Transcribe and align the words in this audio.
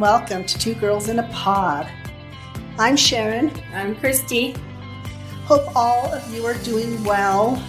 and 0.00 0.08
welcome 0.08 0.44
to 0.44 0.58
Two 0.58 0.72
Girls 0.76 1.10
in 1.10 1.18
a 1.18 1.28
Pod. 1.28 1.86
I'm 2.78 2.96
Sharon. 2.96 3.52
I'm 3.74 3.94
Christy. 3.96 4.54
Hope 5.44 5.76
all 5.76 6.06
of 6.06 6.32
you 6.32 6.46
are 6.46 6.54
doing 6.62 7.04
well. 7.04 7.62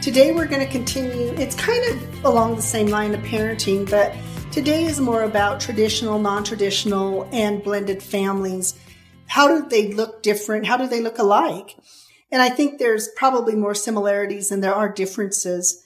Today 0.00 0.30
we're 0.30 0.46
going 0.46 0.64
to 0.64 0.70
continue, 0.70 1.32
it's 1.32 1.56
kind 1.56 1.84
of 1.90 2.24
along 2.24 2.54
the 2.54 2.62
same 2.62 2.86
line 2.86 3.14
of 3.14 3.20
parenting, 3.22 3.90
but 3.90 4.14
today 4.52 4.84
is 4.84 5.00
more 5.00 5.24
about 5.24 5.60
traditional, 5.60 6.20
non 6.20 6.44
traditional, 6.44 7.28
and 7.32 7.64
blended 7.64 8.00
families. 8.00 8.78
How 9.26 9.48
do 9.48 9.68
they 9.68 9.92
look 9.92 10.22
different? 10.22 10.66
How 10.66 10.76
do 10.76 10.86
they 10.86 11.00
look 11.00 11.18
alike? 11.18 11.76
And 12.30 12.40
I 12.40 12.48
think 12.48 12.78
there's 12.78 13.08
probably 13.16 13.56
more 13.56 13.74
similarities 13.74 14.50
than 14.50 14.60
there 14.60 14.74
are 14.74 14.88
differences. 14.88 15.82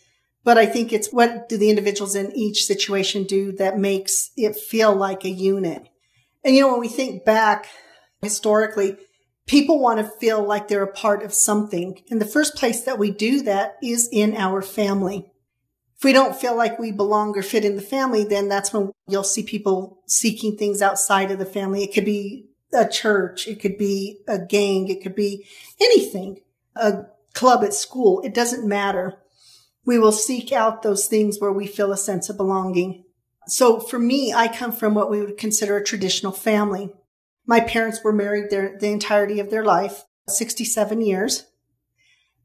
But 0.46 0.58
I 0.58 0.66
think 0.66 0.92
it's 0.92 1.12
what 1.12 1.48
do 1.48 1.58
the 1.58 1.70
individuals 1.70 2.14
in 2.14 2.30
each 2.30 2.66
situation 2.66 3.24
do 3.24 3.50
that 3.56 3.80
makes 3.80 4.30
it 4.36 4.54
feel 4.54 4.94
like 4.94 5.24
a 5.24 5.28
unit. 5.28 5.88
And 6.44 6.54
you 6.54 6.60
know, 6.60 6.70
when 6.70 6.80
we 6.80 6.86
think 6.86 7.24
back 7.24 7.66
historically, 8.22 8.96
people 9.48 9.80
want 9.80 9.98
to 9.98 10.18
feel 10.20 10.40
like 10.40 10.68
they're 10.68 10.84
a 10.84 10.92
part 10.92 11.24
of 11.24 11.34
something. 11.34 12.00
And 12.12 12.20
the 12.20 12.24
first 12.26 12.54
place 12.54 12.82
that 12.82 12.96
we 12.96 13.10
do 13.10 13.42
that 13.42 13.74
is 13.82 14.08
in 14.12 14.36
our 14.36 14.62
family. 14.62 15.26
If 15.98 16.04
we 16.04 16.12
don't 16.12 16.36
feel 16.36 16.56
like 16.56 16.78
we 16.78 16.92
belong 16.92 17.36
or 17.36 17.42
fit 17.42 17.64
in 17.64 17.74
the 17.74 17.82
family, 17.82 18.22
then 18.22 18.48
that's 18.48 18.72
when 18.72 18.92
you'll 19.08 19.24
see 19.24 19.42
people 19.42 19.98
seeking 20.06 20.56
things 20.56 20.80
outside 20.80 21.32
of 21.32 21.40
the 21.40 21.44
family. 21.44 21.82
It 21.82 21.92
could 21.92 22.04
be 22.04 22.50
a 22.72 22.86
church. 22.86 23.48
It 23.48 23.60
could 23.60 23.76
be 23.76 24.20
a 24.28 24.38
gang. 24.38 24.86
It 24.86 25.02
could 25.02 25.16
be 25.16 25.44
anything, 25.80 26.38
a 26.76 27.06
club 27.34 27.64
at 27.64 27.74
school. 27.74 28.20
It 28.20 28.32
doesn't 28.32 28.64
matter 28.64 29.18
we 29.86 29.98
will 29.98 30.12
seek 30.12 30.52
out 30.52 30.82
those 30.82 31.06
things 31.06 31.38
where 31.38 31.52
we 31.52 31.66
feel 31.66 31.92
a 31.92 31.96
sense 31.96 32.28
of 32.28 32.36
belonging. 32.36 33.04
So 33.46 33.78
for 33.78 33.98
me, 33.98 34.34
I 34.34 34.48
come 34.48 34.72
from 34.72 34.94
what 34.94 35.10
we 35.10 35.20
would 35.20 35.38
consider 35.38 35.76
a 35.76 35.84
traditional 35.84 36.32
family. 36.32 36.92
My 37.46 37.60
parents 37.60 38.02
were 38.02 38.12
married 38.12 38.50
their, 38.50 38.76
the 38.76 38.88
entirety 38.88 39.38
of 39.38 39.50
their 39.50 39.64
life, 39.64 40.02
67 40.28 41.00
years. 41.00 41.46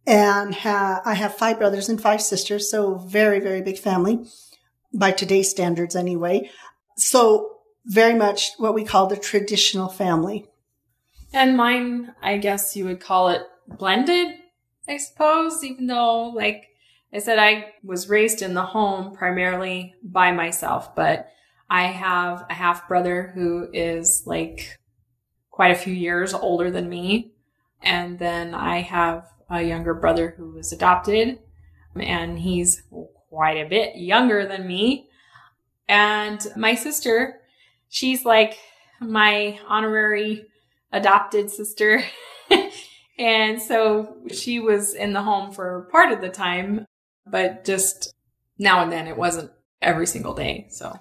And 0.05 0.53
ha- 0.53 1.01
I 1.03 1.15
have 1.15 1.35
five 1.35 1.57
brothers 1.57 1.89
and 1.89 1.99
five 1.99 2.21
sisters. 2.21 2.69
So 2.69 2.95
very, 2.95 3.39
very 3.39 3.61
big 3.61 3.79
family 3.79 4.23
by 4.93 5.11
today's 5.11 5.49
standards 5.49 5.95
anyway. 5.95 6.51
So 6.97 7.57
very 7.85 8.13
much 8.13 8.51
what 8.57 8.75
we 8.75 8.83
call 8.83 9.07
the 9.07 9.17
traditional 9.17 9.87
family. 9.87 10.45
And 11.33 11.57
mine, 11.57 12.13
I 12.21 12.37
guess 12.37 12.75
you 12.75 12.85
would 12.85 12.99
call 12.99 13.29
it 13.29 13.41
blended, 13.67 14.35
I 14.87 14.97
suppose, 14.97 15.63
even 15.63 15.87
though 15.87 16.25
like 16.35 16.67
I 17.13 17.19
said 17.19 17.39
I 17.39 17.73
was 17.83 18.09
raised 18.09 18.41
in 18.41 18.53
the 18.53 18.65
home 18.65 19.13
primarily 19.13 19.95
by 20.01 20.31
myself, 20.31 20.95
but 20.95 21.27
I 21.69 21.83
have 21.83 22.45
a 22.49 22.53
half 22.53 22.87
brother 22.87 23.31
who 23.35 23.67
is 23.73 24.23
like 24.25 24.77
quite 25.49 25.71
a 25.71 25.75
few 25.75 25.93
years 25.93 26.33
older 26.33 26.71
than 26.71 26.89
me. 26.89 27.33
And 27.81 28.17
then 28.17 28.53
I 28.53 28.81
have 28.81 29.27
a 29.49 29.61
younger 29.61 29.93
brother 29.93 30.33
who 30.37 30.51
was 30.51 30.71
adopted 30.71 31.39
and 31.95 32.39
he's 32.39 32.83
quite 33.29 33.57
a 33.57 33.67
bit 33.67 33.97
younger 33.97 34.47
than 34.47 34.65
me. 34.65 35.09
And 35.89 36.45
my 36.55 36.75
sister, 36.75 37.41
she's 37.89 38.23
like 38.23 38.57
my 39.01 39.59
honorary 39.67 40.45
adopted 40.93 41.49
sister. 41.49 42.03
and 43.19 43.61
so 43.61 44.17
she 44.31 44.61
was 44.61 44.93
in 44.93 45.11
the 45.11 45.23
home 45.23 45.51
for 45.51 45.89
part 45.91 46.13
of 46.13 46.21
the 46.21 46.29
time 46.29 46.85
but 47.25 47.63
just 47.65 48.13
now 48.57 48.81
and 48.81 48.91
then 48.91 49.07
it 49.07 49.17
wasn't 49.17 49.51
every 49.81 50.07
single 50.07 50.33
day. 50.33 50.67
So, 50.69 50.93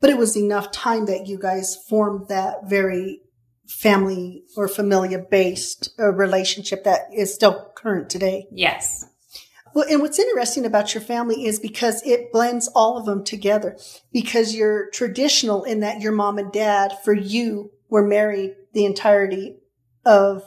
but 0.00 0.10
it 0.10 0.18
was 0.18 0.36
enough 0.36 0.70
time 0.72 1.06
that 1.06 1.26
you 1.26 1.38
guys 1.38 1.76
formed 1.88 2.28
that 2.28 2.68
very 2.68 3.22
family 3.66 4.44
or 4.56 4.68
familia 4.68 5.18
based 5.18 5.90
uh, 5.98 6.12
relationship 6.12 6.84
that 6.84 7.00
is 7.14 7.34
still 7.34 7.72
current 7.74 8.10
today. 8.10 8.46
Yes. 8.50 9.06
Well, 9.74 9.86
and 9.90 10.00
what's 10.00 10.18
interesting 10.18 10.64
about 10.64 10.94
your 10.94 11.02
family 11.02 11.44
is 11.44 11.58
because 11.58 12.02
it 12.06 12.32
blends 12.32 12.68
all 12.68 12.96
of 12.96 13.04
them 13.04 13.24
together 13.24 13.76
because 14.10 14.54
you're 14.54 14.88
traditional 14.90 15.64
in 15.64 15.80
that 15.80 16.00
your 16.00 16.12
mom 16.12 16.38
and 16.38 16.50
dad 16.50 16.96
for 17.04 17.12
you 17.12 17.72
were 17.90 18.06
married 18.06 18.54
the 18.72 18.86
entirety 18.86 19.56
of 20.06 20.42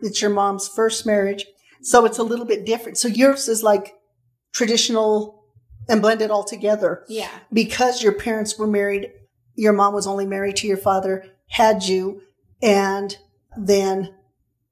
it's 0.00 0.20
your 0.20 0.30
mom's 0.30 0.68
first 0.68 1.06
marriage. 1.06 1.46
So 1.80 2.04
it's 2.04 2.18
a 2.18 2.22
little 2.22 2.44
bit 2.44 2.66
different. 2.66 2.98
So 2.98 3.08
yours 3.08 3.48
is 3.48 3.62
like 3.62 3.94
traditional 4.56 5.44
and 5.86 6.00
blend 6.00 6.22
it 6.22 6.30
all 6.30 6.42
together. 6.42 7.04
Yeah. 7.08 7.30
Because 7.52 8.02
your 8.02 8.12
parents 8.12 8.58
were 8.58 8.66
married, 8.66 9.12
your 9.54 9.74
mom 9.74 9.92
was 9.92 10.06
only 10.06 10.24
married 10.26 10.56
to 10.56 10.66
your 10.66 10.78
father, 10.78 11.26
had 11.48 11.84
you, 11.84 12.22
and 12.62 13.16
then 13.54 14.14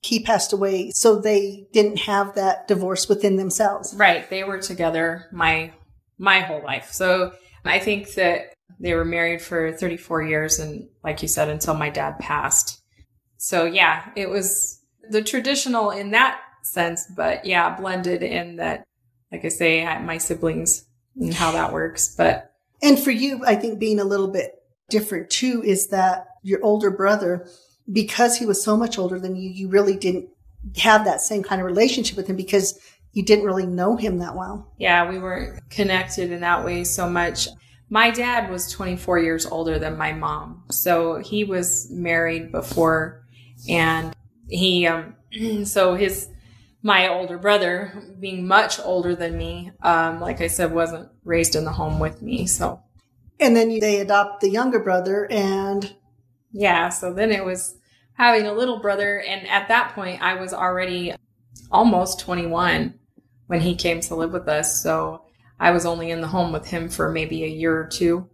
he 0.01 0.21
passed 0.21 0.55
away. 0.55 0.91
So 0.95 1.17
they 1.17 1.69
didn't 1.73 1.99
have 1.99 2.35
that 2.35 2.67
divorce 2.67 3.11
within 3.11 3.37
themselves. 3.37 3.95
Right. 3.95 4.29
They 4.31 4.43
were 4.43 4.59
together 4.59 5.27
my 5.31 5.73
my 6.17 6.41
whole 6.41 6.63
life. 6.63 6.91
So 6.91 7.33
I 7.65 7.79
think 7.79 8.15
that 8.15 8.55
they 8.81 8.95
were 8.95 9.05
married 9.05 9.43
for 9.43 9.73
34 9.73 10.23
years 10.23 10.59
and 10.59 10.89
like 11.03 11.21
you 11.21 11.29
said 11.29 11.51
until 11.51 11.75
my 11.75 11.91
dad 11.91 12.19
passed. 12.19 12.83
So 13.37 13.67
yeah, 13.67 14.09
it 14.17 14.31
was 14.31 14.81
the 15.11 15.23
traditional 15.23 15.91
in 15.91 16.13
that 16.13 16.41
sense, 16.63 17.07
but 17.15 17.45
yeah, 17.45 17.77
blended 17.77 18.23
in 18.23 18.57
that 18.57 18.87
like 19.35 19.45
I 19.45 19.49
say, 19.49 19.85
my 19.99 20.19
siblings 20.19 20.87
and 21.17 21.35
how 21.35 21.51
that 21.53 21.73
works. 21.73 22.15
But 22.15 22.53
and 22.83 22.99
for 22.99 23.11
you, 23.11 23.45
I 23.45 23.57
think 23.57 23.81
being 23.81 23.99
a 23.99 24.05
little 24.05 24.29
bit 24.29 24.63
different 24.89 25.29
too 25.29 25.61
is 25.65 25.89
that 25.89 26.29
your 26.43 26.63
older 26.63 26.91
brother, 26.91 27.49
because 27.91 28.39
he 28.39 28.47
was 28.47 28.63
so 28.63 28.77
much 28.77 28.97
older 28.97 29.19
than 29.19 29.35
you, 29.35 29.51
you 29.51 29.69
really 29.69 29.97
didn't 29.97 30.29
have 30.77 31.05
that 31.05 31.21
same 31.21 31.43
kind 31.43 31.61
of 31.61 31.67
relationship 31.67 32.17
with 32.17 32.29
him 32.29 32.37
because 32.37 32.79
you 33.13 33.25
didn't 33.25 33.45
really 33.45 33.67
know 33.67 33.97
him 33.97 34.19
that 34.19 34.37
well. 34.37 34.73
Yeah, 34.79 35.11
we 35.11 35.19
weren't 35.19 35.69
connected 35.69 36.31
in 36.31 36.41
that 36.41 36.65
way 36.65 36.85
so 36.85 37.11
much. 37.11 37.49
My 37.91 38.11
dad 38.11 38.51
was 38.51 38.71
24 38.71 39.19
years 39.19 39.47
older 39.47 39.81
than 39.81 39.99
my 39.99 40.13
mom. 40.13 40.63
So 40.71 41.19
he 41.19 41.43
was 41.43 41.91
married 41.91 42.53
before 42.53 43.25
and 43.69 44.15
he, 44.49 44.87
um, 44.87 45.17
so 45.65 45.95
his 45.97 46.29
my 46.85 47.09
older 47.09 47.39
brother, 47.39 47.95
being 48.21 48.47
much 48.47 48.79
older 48.79 49.17
than 49.17 49.39
me, 49.39 49.73
um, 49.83 50.21
like 50.21 50.43
I 50.43 50.49
said, 50.49 50.71
wasn't 50.71 51.09
raised 51.25 51.57
in 51.57 51.65
the 51.65 51.73
home 51.73 51.99
with 51.99 52.21
me. 52.21 52.47
So, 52.47 52.83
and 53.41 53.57
then 53.57 53.79
they 53.79 54.01
adopt 54.01 54.43
the 54.43 54.51
younger 54.51 54.79
brother, 54.79 55.27
and 55.31 55.97
yeah, 56.53 56.91
so 56.91 57.15
then 57.15 57.33
it 57.33 57.43
was 57.43 57.77
having 58.13 58.45
a 58.45 58.53
little 58.53 58.81
brother, 58.81 59.19
and 59.19 59.49
at 59.49 59.69
that 59.69 59.95
point, 59.95 60.21
I 60.21 60.35
was 60.35 60.53
already 60.53 61.15
almost 61.73 62.21
21 62.21 62.93
when 63.47 63.61
he 63.61 63.75
came 63.75 64.01
to 64.01 64.15
live 64.15 64.33
with 64.33 64.47
us. 64.47 64.83
So 64.83 65.25
I 65.59 65.71
was 65.71 65.87
only 65.87 66.11
in 66.11 66.21
the 66.21 66.29
home 66.29 66.53
with 66.53 66.67
him 66.67 66.91
for 66.91 67.11
maybe 67.11 67.45
a 67.45 67.49
year 67.49 67.81
or 67.81 67.87
two 67.87 68.29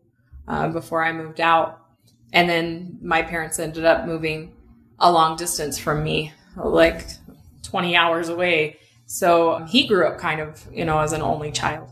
uh, 0.49 0.69
before 0.71 1.05
I 1.05 1.13
moved 1.13 1.41
out, 1.41 1.87
and 2.33 2.51
then 2.51 2.99
my 3.01 3.23
parents 3.23 3.61
ended 3.61 3.85
up 3.85 4.07
moving 4.07 4.57
a 4.99 5.13
long 5.13 5.37
distance 5.37 5.79
from 5.79 6.03
me, 6.03 6.33
like 6.57 7.07
20 7.63 7.97
hours 7.97 8.29
away. 8.29 8.79
So 9.07 9.65
he 9.69 9.87
grew 9.87 10.07
up 10.07 10.19
kind 10.19 10.41
of, 10.41 10.67
you 10.73 10.85
know, 10.85 10.99
as 10.99 11.13
an 11.13 11.23
only 11.23 11.51
child. 11.51 11.89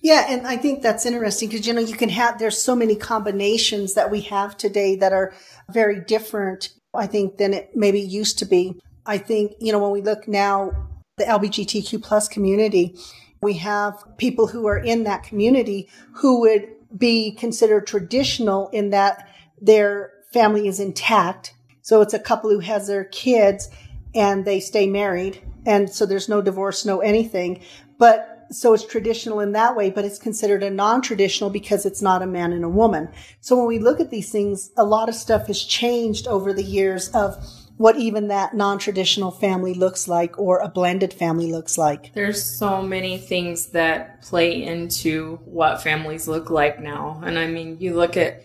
Yeah, 0.00 0.26
and 0.28 0.46
I 0.46 0.56
think 0.56 0.82
that's 0.82 1.06
interesting 1.06 1.48
because 1.48 1.66
you 1.66 1.72
know 1.72 1.80
you 1.80 1.96
can 1.96 2.10
have 2.10 2.38
there's 2.38 2.60
so 2.60 2.76
many 2.76 2.94
combinations 2.94 3.94
that 3.94 4.10
we 4.10 4.20
have 4.22 4.54
today 4.54 4.96
that 4.96 5.14
are 5.14 5.32
very 5.70 5.98
different 5.98 6.68
I 6.94 7.06
think 7.06 7.38
than 7.38 7.52
it 7.52 7.70
maybe 7.74 8.00
used 8.00 8.38
to 8.38 8.44
be. 8.44 8.80
I 9.06 9.18
think, 9.18 9.52
you 9.60 9.72
know, 9.72 9.78
when 9.78 9.90
we 9.90 10.00
look 10.00 10.26
now 10.28 10.88
the 11.16 11.24
LGBTQ 11.24 12.02
plus 12.02 12.28
community, 12.28 12.96
we 13.42 13.54
have 13.54 14.02
people 14.16 14.46
who 14.46 14.66
are 14.66 14.78
in 14.78 15.04
that 15.04 15.22
community 15.22 15.88
who 16.14 16.40
would 16.40 16.68
be 16.96 17.32
considered 17.32 17.86
traditional 17.86 18.68
in 18.68 18.90
that 18.90 19.28
their 19.60 20.12
family 20.32 20.68
is 20.68 20.80
intact. 20.80 21.54
So 21.82 22.00
it's 22.00 22.14
a 22.14 22.18
couple 22.18 22.50
who 22.50 22.60
has 22.60 22.86
their 22.86 23.04
kids 23.04 23.68
and 24.14 24.44
they 24.44 24.60
stay 24.60 24.86
married. 24.86 25.40
And 25.66 25.90
so 25.90 26.06
there's 26.06 26.28
no 26.28 26.42
divorce, 26.42 26.84
no 26.84 27.00
anything. 27.00 27.62
But 27.98 28.46
so 28.50 28.74
it's 28.74 28.84
traditional 28.84 29.40
in 29.40 29.52
that 29.52 29.74
way, 29.74 29.90
but 29.90 30.04
it's 30.04 30.18
considered 30.18 30.62
a 30.62 30.70
non-traditional 30.70 31.50
because 31.50 31.86
it's 31.86 32.02
not 32.02 32.22
a 32.22 32.26
man 32.26 32.52
and 32.52 32.64
a 32.64 32.68
woman. 32.68 33.08
So 33.40 33.56
when 33.56 33.66
we 33.66 33.78
look 33.78 34.00
at 34.00 34.10
these 34.10 34.30
things, 34.30 34.70
a 34.76 34.84
lot 34.84 35.08
of 35.08 35.14
stuff 35.14 35.46
has 35.46 35.62
changed 35.62 36.26
over 36.26 36.52
the 36.52 36.62
years 36.62 37.08
of 37.10 37.36
what 37.76 37.96
even 37.96 38.28
that 38.28 38.54
non-traditional 38.54 39.32
family 39.32 39.74
looks 39.74 40.06
like 40.06 40.38
or 40.38 40.58
a 40.58 40.68
blended 40.68 41.12
family 41.12 41.50
looks 41.50 41.76
like. 41.76 42.12
There's 42.14 42.44
so 42.44 42.82
many 42.82 43.18
things 43.18 43.68
that 43.68 44.22
play 44.22 44.62
into 44.62 45.40
what 45.44 45.82
families 45.82 46.28
look 46.28 46.50
like 46.50 46.78
now. 46.78 47.20
And 47.24 47.38
I 47.38 47.48
mean, 47.48 47.78
you 47.80 47.94
look 47.94 48.16
at 48.16 48.44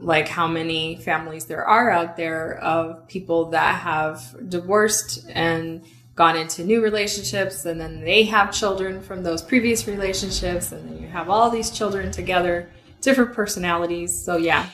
like 0.00 0.28
how 0.28 0.46
many 0.46 0.96
families 0.96 1.46
there 1.46 1.64
are 1.64 1.90
out 1.90 2.16
there 2.16 2.58
of 2.58 3.06
people 3.08 3.46
that 3.50 3.80
have 3.80 4.36
divorced 4.48 5.26
and 5.30 5.82
gone 6.14 6.36
into 6.36 6.64
new 6.64 6.82
relationships 6.82 7.64
and 7.64 7.80
then 7.80 8.00
they 8.00 8.24
have 8.24 8.52
children 8.52 9.00
from 9.00 9.22
those 9.22 9.42
previous 9.42 9.86
relationships 9.86 10.72
and 10.72 10.88
then 10.88 11.02
you 11.02 11.08
have 11.08 11.30
all 11.30 11.50
these 11.50 11.70
children 11.70 12.10
together 12.10 12.68
different 13.00 13.32
personalities 13.32 14.24
so 14.24 14.36
yeah 14.36 14.66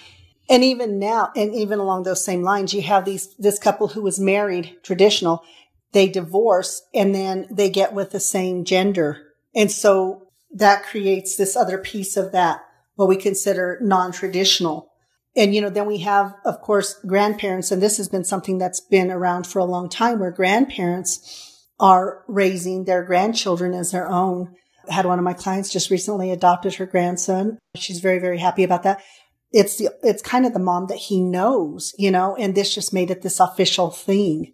And 0.49 0.63
even 0.63 0.99
now, 0.99 1.31
and 1.35 1.55
even 1.55 1.79
along 1.79 2.03
those 2.03 2.23
same 2.25 2.43
lines, 2.43 2.75
you 2.75 2.83
have 2.83 3.05
these, 3.05 3.35
this 3.39 3.59
couple 3.59 3.89
who 3.89 4.03
was 4.03 4.21
married 4.21 4.77
traditional, 4.83 5.43
they 5.93 6.07
divorce 6.09 6.83
and 6.93 7.15
then 7.15 7.47
they 7.51 7.71
get 7.71 7.95
with 7.95 8.11
the 8.11 8.21
same 8.21 8.65
gender. 8.65 9.23
And 9.55 9.71
so 9.71 10.29
that 10.55 10.85
creates 10.85 11.37
this 11.37 11.57
other 11.57 11.79
piece 11.79 12.17
of 12.19 12.33
that, 12.33 12.61
what 12.97 13.09
we 13.09 13.17
consider 13.17 13.79
non-traditional. 13.81 14.91
And, 15.37 15.55
you 15.55 15.61
know, 15.61 15.71
then 15.71 15.87
we 15.87 15.99
have, 15.99 16.35
of 16.45 16.61
course, 16.61 16.95
grandparents. 17.07 17.73
And 17.73 17.83
this 17.83 17.97
has 17.97 18.09
been 18.09 18.25
something 18.25 18.59
that's 18.59 18.81
been 18.81 19.11
around 19.11 19.47
for 19.47 19.59
a 19.59 19.65
long 19.65 19.89
time 19.89 20.21
where 20.21 20.31
grandparents 20.31 21.67
are 21.81 22.23
raising 22.29 22.85
their 22.85 23.03
grandchildren 23.03 23.75
as 23.75 23.91
their 23.91 24.09
own. 24.09 24.55
I 24.89 24.95
had 24.95 25.07
one 25.07 25.19
of 25.19 25.25
my 25.25 25.33
clients 25.33 25.73
just 25.73 25.91
recently 25.91 26.31
adopted 26.31 26.75
her 26.75 26.87
grandson. 26.87 27.59
She's 27.75 28.01
very, 28.01 28.21
very 28.21 28.39
happy 28.39 28.63
about 28.63 28.85
that 28.85 29.03
it's 29.55 29.77
the, 29.77 29.89
it's 30.03 30.21
kind 30.21 30.45
of 30.45 30.53
the 30.53 30.59
mom 30.59 30.89
that 30.89 30.99
he 30.99 31.21
knows, 31.21 31.95
you 31.97 32.11
know, 32.11 32.35
and 32.35 32.55
this 32.55 32.75
just 32.75 32.93
made 32.93 33.11
it 33.13 33.23
this 33.23 33.39
official 33.39 33.89
thing. 33.89 34.53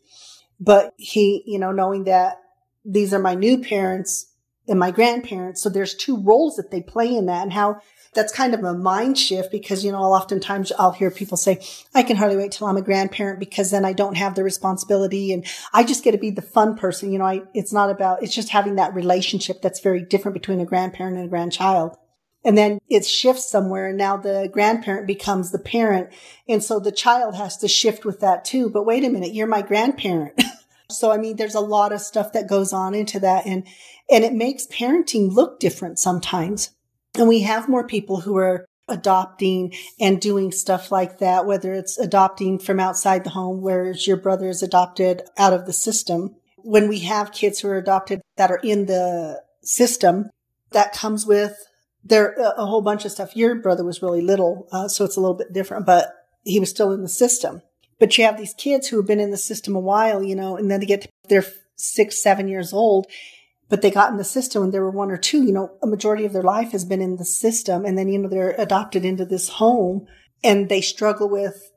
But 0.61 0.93
he, 0.99 1.43
you 1.47 1.59
know, 1.59 1.73
knowing 1.73 2.05
that 2.05 2.37
these 2.85 3.15
are 3.15 3.19
my 3.19 3.35
new 3.35 3.63
parents 3.63 4.31
and 4.69 4.79
my 4.79 4.91
grandparents. 4.91 5.63
So 5.63 5.71
there's 5.71 5.95
two 5.95 6.23
roles 6.23 6.57
that 6.57 6.71
they 6.71 6.83
play 6.83 7.17
in 7.17 7.27
that 7.27 7.43
and 7.43 7.53
how 7.53 7.81
that's 8.13 8.33
kind 8.33 8.55
of 8.55 8.65
a 8.65 8.75
mind 8.75 9.17
shift 9.17 9.53
because, 9.53 9.85
you 9.85 9.93
know, 9.93 9.99
I'll 9.99 10.15
oftentimes 10.15 10.73
I'll 10.79 10.91
hear 10.91 11.11
people 11.11 11.37
say, 11.37 11.65
I 11.95 12.03
can 12.03 12.17
hardly 12.17 12.37
wait 12.37 12.53
till 12.53 12.67
I'm 12.67 12.77
a 12.77 12.83
grandparent 12.83 13.39
because 13.39 13.71
then 13.71 13.85
I 13.85 13.93
don't 13.93 14.17
have 14.17 14.35
the 14.35 14.43
responsibility 14.43 15.33
and 15.33 15.47
I 15.73 15.85
just 15.85 16.03
get 16.03 16.13
to 16.13 16.19
be 16.19 16.31
the 16.31 16.43
fun 16.43 16.77
person. 16.77 17.13
You 17.13 17.19
know, 17.19 17.27
I, 17.27 17.43
it's 17.55 17.73
not 17.73 17.91
about, 17.91 18.23
it's 18.23 18.35
just 18.35 18.49
having 18.49 18.77
that 18.77 18.95
relationship 18.95 19.63
that's 19.63 19.81
very 19.81 20.03
different 20.03 20.35
between 20.35 20.61
a 20.61 20.67
grandparent 20.67 21.19
and 21.19 21.27
a 21.27 21.29
grandchild. 21.29 21.97
And 22.45 22.59
then 22.59 22.81
it 22.89 23.05
shifts 23.05 23.49
somewhere 23.49 23.89
and 23.89 23.99
now 23.99 24.17
the 24.17 24.49
grandparent 24.53 25.07
becomes 25.07 25.53
the 25.53 25.59
parent. 25.59 26.11
And 26.49 26.65
so 26.65 26.81
the 26.81 26.91
child 26.91 27.37
has 27.37 27.59
to 27.59 27.69
shift 27.69 28.05
with 28.05 28.21
that 28.21 28.45
too. 28.45 28.71
But 28.71 28.87
wait 28.87 29.05
a 29.05 29.11
minute, 29.11 29.35
you're 29.35 29.47
my 29.47 29.63
grandparent. 29.63 30.43
so, 30.91 31.13
I 31.13 31.19
mean, 31.19 31.37
there's 31.37 31.55
a 31.55 31.61
lot 31.61 31.93
of 31.93 32.01
stuff 32.01 32.33
that 32.33 32.49
goes 32.49 32.73
on 32.73 32.95
into 32.95 33.21
that 33.21 33.47
and, 33.47 33.67
and 34.11 34.25
it 34.25 34.33
makes 34.33 34.67
parenting 34.67 35.31
look 35.31 35.61
different 35.61 36.01
sometimes. 36.01 36.71
And 37.17 37.29
we 37.29 37.43
have 37.43 37.69
more 37.69 37.87
people 37.87 38.21
who 38.21 38.37
are 38.37 38.65
adopting 38.89 39.73
and 40.01 40.21
doing 40.21 40.53
stuff 40.53 40.91
like 40.91 41.19
that, 41.19 41.47
whether 41.47 41.73
it's 41.73 41.99
adopting 41.99 42.59
from 42.59 42.81
outside 42.81 43.25
the 43.25 43.31
home, 43.31 43.61
whereas 43.61 44.07
your 44.07 44.17
brother 44.17 44.49
is 44.49 44.63
adopted 44.63 45.23
out 45.39 45.53
of 45.53 45.67
the 45.67 45.73
system. 45.73 46.37
When 46.57 46.89
we 46.89 47.01
have 47.01 47.33
kids 47.33 47.61
who 47.61 47.69
are 47.69 47.79
adopted 47.79 48.21
that 48.37 48.51
are 48.51 48.61
in 48.63 48.87
the 48.87 49.43
system, 49.63 50.31
that 50.73 50.93
comes 50.93 51.27
with 51.27 51.57
there 52.03 52.33
a 52.33 52.67
whole 52.67 52.83
bunch 52.83 53.05
of 53.05 53.13
stuff. 53.13 53.37
Your 53.37 53.55
brother 53.57 53.85
was 53.85 54.03
really 54.03 54.23
little, 54.23 54.69
uh, 54.73 54.89
so 54.89 55.05
it's 55.05 55.17
a 55.17 55.21
little 55.21 55.37
bit 55.37 55.53
different, 55.53 55.87
but 55.87 56.13
he 56.45 56.59
was 56.59 56.71
still 56.71 56.93
in 56.93 57.03
the 57.03 57.09
system. 57.09 57.63
But 57.99 58.17
you 58.17 58.25
have 58.25 58.39
these 58.39 58.55
kids 58.55 58.89
who 58.89 58.97
have 58.97 59.07
been 59.07 59.21
in 59.21 59.31
the 59.31 59.37
system 59.37 59.77
a 59.77 59.81
while, 59.81 60.23
you 60.23 60.35
know, 60.35 60.57
and 60.57 60.71
then 60.71 60.81
they 60.81 60.87
get 60.87 61.03
to, 61.03 61.09
they're 61.29 61.45
six, 61.77 62.23
seven 62.23 62.49
years 62.49 62.73
old, 62.73 63.07
but 63.71 63.83
they 63.83 63.91
got 63.91 64.11
in 64.11 64.19
the 64.19 64.25
system 64.25 64.65
and 64.65 64.75
there 64.75 64.83
were 64.83 64.91
one 64.91 65.13
or 65.13 65.17
two, 65.17 65.45
you 65.45 65.53
know, 65.53 65.71
a 65.81 65.87
majority 65.87 66.27
of 66.27 66.33
their 66.33 66.43
life 66.43 66.73
has 66.73 66.85
been 66.85 67.01
in 67.01 67.17
the 67.17 67.25
system. 67.25 67.87
And 67.87 67.97
then, 67.97 68.09
you 68.09 68.19
know, 68.19 68.29
they're 68.29 68.55
adopted 68.59 69.05
into 69.05 69.25
this 69.25 69.49
home 69.49 70.07
and 70.43 70.69
they 70.69 70.81
struggle 70.81 71.29
with 71.29 71.71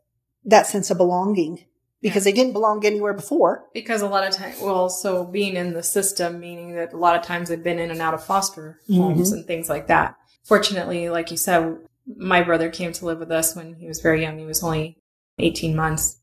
that 0.43 0.65
sense 0.65 0.89
of 0.89 0.97
belonging 0.97 1.65
because 2.01 2.25
yeah. 2.25 2.31
they 2.31 2.35
didn't 2.35 2.53
belong 2.53 2.83
anywhere 2.83 3.13
before. 3.13 3.65
Because 3.75 4.01
a 4.01 4.07
lot 4.07 4.27
of 4.27 4.33
times, 4.33 4.59
well, 4.59 4.89
so 4.89 5.23
being 5.23 5.55
in 5.55 5.73
the 5.73 5.83
system, 5.83 6.39
meaning 6.39 6.75
that 6.75 6.93
a 6.93 6.97
lot 6.97 7.15
of 7.15 7.21
times 7.21 7.49
they've 7.49 7.63
been 7.63 7.79
in 7.79 7.91
and 7.91 8.01
out 8.01 8.15
of 8.15 8.23
foster 8.23 8.79
homes 8.89 9.29
mm-hmm. 9.29 9.37
and 9.37 9.45
things 9.45 9.69
like 9.69 9.87
that. 9.87 10.15
Fortunately, 10.43 11.09
like 11.09 11.29
you 11.29 11.37
said, 11.37 11.77
my 12.17 12.41
brother 12.41 12.69
came 12.69 12.91
to 12.91 13.05
live 13.05 13.19
with 13.19 13.31
us 13.31 13.55
when 13.55 13.75
he 13.75 13.87
was 13.87 14.01
very 14.01 14.23
young. 14.23 14.39
He 14.39 14.45
was 14.45 14.63
only 14.63 14.97
18 15.37 15.75
months. 15.75 16.19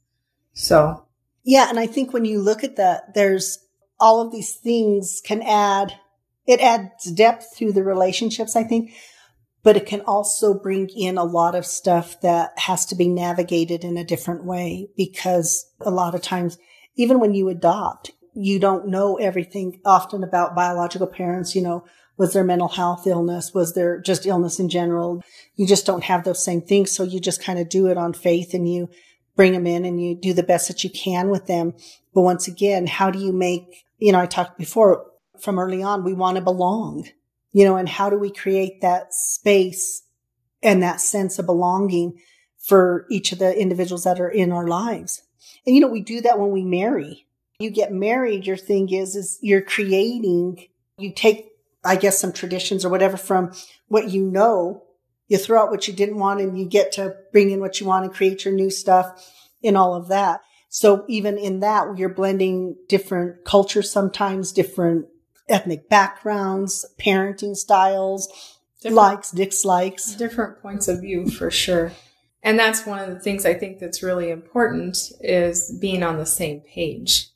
So. 0.52 1.06
Yeah. 1.44 1.70
And 1.70 1.78
I 1.78 1.86
think 1.86 2.12
when 2.12 2.24
you 2.24 2.42
look 2.42 2.64
at 2.64 2.76
that, 2.76 3.14
there's 3.14 3.58
all 4.00 4.20
of 4.20 4.32
these 4.32 4.54
things 4.54 5.20
can 5.24 5.42
add, 5.42 5.94
it 6.46 6.60
adds 6.60 7.10
depth 7.12 7.56
to 7.58 7.72
the 7.72 7.84
relationships, 7.84 8.56
I 8.56 8.64
think 8.64 8.92
but 9.62 9.76
it 9.76 9.86
can 9.86 10.00
also 10.02 10.54
bring 10.54 10.88
in 10.88 11.18
a 11.18 11.24
lot 11.24 11.54
of 11.54 11.66
stuff 11.66 12.20
that 12.22 12.58
has 12.58 12.86
to 12.86 12.94
be 12.94 13.08
navigated 13.08 13.84
in 13.84 13.96
a 13.96 14.04
different 14.04 14.44
way 14.44 14.88
because 14.96 15.70
a 15.80 15.90
lot 15.90 16.14
of 16.14 16.22
times, 16.22 16.58
even 16.96 17.20
when 17.20 17.34
you 17.34 17.48
adopt, 17.48 18.12
you 18.34 18.58
don't 18.58 18.88
know 18.88 19.16
everything 19.16 19.80
often 19.84 20.24
about 20.24 20.54
biological 20.54 21.06
parents. 21.06 21.54
You 21.54 21.62
know, 21.62 21.84
was 22.16 22.32
there 22.32 22.44
mental 22.44 22.68
health 22.68 23.06
illness? 23.06 23.52
Was 23.52 23.74
there 23.74 24.00
just 24.00 24.26
illness 24.26 24.58
in 24.58 24.68
general? 24.68 25.22
You 25.56 25.66
just 25.66 25.86
don't 25.86 26.04
have 26.04 26.24
those 26.24 26.42
same 26.42 26.62
things. 26.62 26.90
So 26.90 27.02
you 27.02 27.20
just 27.20 27.42
kind 27.42 27.58
of 27.58 27.68
do 27.68 27.86
it 27.88 27.98
on 27.98 28.12
faith 28.12 28.54
and 28.54 28.70
you 28.70 28.88
bring 29.36 29.52
them 29.52 29.66
in 29.66 29.84
and 29.84 30.02
you 30.02 30.14
do 30.14 30.32
the 30.32 30.42
best 30.42 30.68
that 30.68 30.84
you 30.84 30.90
can 30.90 31.28
with 31.28 31.46
them. 31.46 31.74
But 32.14 32.22
once 32.22 32.48
again, 32.48 32.86
how 32.86 33.10
do 33.10 33.18
you 33.18 33.32
make, 33.32 33.84
you 34.00 34.12
know, 34.12 34.20
I 34.20 34.26
talked 34.26 34.58
before 34.58 35.06
from 35.40 35.58
early 35.58 35.82
on, 35.82 36.04
we 36.04 36.12
want 36.12 36.36
to 36.36 36.42
belong 36.42 37.08
you 37.52 37.64
know, 37.64 37.76
and 37.76 37.88
how 37.88 38.10
do 38.10 38.18
we 38.18 38.30
create 38.30 38.80
that 38.80 39.12
space 39.12 40.02
and 40.62 40.82
that 40.82 41.00
sense 41.00 41.38
of 41.38 41.46
belonging 41.46 42.20
for 42.58 43.06
each 43.10 43.32
of 43.32 43.38
the 43.38 43.58
individuals 43.58 44.04
that 44.04 44.20
are 44.20 44.28
in 44.28 44.52
our 44.52 44.66
lives? 44.66 45.22
And, 45.66 45.74
you 45.74 45.80
know, 45.80 45.88
we 45.88 46.02
do 46.02 46.20
that 46.22 46.38
when 46.38 46.50
we 46.50 46.64
marry. 46.64 47.26
You 47.58 47.70
get 47.70 47.92
married, 47.92 48.46
your 48.46 48.56
thing 48.56 48.92
is, 48.92 49.16
is 49.16 49.38
you're 49.42 49.62
creating, 49.62 50.68
you 50.96 51.12
take, 51.12 51.48
I 51.84 51.96
guess, 51.96 52.18
some 52.18 52.32
traditions 52.32 52.84
or 52.84 52.88
whatever 52.88 53.16
from 53.16 53.52
what 53.88 54.10
you 54.10 54.24
know, 54.24 54.84
you 55.28 55.36
throw 55.36 55.62
out 55.62 55.70
what 55.70 55.86
you 55.86 55.94
didn't 55.94 56.18
want 56.18 56.40
and 56.40 56.58
you 56.58 56.64
get 56.64 56.92
to 56.92 57.16
bring 57.32 57.50
in 57.50 57.60
what 57.60 57.80
you 57.80 57.86
want 57.86 58.04
and 58.04 58.14
create 58.14 58.44
your 58.44 58.54
new 58.54 58.70
stuff 58.70 59.30
and 59.62 59.76
all 59.76 59.94
of 59.94 60.08
that. 60.08 60.40
So 60.70 61.04
even 61.08 61.36
in 61.36 61.60
that, 61.60 61.98
you're 61.98 62.08
blending 62.08 62.76
different 62.88 63.44
cultures 63.44 63.90
sometimes, 63.90 64.52
different 64.52 65.06
ethnic 65.48 65.88
backgrounds, 65.88 66.86
parenting 66.96 67.56
styles, 67.56 68.28
different, 68.80 68.96
likes, 68.96 69.32
dislikes. 69.32 70.14
Different 70.14 70.62
points 70.62 70.86
of 70.86 71.00
view 71.00 71.28
for 71.28 71.50
sure. 71.50 71.90
And 72.44 72.56
that's 72.56 72.86
one 72.86 73.00
of 73.00 73.10
the 73.10 73.18
things 73.18 73.44
I 73.44 73.52
think 73.52 73.80
that's 73.80 74.02
really 74.02 74.30
important 74.30 74.96
is 75.20 75.76
being 75.80 76.04
on 76.04 76.18
the 76.18 76.24
same 76.24 76.60
page 76.60 77.26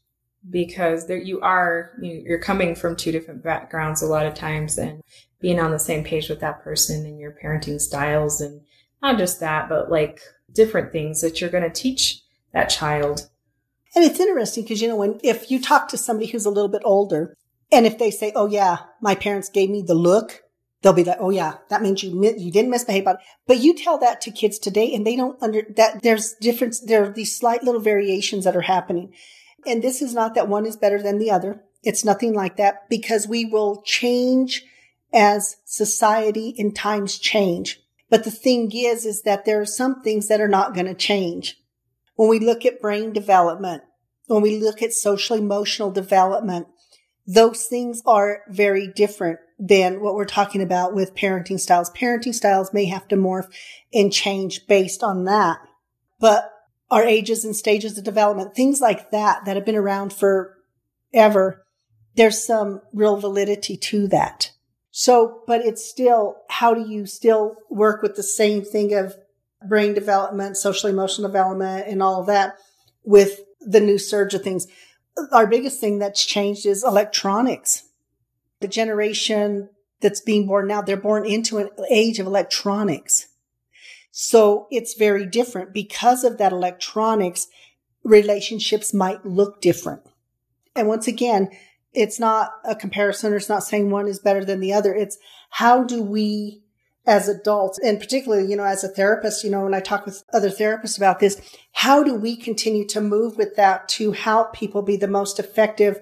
because 0.49 1.07
there 1.07 1.19
you 1.19 1.41
are 1.41 1.93
you're 2.01 2.39
coming 2.39 2.75
from 2.75 2.95
two 2.95 3.11
different 3.11 3.43
backgrounds 3.43 4.03
a 4.03 4.07
lot 4.07 4.27
of 4.27 4.35
times 4.35 4.79
and 4.79 5.03
being 5.41 5.59
on 5.59 5.71
the 5.71 5.79
same 5.79 6.05
page 6.05 6.29
with 6.29 6.41
that 6.41 6.63
person 6.63 7.07
and 7.07 7.19
your 7.19 7.37
parenting 7.43 7.81
styles 7.81 8.43
and 8.43 8.61
not 9.03 9.17
just 9.17 9.41
that 9.41 9.71
but 9.71 9.91
like 9.91 10.21
different 10.53 10.93
things 10.93 11.23
that 11.23 11.41
you're 11.41 11.49
going 11.49 11.65
to 11.65 11.71
teach 11.71 12.24
that 12.55 12.71
child 12.71 13.29
and 13.95 14.05
it's 14.05 14.19
interesting 14.19 14.65
because 14.65 14.81
you 14.81 14.89
know 14.89 14.97
when 14.97 15.21
if 15.23 15.51
you 15.51 15.61
talk 15.61 15.89
to 15.89 15.99
somebody 15.99 16.31
who's 16.31 16.47
a 16.47 16.51
little 16.51 16.71
bit 16.71 16.83
older 16.85 17.37
and 17.75 17.87
if 17.87 17.99
they 17.99 18.11
say, 18.11 18.33
"Oh 18.35 18.47
yeah, 18.47 18.79
my 19.01 19.15
parents 19.15 19.49
gave 19.49 19.71
me 19.71 19.83
the 19.83 19.95
look," 19.95 20.43
they'll 20.83 20.93
be 20.93 21.05
like, 21.05 21.19
"Oh 21.21 21.31
yeah, 21.31 21.55
that 21.71 21.83
means 21.83 22.03
you 22.03 22.23
you 22.37 22.53
didn't 22.53 22.71
misbehave." 22.71 23.07
But 23.47 23.59
you 23.59 23.75
tell 23.75 23.99
that 23.99 24.21
to 24.23 24.31
kids 24.31 24.59
today, 24.59 24.93
and 24.95 25.07
they 25.07 25.17
don't 25.17 25.43
under 25.43 25.63
that. 25.77 26.03
There's 26.03 26.35
difference. 26.35 26.81
There 26.81 27.05
are 27.05 27.13
these 27.13 27.37
slight 27.37 27.65
little 27.65 27.81
variations 27.81 28.45
that 28.45 28.57
are 28.57 28.63
happening, 28.63 29.13
and 29.67 29.83
this 29.83 30.03
is 30.03 30.15
not 30.15 30.35
that 30.35 30.49
one 30.49 30.67
is 30.67 30.77
better 30.77 31.03
than 31.03 31.19
the 31.19 31.31
other. 31.31 31.65
It's 31.83 32.05
nothing 32.05 32.33
like 32.33 32.57
that 32.57 32.89
because 32.89 33.27
we 33.27 33.45
will 33.45 33.83
change 33.83 34.65
as 35.13 35.57
society 35.65 36.55
and 36.59 36.75
times 36.75 37.19
change. 37.19 37.81
But 38.11 38.25
the 38.25 38.31
thing 38.31 38.71
is, 38.73 39.07
is 39.07 39.23
that 39.23 39.45
there 39.45 39.61
are 39.61 39.67
some 39.67 40.03
things 40.03 40.29
that 40.29 40.41
are 40.41 40.49
not 40.49 40.75
going 40.75 40.87
to 40.87 40.95
change. 40.95 41.61
When 42.15 42.29
we 42.29 42.39
look 42.39 42.65
at 42.65 42.81
brain 42.81 43.13
development, 43.13 43.83
when 44.27 44.43
we 44.43 44.59
look 44.59 44.83
at 44.83 44.93
social 44.93 45.37
emotional 45.37 45.91
development, 45.91 46.69
those 47.27 47.67
things 47.67 48.03
are 48.07 48.43
very 48.49 48.87
different 48.87 49.39
than 49.59 50.01
what 50.01 50.15
we're 50.15 50.25
talking 50.25 50.63
about 50.63 50.95
with 50.95 51.15
parenting 51.15 51.61
styles. 51.61 51.91
Parenting 51.91 52.35
styles 52.35 52.73
may 52.73 52.87
have 52.87 53.09
to 53.09 53.17
morph 53.17 53.49
and 53.93 54.13
change 54.13 54.67
based 54.67 55.03
on 55.03 55.25
that. 55.25 55.59
But 56.19 56.51
our 56.91 57.05
ages 57.05 57.45
and 57.45 57.57
stages 57.57 57.97
of 57.97 58.05
development, 58.05 58.55
things 58.55 58.81
like 58.81 59.11
that, 59.11 59.45
that 59.45 59.57
have 59.57 59.65
been 59.65 59.75
around 59.77 60.13
forever, 60.13 61.65
there's 62.15 62.45
some 62.45 62.81
real 62.93 63.17
validity 63.17 63.77
to 63.77 64.07
that. 64.09 64.53
So, 64.91 65.43
but 65.47 65.65
it's 65.65 65.85
still, 65.85 66.37
how 66.49 66.75
do 66.75 66.89
you 66.89 67.07
still 67.07 67.57
work 67.69 68.03
with 68.03 68.17
the 68.17 68.23
same 68.23 68.63
thing 68.63 68.95
of 68.95 69.17
brain 69.69 69.95
development, 69.95 70.57
social 70.57 70.91
emotional 70.91 71.29
development 71.29 71.87
and 71.89 72.03
all 72.03 72.21
of 72.21 72.27
that 72.27 72.57
with 73.05 73.41
the 73.61 73.81
new 73.81 73.99
surge 73.99 74.35
of 74.35 74.43
things? 74.43 74.67
our 75.33 75.47
biggest 75.47 75.81
thing 75.81 75.99
that's 75.99 76.25
changed 76.25 76.67
is 76.67 76.85
electronics. 76.85 77.85
The 78.61 78.69
generation 78.69 79.71
that's 80.01 80.21
being 80.21 80.47
born 80.47 80.67
now, 80.67 80.83
they're 80.83 80.97
born 80.97 81.27
into 81.27 81.59
an 81.59 81.71
age 81.91 82.19
of 82.19 82.27
electronics. 82.27 83.29
So 84.11 84.67
it's 84.71 84.95
very 84.95 85.27
different 85.27 85.73
because 85.73 86.25
of 86.25 86.39
that 86.39 86.53
electronics. 86.53 87.49
Relationships 88.05 88.95
might 88.95 89.25
look 89.25 89.61
different. 89.61 90.03
And 90.77 90.89
once 90.89 91.09
again, 91.09 91.51
it's 91.93 92.19
not 92.19 92.53
a 92.65 92.75
comparison 92.75 93.33
or 93.33 93.37
it's 93.37 93.49
not 93.49 93.65
saying 93.65 93.91
one 93.91 94.09
is 94.09 94.19
better 94.19 94.45
than 94.45 94.61
the 94.61 94.73
other. 94.73 94.95
It's 94.95 95.19
how 95.51 95.85
do 95.85 96.03
we 96.03 96.64
as 97.07 97.29
adults 97.29 97.79
and 97.79 98.01
particularly, 98.01 98.49
you 98.49 98.57
know, 98.57 98.65
as 98.65 98.83
a 98.83 98.89
therapist, 98.89 99.45
you 99.45 99.51
know, 99.51 99.65
when 99.65 99.75
I 99.75 99.81
talk 99.81 100.07
with 100.07 100.25
other 100.33 100.49
therapists 100.49 100.97
about 100.97 101.21
this, 101.21 101.41
how 101.73 102.03
do 102.03 102.15
we 102.15 102.37
continue 102.37 102.87
to 102.89 103.01
move 103.01 103.37
with 103.37 103.57
that 103.57 103.89
to 103.91 104.13
help 104.13 104.55
people 104.55 104.83
be 104.83 104.97
the 104.97 105.09
most 105.09 105.39
effective 105.39 106.01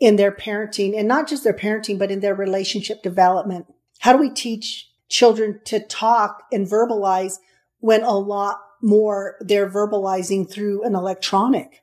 in 0.00 0.16
their 0.16 0.32
parenting 0.32 0.98
and 0.98 1.06
not 1.06 1.28
just 1.28 1.44
their 1.44 1.52
parenting, 1.52 1.98
but 1.98 2.10
in 2.10 2.20
their 2.20 2.34
relationship 2.34 3.02
development? 3.02 3.66
How 4.00 4.12
do 4.12 4.18
we 4.18 4.30
teach 4.30 4.90
children 5.08 5.60
to 5.66 5.78
talk 5.78 6.42
and 6.50 6.66
verbalize 6.66 7.34
when 7.78 8.02
a 8.02 8.18
lot 8.18 8.60
more 8.82 9.36
they're 9.40 9.70
verbalizing 9.70 10.50
through 10.50 10.82
an 10.82 10.96
electronic? 10.96 11.82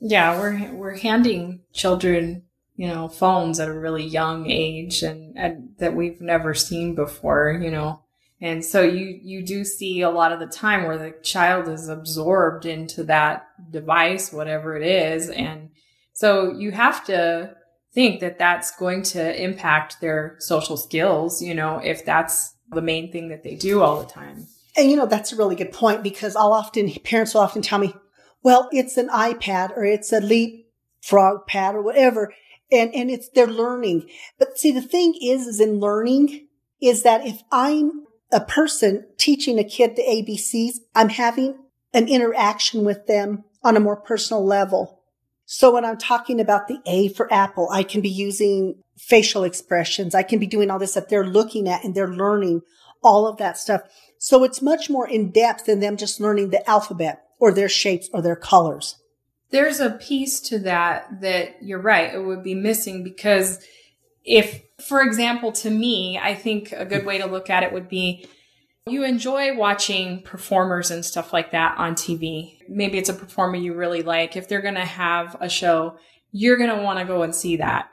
Yeah, 0.00 0.40
we're 0.40 0.72
we're 0.72 0.98
handing 0.98 1.60
children 1.72 2.42
you 2.76 2.88
know, 2.88 3.08
phones 3.08 3.60
at 3.60 3.68
a 3.68 3.78
really 3.78 4.04
young 4.04 4.50
age 4.50 5.02
and, 5.02 5.36
and 5.36 5.74
that 5.78 5.94
we've 5.94 6.20
never 6.20 6.54
seen 6.54 6.94
before, 6.94 7.58
you 7.62 7.70
know. 7.70 8.00
And 8.40 8.64
so 8.64 8.82
you, 8.82 9.20
you 9.22 9.46
do 9.46 9.64
see 9.64 10.00
a 10.00 10.10
lot 10.10 10.32
of 10.32 10.40
the 10.40 10.46
time 10.46 10.84
where 10.84 10.98
the 10.98 11.14
child 11.22 11.68
is 11.68 11.88
absorbed 11.88 12.66
into 12.66 13.04
that 13.04 13.46
device, 13.70 14.32
whatever 14.32 14.76
it 14.76 14.82
is. 14.82 15.28
And 15.28 15.70
so 16.12 16.52
you 16.52 16.72
have 16.72 17.04
to 17.06 17.54
think 17.94 18.20
that 18.20 18.38
that's 18.38 18.74
going 18.76 19.02
to 19.02 19.42
impact 19.42 20.00
their 20.00 20.36
social 20.40 20.76
skills, 20.76 21.40
you 21.40 21.54
know, 21.54 21.78
if 21.78 22.04
that's 22.04 22.54
the 22.70 22.82
main 22.82 23.12
thing 23.12 23.28
that 23.28 23.44
they 23.44 23.54
do 23.54 23.80
all 23.82 24.00
the 24.00 24.08
time. 24.08 24.46
And 24.76 24.90
you 24.90 24.96
know, 24.96 25.06
that's 25.06 25.32
a 25.32 25.36
really 25.36 25.54
good 25.54 25.72
point 25.72 26.02
because 26.02 26.34
I'll 26.34 26.54
often, 26.54 26.90
parents 27.04 27.34
will 27.34 27.42
often 27.42 27.62
tell 27.62 27.78
me, 27.78 27.94
well, 28.42 28.68
it's 28.72 28.96
an 28.96 29.08
iPad 29.08 29.76
or 29.76 29.84
it's 29.84 30.10
a 30.10 30.20
LeapFrog 30.20 31.46
pad 31.46 31.76
or 31.76 31.82
whatever 31.82 32.32
and, 32.72 32.94
and 32.94 33.10
it's, 33.10 33.28
they're 33.28 33.46
learning. 33.46 34.08
But 34.38 34.58
see, 34.58 34.72
the 34.72 34.82
thing 34.82 35.14
is, 35.22 35.46
is 35.46 35.60
in 35.60 35.78
learning 35.78 36.48
is 36.80 37.02
that 37.02 37.26
if 37.26 37.42
I'm 37.52 38.06
a 38.32 38.40
person 38.40 39.06
teaching 39.18 39.58
a 39.58 39.64
kid 39.64 39.94
the 39.94 40.02
ABCs, 40.02 40.78
I'm 40.94 41.10
having 41.10 41.58
an 41.92 42.08
interaction 42.08 42.84
with 42.84 43.06
them 43.06 43.44
on 43.62 43.76
a 43.76 43.80
more 43.80 43.96
personal 43.96 44.44
level. 44.44 45.00
So 45.44 45.72
when 45.72 45.84
I'm 45.84 45.98
talking 45.98 46.40
about 46.40 46.66
the 46.66 46.78
A 46.86 47.08
for 47.08 47.32
apple, 47.32 47.68
I 47.70 47.82
can 47.82 48.00
be 48.00 48.08
using 48.08 48.82
facial 48.96 49.44
expressions. 49.44 50.14
I 50.14 50.22
can 50.22 50.38
be 50.38 50.46
doing 50.46 50.70
all 50.70 50.78
this 50.78 50.94
that 50.94 51.08
they're 51.08 51.26
looking 51.26 51.68
at 51.68 51.84
and 51.84 51.94
they're 51.94 52.08
learning 52.08 52.62
all 53.02 53.26
of 53.26 53.36
that 53.36 53.58
stuff. 53.58 53.82
So 54.18 54.44
it's 54.44 54.62
much 54.62 54.88
more 54.88 55.06
in 55.06 55.30
depth 55.30 55.66
than 55.66 55.80
them 55.80 55.96
just 55.96 56.20
learning 56.20 56.50
the 56.50 56.68
alphabet 56.68 57.24
or 57.38 57.52
their 57.52 57.68
shapes 57.68 58.08
or 58.12 58.22
their 58.22 58.36
colors 58.36 58.96
there's 59.52 59.80
a 59.80 59.90
piece 59.90 60.40
to 60.40 60.58
that 60.60 61.20
that 61.20 61.62
you're 61.62 61.80
right, 61.80 62.12
it 62.12 62.24
would 62.24 62.42
be 62.42 62.54
missing 62.54 63.04
because 63.04 63.64
if, 64.24 64.62
for 64.80 65.02
example, 65.02 65.52
to 65.52 65.70
me, 65.70 66.18
I 66.18 66.34
think 66.34 66.72
a 66.72 66.84
good 66.84 67.06
way 67.06 67.18
to 67.18 67.26
look 67.26 67.50
at 67.50 67.62
it 67.62 67.72
would 67.72 67.88
be 67.88 68.26
you 68.86 69.04
enjoy 69.04 69.56
watching 69.56 70.22
performers 70.22 70.90
and 70.90 71.04
stuff 71.04 71.32
like 71.32 71.52
that 71.52 71.78
on 71.78 71.94
TV. 71.94 72.58
Maybe 72.68 72.98
it's 72.98 73.08
a 73.08 73.14
performer 73.14 73.56
you 73.56 73.74
really 73.74 74.02
like. 74.02 74.36
If 74.36 74.48
they're 74.48 74.62
going 74.62 74.74
to 74.74 74.84
have 74.84 75.36
a 75.40 75.48
show, 75.48 75.98
you're 76.32 76.56
going 76.56 76.76
to 76.76 76.82
want 76.82 76.98
to 76.98 77.04
go 77.04 77.22
and 77.22 77.34
see 77.34 77.56
that. 77.56 77.90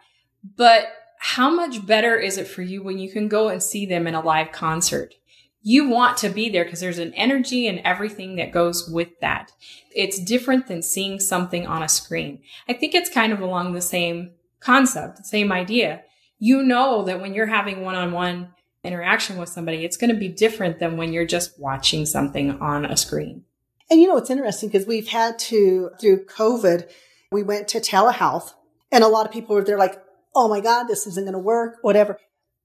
But 0.56 0.88
how 1.20 1.50
much 1.50 1.86
better 1.86 2.16
is 2.16 2.38
it 2.38 2.48
for 2.48 2.62
you 2.64 2.82
when 2.82 2.98
you 2.98 3.12
can 3.12 3.28
go 3.28 3.50
and 3.50 3.62
see 3.62 3.86
them 3.86 4.08
in 4.08 4.16
a 4.16 4.22
live 4.22 4.52
concert? 4.52 5.14
You 5.62 5.90
want 5.90 6.18
to 6.18 6.30
be 6.30 6.50
there 6.50 6.64
because 6.64 6.80
there's 6.80 7.00
an 7.00 7.14
energy 7.14 7.68
and 7.68 7.80
everything 7.80 8.38
that 8.38 8.52
goes 8.52 8.90
with 8.90 9.20
that. 9.20 9.52
It's 9.94 10.20
different 10.20 10.68
than 10.68 10.82
seeing 10.82 11.20
something 11.20 11.68
on 11.68 11.84
a 11.84 11.90
screen. 11.90 12.42
I 12.68 12.74
think 12.74 12.96
it's 12.96 13.10
kind 13.10 13.34
of 13.34 13.42
along 13.42 13.74
the 13.74 13.82
same 13.82 14.32
concept, 14.60 15.18
the 15.18 15.24
same 15.24 15.52
idea. 15.52 16.04
You 16.38 16.64
know 16.64 17.04
that 17.04 17.20
when 17.20 17.34
you're 17.34 17.48
having 17.48 17.82
one 17.82 17.96
on 17.96 18.14
one 18.14 18.54
interaction 18.84 19.38
with 19.38 19.50
somebody, 19.50 19.84
it's 19.84 19.98
going 19.98 20.14
to 20.14 20.20
be 20.20 20.30
different 20.30 20.80
than 20.80 20.96
when 20.96 21.12
you're 21.12 21.26
just 21.26 21.60
watching 21.60 22.06
something 22.06 22.52
on 22.62 22.86
a 22.86 22.96
screen. 22.96 23.44
And 23.90 24.00
you 24.00 24.08
know, 24.08 24.18
it's 24.18 24.30
interesting 24.30 24.70
because 24.70 24.88
we've 24.88 25.10
had 25.10 25.38
to, 25.40 25.92
through 26.00 26.26
COVID, 26.26 26.90
we 27.32 27.44
went 27.44 27.68
to 27.70 27.80
telehealth 27.80 28.54
and 28.92 29.04
a 29.04 29.08
lot 29.08 29.26
of 29.26 29.32
people 29.32 29.56
were 29.56 29.64
there 29.64 29.78
like, 29.78 30.02
Oh 30.36 30.48
my 30.48 30.62
God, 30.62 30.84
this 30.84 31.08
isn't 31.08 31.26
going 31.26 31.34
to 31.34 31.40
work, 31.40 31.80
whatever. 31.82 32.18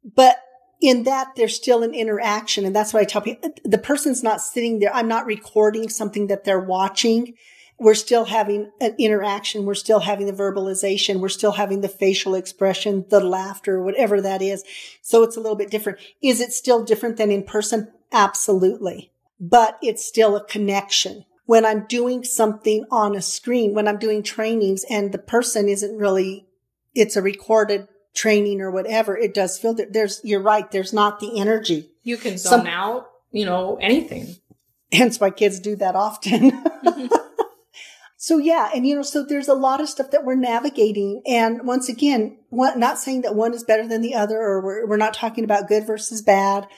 But 0.04 0.36
in 0.81 1.04
that 1.04 1.28
there's 1.37 1.57
still 1.57 1.83
an 1.83 1.95
interaction. 1.95 2.64
And 2.64 2.75
that's 2.75 2.93
what 2.93 3.00
I 3.00 3.04
tell 3.04 3.23
people. 3.23 3.50
The 3.64 3.78
person's 3.78 4.23
not 4.23 4.40
sitting 4.40 4.78
there. 4.78 4.95
I'm 4.95 5.09
not 5.09 5.26
recording 5.26 5.88
something 5.88 6.26
that 6.28 6.45
they're 6.45 6.61
watching. 6.61 7.35
We're 7.78 7.95
still 7.95 8.26
having 8.26 8.71
an 8.81 8.95
interaction. 8.99 9.64
We're 9.64 9.75
still 9.75 10.00
having 10.00 10.26
the 10.26 10.33
verbalization. 10.33 11.21
We're 11.21 11.28
still 11.28 11.52
having 11.52 11.81
the 11.81 11.88
facial 11.88 12.35
expression, 12.35 13.04
the 13.09 13.21
laughter, 13.21 13.83
whatever 13.83 14.21
that 14.21 14.43
is. 14.43 14.64
So 15.02 15.23
it's 15.23 15.37
a 15.37 15.40
little 15.40 15.57
bit 15.57 15.71
different. 15.71 15.99
Is 16.23 16.40
it 16.40 16.52
still 16.52 16.85
different 16.85 17.16
than 17.16 17.33
in 17.33 17.43
person? 17.43 17.90
Absolutely. 18.12 19.11
But 19.40 19.78
it's 19.83 20.04
still 20.04 20.37
a 20.37 20.45
connection. 20.45 21.25
When 21.47 21.66
I'm 21.66 21.87
doing 21.87 22.25
something 22.25 22.87
on 22.90 23.16
a 23.16 23.21
screen, 23.21 23.75
when 23.75 23.88
I'm 23.88 23.99
doing 23.99 24.23
trainings 24.23 24.85
and 24.88 25.12
the 25.12 25.19
person 25.19 25.69
isn't 25.69 25.99
really, 25.99 26.47
it's 26.95 27.16
a 27.16 27.23
recorded 27.23 27.88
training 28.14 28.61
or 28.61 28.71
whatever, 28.71 29.16
it 29.16 29.35
does 29.35 29.59
feel 29.59 29.75
that 29.75 29.92
there's, 29.92 30.21
you're 30.25 30.40
right, 30.40 30.71
there's 30.71 30.92
not 30.92 31.21
the 31.21 31.38
energy. 31.38 31.90
You 32.02 32.16
can 32.16 32.38
zone 32.38 32.61
Some, 32.61 32.66
out, 32.66 33.09
you 33.33 33.44
know, 33.44 33.76
anything. 33.80 34.37
Hence 34.92 35.21
why 35.21 35.30
kids 35.30 35.59
do 35.59 35.76
that 35.76 35.97
often. 35.97 36.52
so 38.16 38.38
yeah, 38.38 38.71
and 38.75 38.87
you 38.87 38.94
know, 38.94 39.02
so 39.02 39.25
there's 39.25 39.49
a 39.49 39.54
lot 39.54 39.80
of 39.80 39.88
stuff 39.88 40.12
that 40.12 40.25
we're 40.25 40.37
navigating. 40.37 41.23
And 41.26 41.66
once 41.66 41.88
again, 41.88 42.38
one, 42.50 42.78
not 42.78 42.99
saying 42.99 43.23
that 43.23 43.35
one 43.35 43.54
is 43.54 43.64
better 43.64 43.88
than 43.88 44.02
the 44.02 44.14
other, 44.14 44.40
or 44.40 44.61
we're, 44.61 44.87
we're 44.87 44.97
not 44.97 45.14
talking 45.14 45.42
about 45.42 45.68
good 45.68 45.87
versus 45.87 46.23
bad 46.23 46.68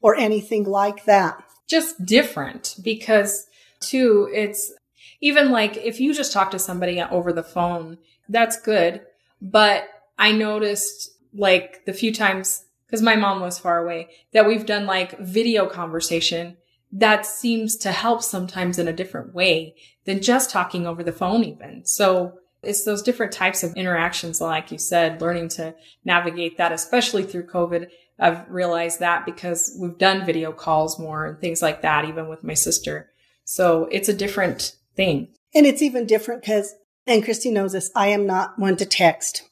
or 0.00 0.14
anything 0.14 0.64
like 0.64 1.04
that. 1.06 1.42
Just 1.66 2.04
different 2.04 2.76
because 2.82 3.46
too, 3.80 4.30
it's 4.32 4.72
even 5.20 5.50
like 5.50 5.76
if 5.78 5.98
you 5.98 6.14
just 6.14 6.32
talk 6.32 6.50
to 6.50 6.58
somebody 6.58 7.00
over 7.00 7.32
the 7.32 7.42
phone, 7.42 7.98
that's 8.28 8.60
good. 8.60 9.00
But 9.40 9.88
I 10.18 10.32
noticed 10.32 11.10
like 11.32 11.84
the 11.84 11.92
few 11.92 12.12
times, 12.12 12.64
because 12.86 13.02
my 13.02 13.16
mom 13.16 13.40
was 13.40 13.58
far 13.58 13.82
away, 13.82 14.10
that 14.32 14.46
we've 14.46 14.66
done 14.66 14.86
like 14.86 15.18
video 15.18 15.66
conversation 15.66 16.56
that 16.92 17.26
seems 17.26 17.76
to 17.76 17.90
help 17.90 18.22
sometimes 18.22 18.78
in 18.78 18.86
a 18.86 18.92
different 18.92 19.34
way 19.34 19.74
than 20.04 20.22
just 20.22 20.50
talking 20.50 20.86
over 20.86 21.02
the 21.02 21.12
phone 21.12 21.42
even. 21.42 21.84
So 21.84 22.38
it's 22.62 22.84
those 22.84 23.02
different 23.02 23.32
types 23.32 23.64
of 23.64 23.74
interactions, 23.74 24.40
like 24.40 24.70
you 24.70 24.78
said, 24.78 25.20
learning 25.20 25.48
to 25.50 25.74
navigate 26.04 26.56
that, 26.58 26.70
especially 26.72 27.24
through 27.24 27.48
COVID. 27.48 27.88
I've 28.18 28.48
realized 28.48 29.00
that 29.00 29.26
because 29.26 29.76
we've 29.80 29.98
done 29.98 30.24
video 30.24 30.52
calls 30.52 30.98
more 30.98 31.26
and 31.26 31.40
things 31.40 31.60
like 31.60 31.82
that, 31.82 32.04
even 32.04 32.28
with 32.28 32.44
my 32.44 32.54
sister. 32.54 33.10
So 33.44 33.88
it's 33.90 34.08
a 34.08 34.14
different 34.14 34.76
thing. 34.94 35.34
And 35.52 35.66
it's 35.66 35.82
even 35.82 36.06
different 36.06 36.42
because, 36.42 36.74
and 37.08 37.24
Christy 37.24 37.50
knows 37.50 37.72
this, 37.72 37.90
I 37.96 38.08
am 38.08 38.24
not 38.24 38.56
one 38.56 38.76
to 38.76 38.86
text. 38.86 39.42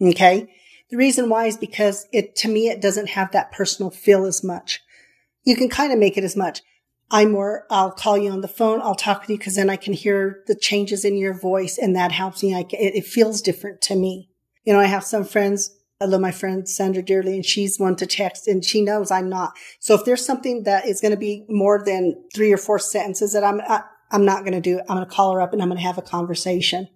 Okay. 0.00 0.48
The 0.90 0.96
reason 0.96 1.28
why 1.28 1.46
is 1.46 1.56
because 1.56 2.06
it, 2.12 2.34
to 2.36 2.48
me, 2.48 2.68
it 2.68 2.82
doesn't 2.82 3.10
have 3.10 3.32
that 3.32 3.52
personal 3.52 3.90
feel 3.90 4.24
as 4.24 4.42
much. 4.42 4.80
You 5.44 5.56
can 5.56 5.68
kind 5.68 5.92
of 5.92 5.98
make 5.98 6.16
it 6.16 6.24
as 6.24 6.36
much. 6.36 6.62
I'm 7.12 7.32
more, 7.32 7.66
I'll 7.70 7.90
call 7.90 8.16
you 8.18 8.30
on 8.30 8.40
the 8.40 8.48
phone. 8.48 8.80
I'll 8.80 8.94
talk 8.94 9.22
with 9.22 9.30
you 9.30 9.38
because 9.38 9.56
then 9.56 9.70
I 9.70 9.76
can 9.76 9.92
hear 9.92 10.42
the 10.46 10.54
changes 10.54 11.04
in 11.04 11.16
your 11.16 11.34
voice 11.34 11.76
and 11.76 11.94
that 11.96 12.12
helps 12.12 12.42
me. 12.42 12.54
I, 12.54 12.60
it, 12.70 12.96
it 12.96 13.06
feels 13.06 13.42
different 13.42 13.80
to 13.82 13.96
me. 13.96 14.30
You 14.64 14.72
know, 14.72 14.80
I 14.80 14.86
have 14.86 15.04
some 15.04 15.24
friends. 15.24 15.76
I 16.00 16.06
love 16.06 16.20
my 16.20 16.30
friend 16.30 16.68
Sandra 16.68 17.02
dearly 17.02 17.34
and 17.34 17.44
she's 17.44 17.78
one 17.78 17.96
to 17.96 18.06
text 18.06 18.48
and 18.48 18.64
she 18.64 18.80
knows 18.80 19.10
I'm 19.10 19.28
not. 19.28 19.52
So 19.80 19.94
if 19.94 20.04
there's 20.04 20.24
something 20.24 20.62
that 20.64 20.86
is 20.86 21.00
going 21.00 21.10
to 21.10 21.18
be 21.18 21.44
more 21.48 21.82
than 21.84 22.24
three 22.34 22.52
or 22.52 22.56
four 22.56 22.78
sentences 22.78 23.32
that 23.32 23.44
I'm, 23.44 23.60
I, 23.60 23.82
I'm 24.10 24.24
not 24.24 24.40
going 24.40 24.54
to 24.54 24.60
do, 24.60 24.80
I'm 24.80 24.96
going 24.96 25.06
to 25.06 25.12
call 25.12 25.34
her 25.34 25.40
up 25.40 25.52
and 25.52 25.60
I'm 25.60 25.68
going 25.68 25.80
to 25.80 25.86
have 25.86 25.98
a 25.98 26.02
conversation. 26.02 26.88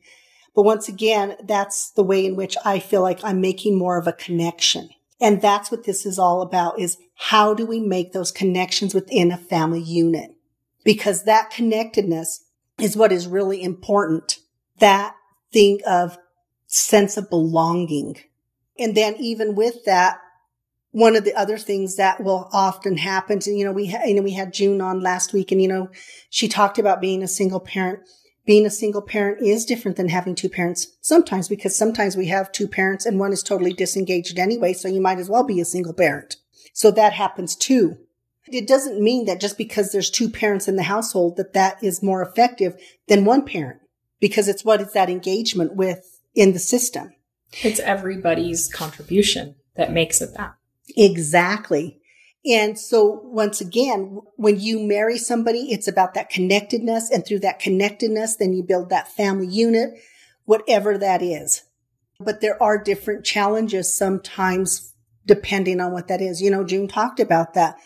But 0.55 0.63
once 0.63 0.89
again, 0.89 1.37
that's 1.43 1.91
the 1.91 2.05
way 2.05 2.25
in 2.25 2.37
which 2.37 2.57
I 2.65 2.79
feel 2.79 3.03
like 3.03 3.21
I'm 3.25 3.41
making 3.41 3.77
more 3.77 3.99
of 3.99 4.07
a 4.07 4.13
connection. 4.13 4.91
And 5.21 5.41
that's 5.41 5.71
what 5.71 5.85
this 5.85 6.07
is 6.07 6.19
all 6.19 6.43
about 6.43 6.79
is 6.79 6.99
how 7.15 7.55
do 7.55 7.67
we 7.67 7.81
make 7.81 8.13
those 8.13 8.31
connections 8.31 8.95
within 8.95 9.33
a 9.33 9.37
family 9.37 9.81
unit? 9.81 10.33
Because 10.85 11.25
that 11.25 11.51
connectedness 11.51 12.45
is 12.79 12.97
what 12.97 13.13
is 13.13 13.27
really 13.27 13.63
important. 13.63 14.39
That 14.79 15.15
thing 15.53 15.81
of 15.87 16.19
sense 16.67 17.17
of 17.17 17.31
belonging. 17.31 18.17
And 18.79 18.97
then 18.97 19.15
even 19.19 19.55
with 19.55 19.85
that, 19.85 20.19
one 20.91 21.17
of 21.17 21.25
the 21.25 21.35
other 21.35 21.59
things 21.59 21.97
that 21.97 22.23
will 22.23 22.49
often 22.53 22.97
happen, 22.97 23.41
and 23.47 23.59
you 23.59 23.65
know, 23.65 23.73
we 23.73 23.87
had, 23.87 24.09
you 24.09 24.15
know, 24.15 24.23
we 24.23 24.33
had 24.33 24.53
June 24.53 24.81
on 24.81 25.01
last 25.01 25.33
week 25.33 25.51
and, 25.51 25.61
you 25.61 25.69
know, 25.69 25.89
she 26.31 26.47
talked 26.47 26.79
about 26.79 27.01
being 27.01 27.23
a 27.23 27.29
single 27.29 27.61
parent 27.61 28.01
being 28.47 28.67
a 28.67 28.71
single 28.71 29.03
parent 29.03 29.41
is 29.41 29.65
different 29.65 29.97
than 29.97 30.09
having 30.09 30.35
two 30.35 30.49
parents 30.49 30.89
sometimes 31.01 31.49
because 31.49 31.77
sometimes 31.77 32.17
we 32.17 32.27
have 32.27 32.53
two 32.53 32.69
parents 32.69 33.07
and 33.07 33.19
one 33.19 33.33
is 33.33 33.43
totally 33.43 33.73
disengaged 33.73 34.39
anyway. 34.39 34.73
So 34.73 34.89
you 34.89 35.01
might 35.01 35.19
as 35.19 35.31
well 35.31 35.45
be 35.45 35.61
a 35.61 35.65
single 35.65 35.95
parent. 35.95 36.37
So 36.73 36.91
that 36.91 37.15
happens 37.15 37.57
too. 37.57 37.99
It 38.47 38.69
doesn't 38.69 39.01
mean 39.01 39.25
that 39.25 39.41
just 39.41 39.57
because 39.57 39.91
there's 39.91 40.11
two 40.11 40.29
parents 40.29 40.69
in 40.69 40.77
the 40.77 40.83
household 40.83 41.37
that 41.37 41.55
that 41.55 41.83
is 41.83 42.03
more 42.03 42.21
effective 42.21 42.77
than 43.09 43.25
one 43.25 43.47
parent 43.47 43.81
because 44.21 44.49
it's 44.49 44.65
what 44.65 44.81
is 44.81 44.93
that 44.93 45.09
engagement 45.09 45.75
with 45.75 46.21
in 46.35 46.53
the 46.53 46.59
system. 46.59 47.15
It's 47.63 47.81
everybody's 47.81 48.69
contribution 48.69 49.55
that 49.77 49.93
makes 49.93 50.21
it 50.21 50.35
that. 50.37 50.55
Exactly. 50.97 52.01
And 52.47 52.79
so 52.79 53.23
once 53.25 53.61
again, 53.61 54.21
when 54.37 54.61
you 54.61 54.79
marry 54.79 55.17
somebody, 55.17 55.73
it's 55.73 55.89
about 55.89 56.15
that 56.15 56.29
connectedness. 56.29 57.11
And 57.11 57.25
through 57.25 57.41
that 57.41 57.59
connectedness, 57.59 58.37
then 58.37 58.53
you 58.53 58.63
build 58.63 58.91
that 58.91 59.09
family 59.09 59.47
unit, 59.47 59.95
whatever 60.45 60.99
that 60.99 61.23
is. 61.23 61.63
But 62.21 62.41
there 62.41 62.63
are 62.63 62.83
different 62.83 63.25
challenges 63.25 63.97
sometimes 63.97 64.95
depending 65.27 65.81
on 65.81 65.93
what 65.93 66.09
that 66.09 66.21
is. 66.21 66.43
You 66.43 66.51
know, 66.51 66.65
June 66.65 66.87
talked 66.87 67.19
about 67.19 67.55
that. 67.55 67.77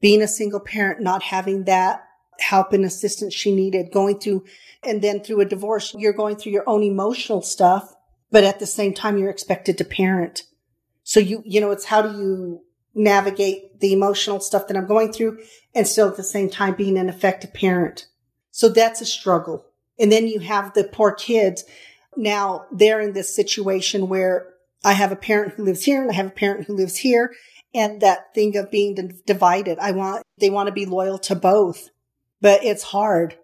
Being 0.00 0.22
a 0.22 0.28
single 0.28 0.60
parent, 0.60 1.00
not 1.00 1.24
having 1.24 1.64
that 1.64 2.04
help 2.40 2.72
and 2.72 2.84
assistance 2.84 3.34
she 3.34 3.54
needed, 3.54 3.92
going 3.92 4.20
through, 4.20 4.44
and 4.84 5.02
then 5.02 5.20
through 5.20 5.40
a 5.40 5.44
divorce, 5.44 5.94
you're 5.98 6.12
going 6.12 6.36
through 6.36 6.52
your 6.52 6.68
own 6.68 6.82
emotional 6.84 7.42
stuff, 7.42 7.94
but 8.30 8.44
at 8.44 8.60
the 8.60 8.66
same 8.66 8.94
time, 8.94 9.18
you're 9.18 9.30
expected 9.30 9.76
to 9.78 9.84
parent. 9.84 10.44
So 11.02 11.18
you, 11.18 11.42
you 11.44 11.60
know, 11.60 11.72
it's 11.72 11.86
how 11.86 12.02
do 12.02 12.16
you 12.16 12.60
navigate 12.94 13.80
the 13.80 13.92
emotional 13.92 14.40
stuff 14.40 14.66
that 14.68 14.76
I'm 14.76 14.86
going 14.86 15.12
through 15.12 15.38
and 15.74 15.86
still 15.86 16.08
at 16.08 16.16
the 16.16 16.22
same 16.22 16.50
time 16.50 16.74
being 16.74 16.98
an 16.98 17.08
effective 17.08 17.54
parent. 17.54 18.06
So 18.50 18.68
that's 18.68 19.00
a 19.00 19.06
struggle. 19.06 19.66
And 19.98 20.10
then 20.10 20.26
you 20.26 20.40
have 20.40 20.74
the 20.74 20.84
poor 20.84 21.12
kids. 21.12 21.64
Now 22.16 22.66
they're 22.72 23.00
in 23.00 23.12
this 23.12 23.34
situation 23.34 24.08
where 24.08 24.48
I 24.84 24.92
have 24.92 25.12
a 25.12 25.16
parent 25.16 25.54
who 25.54 25.64
lives 25.64 25.84
here 25.84 26.02
and 26.02 26.10
I 26.10 26.14
have 26.14 26.26
a 26.26 26.30
parent 26.30 26.66
who 26.66 26.76
lives 26.76 26.98
here. 26.98 27.34
And 27.74 28.00
that 28.00 28.34
thing 28.34 28.56
of 28.56 28.70
being 28.70 29.20
divided. 29.26 29.78
I 29.78 29.92
want, 29.92 30.24
they 30.38 30.50
want 30.50 30.68
to 30.68 30.72
be 30.72 30.86
loyal 30.86 31.18
to 31.20 31.34
both, 31.34 31.90
but 32.40 32.64
it's 32.64 32.82
hard. 32.82 33.36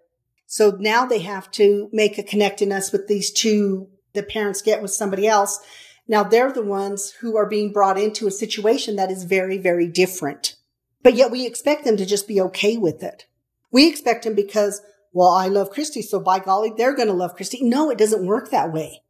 So 0.47 0.75
now 0.79 1.05
they 1.05 1.19
have 1.19 1.51
to 1.51 1.89
make 1.93 2.17
a 2.17 2.23
connectedness 2.23 2.91
with 2.91 3.07
these 3.07 3.31
two 3.31 3.89
the 4.15 4.23
parents 4.23 4.61
get 4.61 4.81
with 4.81 4.91
somebody 4.91 5.27
else. 5.27 5.59
Now 6.07 6.23
they're 6.23 6.51
the 6.51 6.63
ones 6.63 7.11
who 7.21 7.35
are 7.37 7.47
being 7.47 7.71
brought 7.71 7.97
into 7.97 8.27
a 8.27 8.31
situation 8.31 8.95
that 8.95 9.11
is 9.11 9.23
very, 9.23 9.57
very 9.57 9.87
different. 9.87 10.55
But 11.01 11.15
yet 11.15 11.31
we 11.31 11.45
expect 11.45 11.83
them 11.83 11.97
to 11.97 12.05
just 12.05 12.27
be 12.27 12.41
okay 12.41 12.77
with 12.77 13.03
it. 13.03 13.25
We 13.71 13.87
expect 13.87 14.23
them 14.23 14.35
because, 14.35 14.81
well, 15.13 15.29
I 15.29 15.47
love 15.47 15.69
Christy, 15.69 16.01
so 16.01 16.19
by 16.19 16.39
golly, 16.39 16.73
they're 16.75 16.95
going 16.95 17.07
to 17.07 17.13
love 17.13 17.35
Christy. 17.35 17.63
No, 17.63 17.89
it 17.89 17.97
doesn't 17.97 18.25
work 18.25 18.51
that 18.51 18.71
way 18.71 19.01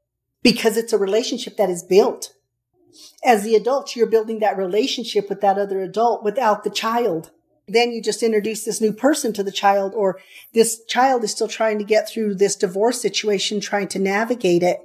because 0.42 0.78
it's 0.78 0.94
a 0.94 0.98
relationship 0.98 1.58
that 1.58 1.70
is 1.70 1.84
built. 1.84 2.34
As 3.24 3.44
the 3.44 3.56
adult, 3.56 3.96
you're 3.96 4.08
building 4.08 4.40
that 4.40 4.58
relationship 4.58 5.30
with 5.30 5.42
that 5.42 5.58
other 5.58 5.82
adult 5.82 6.24
without 6.24 6.64
the 6.64 6.70
child. 6.70 7.32
Then 7.68 7.92
you 7.92 8.02
just 8.02 8.24
introduce 8.24 8.64
this 8.64 8.80
new 8.80 8.94
person 8.94 9.34
to 9.34 9.44
the 9.44 9.52
child 9.52 9.94
or 9.96 10.20
this 10.54 10.84
child 10.86 11.24
is 11.24 11.32
still 11.32 11.48
trying 11.48 11.80
to 11.80 11.84
get 11.84 12.08
through 12.08 12.36
this 12.36 12.56
divorce 12.56 13.02
situation, 13.02 13.60
trying 13.60 13.88
to 13.90 14.00
navigate 14.00 14.64
it. 14.64 14.80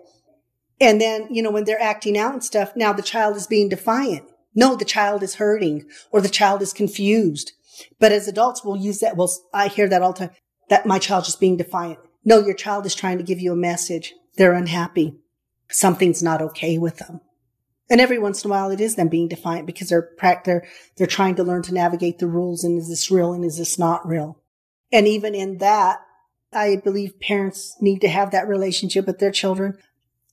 And 0.80 1.00
then, 1.00 1.28
you 1.30 1.42
know, 1.42 1.50
when 1.50 1.64
they're 1.64 1.80
acting 1.80 2.16
out 2.16 2.32
and 2.32 2.42
stuff, 2.42 2.75
now 2.75 2.92
the 2.92 3.02
child 3.02 3.37
is 3.37 3.46
being 3.46 3.68
defiant. 3.68 4.25
No, 4.54 4.75
the 4.75 4.84
child 4.84 5.22
is 5.22 5.37
hurting 5.37 5.84
or 6.10 6.20
the 6.20 6.28
child 6.28 6.62
is 6.62 6.72
confused. 6.72 7.52
But 7.99 8.12
as 8.12 8.26
adults, 8.26 8.64
we'll 8.64 8.76
use 8.76 9.00
that. 9.00 9.16
Well, 9.16 9.30
I 9.52 9.68
hear 9.68 9.88
that 9.88 10.02
all 10.02 10.12
the 10.12 10.26
time 10.26 10.30
that 10.68 10.87
my 10.87 10.99
child 10.99 11.26
is 11.26 11.37
being 11.37 11.56
defiant. 11.56 11.99
No, 12.25 12.38
your 12.38 12.54
child 12.54 12.87
is 12.87 12.94
trying 12.94 13.18
to 13.18 13.25
give 13.25 13.40
you 13.40 13.52
a 13.52 13.56
message. 13.56 14.14
They're 14.37 14.52
unhappy 14.52 15.20
something's 15.70 16.22
not 16.22 16.42
okay 16.42 16.78
with 16.78 16.99
them. 16.99 17.20
And 17.88 18.00
every 18.00 18.18
once 18.18 18.44
in 18.44 18.50
a 18.50 18.52
while 18.52 18.70
it 18.70 18.80
is 18.80 18.94
them 18.94 19.08
being 19.08 19.28
defiant 19.28 19.66
because 19.66 19.88
they're, 19.88 20.10
they're, 20.44 20.66
they're 20.96 21.06
trying 21.06 21.34
to 21.37 21.44
learn 21.44 21.62
to 21.62 21.75
navigate 21.75 22.18
the 22.18 22.28
rules 22.28 22.62
and 22.62 22.78
is 22.78 22.88
this 22.88 23.10
real 23.10 23.32
and 23.32 23.44
is 23.44 23.58
this 23.58 23.78
not 23.78 24.06
real? 24.06 24.40
And 24.92 25.08
even 25.08 25.34
in 25.34 25.58
that, 25.58 26.00
I 26.52 26.80
believe 26.82 27.20
parents 27.20 27.76
need 27.80 28.00
to 28.00 28.08
have 28.08 28.32
that 28.32 28.49
relationship 28.49 29.06
with 29.06 29.18
their 29.18 29.30
children. 29.30 29.78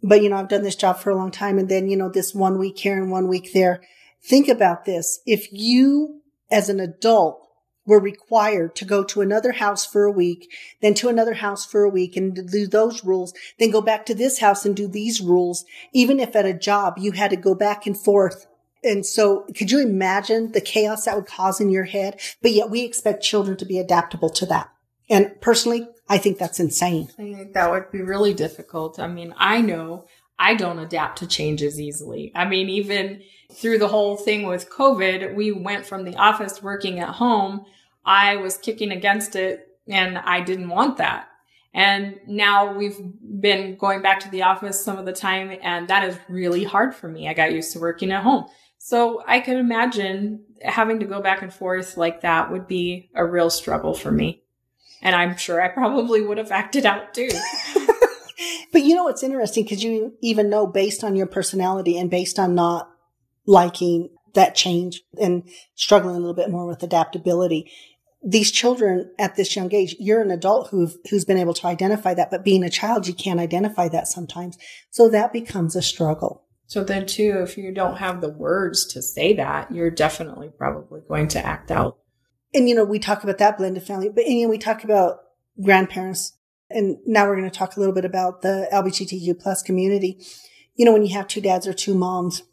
But, 0.04 0.22
you 0.22 0.30
know, 0.30 0.38
I've 0.38 0.50
done 0.50 0.64
this 0.64 0.76
job 0.76 1.00
for 1.00 1.10
a 1.10 1.16
long 1.16 1.32
time 1.32 1.58
and 1.58 1.70
then, 1.70 1.90
you 1.90 1.98
know, 1.98 2.10
this 2.10 2.34
one 2.34 2.58
week 2.60 2.80
here 2.80 2.98
and 2.98 3.12
one 3.12 3.28
week 3.28 3.52
there. 3.54 3.82
Think 4.24 4.48
about 4.48 4.86
this. 4.86 5.20
If 5.26 5.48
you 5.52 6.22
as 6.52 6.70
an 6.70 6.80
adult 6.80 7.42
were 7.86 8.00
required 8.00 8.76
to 8.76 8.86
go 8.86 9.04
to 9.04 9.22
another 9.22 9.54
house 9.54 9.86
for 9.86 10.04
a 10.04 10.12
week, 10.12 10.52
then 10.82 10.94
to 10.94 11.08
another 11.08 11.36
house 11.36 11.66
for 11.66 11.84
a 11.84 11.90
week 11.90 12.18
and 12.18 12.50
do 12.52 12.68
those 12.68 13.04
rules, 13.04 13.34
then 13.60 13.72
go 13.72 13.82
back 13.82 14.06
to 14.06 14.14
this 14.14 14.40
house 14.40 14.66
and 14.66 14.76
do 14.76 14.88
these 14.88 15.22
rules. 15.22 15.66
Even 15.94 16.20
if 16.20 16.36
at 16.36 16.46
a 16.46 16.54
job 16.54 16.96
you 16.98 17.14
had 17.14 17.32
to 17.32 17.38
go 17.38 17.56
back 17.56 17.88
and 17.88 17.98
forth. 17.98 18.46
And 18.84 19.06
so 19.06 19.46
could 19.58 19.72
you 19.72 19.80
imagine 19.80 20.52
the 20.52 20.62
chaos 20.62 21.06
that 21.06 21.16
would 21.16 21.26
cause 21.26 21.60
in 21.60 21.70
your 21.70 21.86
head? 21.86 22.20
But 22.42 22.52
yet 22.52 22.70
we 22.70 22.84
expect 22.84 23.24
children 23.24 23.58
to 23.58 23.66
be 23.66 23.80
adaptable 23.80 24.30
to 24.32 24.46
that. 24.48 24.70
And 25.10 25.40
personally, 25.42 25.88
I 26.10 26.18
think 26.18 26.38
that's 26.38 26.60
insane. 26.60 27.10
I 27.12 27.16
think 27.16 27.54
that 27.54 27.72
would 27.72 27.92
be 27.92 28.02
really 28.02 28.34
difficult. 28.34 29.00
I 29.00 29.08
mean, 29.08 29.34
I 29.38 29.62
know 29.62 30.06
I 30.40 30.56
don't 30.56 30.80
adapt 30.80 31.20
to 31.20 31.28
changes 31.28 31.80
easily. 31.80 32.32
I 32.36 32.46
mean, 32.46 32.70
even 32.70 33.22
through 33.52 33.80
the 33.80 33.88
whole 33.88 34.18
thing 34.18 34.46
with 34.48 34.70
COVID, 34.70 35.36
we 35.36 35.52
went 35.52 35.86
from 35.86 36.04
the 36.04 36.16
office 36.16 36.62
working 36.62 37.00
at 37.00 37.16
home 37.16 37.66
I 38.08 38.38
was 38.38 38.58
kicking 38.58 38.92
against 38.92 39.36
it 39.36 39.68
and 39.88 40.18
I 40.18 40.40
didn't 40.40 40.70
want 40.70 40.98
that. 40.98 41.28
And 41.74 42.20
now 42.26 42.74
we've 42.74 42.98
been 43.40 43.76
going 43.76 44.02
back 44.02 44.22
to 44.22 44.32
the 44.32 44.44
office 44.44 44.84
some 44.84 44.98
of 44.98 45.06
the 45.06 45.14
time 45.14 45.56
and 45.62 45.90
that 45.90 46.06
is 46.06 46.18
really 46.30 46.64
hard 46.64 46.96
for 46.96 47.10
me. 47.10 47.28
I 47.28 47.34
got 47.34 47.52
used 47.52 47.74
to 47.74 47.80
working 47.80 48.12
at 48.12 48.24
home. 48.24 48.46
So 48.80 49.22
I 49.28 49.42
could 49.42 49.58
imagine 49.58 50.46
having 50.64 51.02
to 51.02 51.06
go 51.06 51.22
back 51.22 51.42
and 51.42 51.54
forth 51.54 51.98
like 51.98 52.22
that 52.22 52.50
would 52.50 52.66
be 52.66 53.10
a 53.14 53.26
real 53.26 53.50
struggle 53.50 53.94
for 53.94 54.12
me. 54.12 54.42
And 55.02 55.16
I'm 55.16 55.38
sure 55.38 55.62
I 55.62 55.68
probably 55.68 56.22
would 56.22 56.38
have 56.38 56.52
acted 56.52 56.86
out 56.86 57.14
too. 57.14 57.30
but 58.72 58.84
you 58.84 58.96
know 58.96 59.04
what's 59.04 59.24
interesting 59.24 59.64
because 59.64 59.84
you 59.84 60.14
even 60.22 60.50
know 60.50 60.68
based 60.68 61.04
on 61.04 61.16
your 61.16 61.28
personality 61.28 61.98
and 61.98 62.10
based 62.10 62.40
on 62.40 62.56
not 62.56 62.90
liking 63.46 64.10
that 64.34 64.56
change 64.56 65.02
and 65.20 65.50
struggling 65.76 66.16
a 66.16 66.20
little 66.20 66.36
bit 66.36 66.50
more 66.52 66.68
with 66.68 66.84
adaptability 66.84 67.72
these 68.24 68.52
children 68.52 69.12
at 69.20 69.36
this 69.36 69.56
young 69.56 69.74
age, 69.74 69.96
you're 70.00 70.22
an 70.22 70.32
adult 70.32 70.70
who 70.70 70.92
who's 71.10 71.26
been 71.26 71.38
able 71.38 71.54
to 71.54 71.68
identify 71.68 72.14
that, 72.14 72.32
but 72.32 72.44
being 72.44 72.64
a 72.64 72.70
child, 72.70 73.08
you 73.08 73.14
can't 73.14 73.40
identify 73.40 73.88
that 73.90 74.08
sometimes. 74.08 74.58
So 74.90 75.10
that 75.10 75.32
becomes 75.32 75.76
a 75.76 75.82
struggle. 75.82 76.44
So 76.66 76.84
then 76.84 77.06
too, 77.06 77.40
if 77.44 77.58
you 77.58 77.72
don't 77.72 77.98
have 77.98 78.20
the 78.20 78.30
words 78.30 78.86
to 78.88 79.02
say 79.02 79.34
that, 79.36 79.72
you're 79.72 79.92
definitely 79.92 80.50
probably 80.50 81.02
going 81.08 81.30
to 81.30 81.46
act 81.46 81.72
out. 81.72 81.98
And 82.54 82.68
you 82.70 82.76
know, 82.76 82.84
we 82.84 83.00
talk 83.00 83.24
about 83.24 83.38
that 83.40 83.58
blended 83.58 83.84
family, 83.84 84.10
but 84.10 84.26
and, 84.26 84.40
you 84.40 84.46
know, 84.46 84.50
we 84.50 84.58
talk 84.58 84.84
about 84.84 85.20
grandparents, 85.62 86.34
and 86.70 86.98
now 87.06 87.28
we're 87.28 87.36
going 87.36 87.50
to 87.50 87.58
talk 87.58 87.76
a 87.76 87.80
little 87.80 87.96
bit 87.96 88.06
about 88.06 88.42
the 88.42 88.68
LGBTQ 88.72 89.40
plus 89.40 89.62
community. 89.62 90.20
You 90.76 90.86
know, 90.86 90.94
when 90.94 91.06
you 91.06 91.14
have 91.14 91.28
two 91.28 91.42
dads 91.42 91.68
or 91.68 91.74
two 91.74 91.96
moms, 91.96 92.44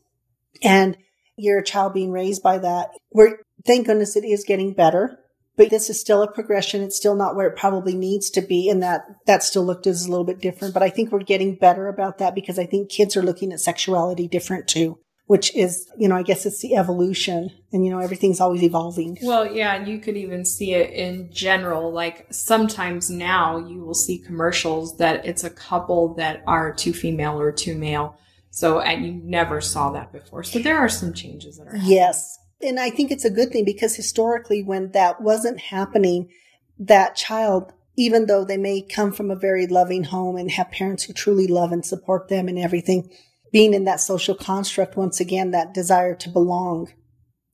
and 0.62 0.96
you're 1.36 1.58
a 1.58 1.64
child 1.64 1.94
being 1.94 2.10
raised 2.10 2.42
by 2.42 2.58
that, 2.58 2.90
where 3.10 3.40
thank 3.66 3.86
goodness 3.86 4.16
it 4.16 4.24
is 4.24 4.44
getting 4.44 4.72
better 4.72 5.24
but 5.56 5.70
this 5.70 5.88
is 5.88 6.00
still 6.00 6.22
a 6.22 6.30
progression. 6.30 6.82
It's 6.82 6.96
still 6.96 7.14
not 7.14 7.36
where 7.36 7.46
it 7.46 7.56
probably 7.56 7.94
needs 7.94 8.30
to 8.30 8.40
be. 8.40 8.68
And 8.68 8.82
that, 8.82 9.04
that 9.26 9.42
still 9.42 9.64
looked 9.64 9.86
as 9.86 10.06
a 10.06 10.10
little 10.10 10.24
bit 10.24 10.40
different. 10.40 10.74
But 10.74 10.82
I 10.82 10.90
think 10.90 11.12
we're 11.12 11.20
getting 11.20 11.54
better 11.54 11.88
about 11.88 12.18
that 12.18 12.34
because 12.34 12.58
I 12.58 12.66
think 12.66 12.90
kids 12.90 13.16
are 13.16 13.22
looking 13.22 13.52
at 13.52 13.60
sexuality 13.60 14.26
different 14.26 14.66
too, 14.66 14.98
which 15.26 15.54
is, 15.54 15.90
you 15.98 16.08
know, 16.08 16.16
I 16.16 16.22
guess 16.22 16.44
it's 16.44 16.60
the 16.60 16.76
evolution 16.76 17.50
and, 17.72 17.84
you 17.84 17.90
know, 17.90 17.98
everything's 17.98 18.40
always 18.40 18.62
evolving. 18.62 19.18
Well, 19.22 19.50
yeah. 19.50 19.84
You 19.84 19.98
could 19.98 20.16
even 20.16 20.44
see 20.44 20.74
it 20.74 20.90
in 20.90 21.32
general. 21.32 21.92
Like 21.92 22.26
sometimes 22.30 23.10
now 23.10 23.58
you 23.58 23.80
will 23.80 23.94
see 23.94 24.18
commercials 24.18 24.98
that 24.98 25.24
it's 25.24 25.44
a 25.44 25.50
couple 25.50 26.14
that 26.14 26.42
are 26.46 26.72
two 26.72 26.92
female 26.92 27.40
or 27.40 27.52
two 27.52 27.76
male. 27.76 28.18
So, 28.50 28.80
and 28.80 29.04
you 29.04 29.12
never 29.24 29.60
saw 29.60 29.90
that 29.92 30.12
before. 30.12 30.44
So 30.44 30.58
there 30.60 30.78
are 30.78 30.88
some 30.88 31.12
changes 31.12 31.56
that 31.56 31.66
are 31.66 31.76
happening. 31.76 31.90
Yes 31.90 32.38
and 32.64 32.80
I 32.80 32.90
think 32.90 33.10
it's 33.10 33.24
a 33.24 33.30
good 33.30 33.50
thing 33.50 33.64
because 33.64 33.94
historically, 33.94 34.62
when 34.62 34.92
that 34.92 35.20
wasn't 35.20 35.60
happening, 35.60 36.30
that 36.78 37.14
child, 37.14 37.72
even 37.96 38.26
though 38.26 38.44
they 38.44 38.56
may 38.56 38.82
come 38.82 39.12
from 39.12 39.30
a 39.30 39.36
very 39.36 39.66
loving 39.66 40.04
home 40.04 40.36
and 40.36 40.50
have 40.50 40.70
parents 40.70 41.04
who 41.04 41.12
truly 41.12 41.46
love 41.46 41.72
and 41.72 41.84
support 41.84 42.28
them 42.28 42.48
and 42.48 42.58
everything, 42.58 43.10
being 43.54 43.72
in 43.72 43.84
that 43.84 44.00
social 44.00 44.34
construct, 44.34 44.96
once 44.96 45.20
again, 45.20 45.52
that 45.52 45.72
desire 45.72 46.16
to 46.16 46.28
belong, 46.28 46.92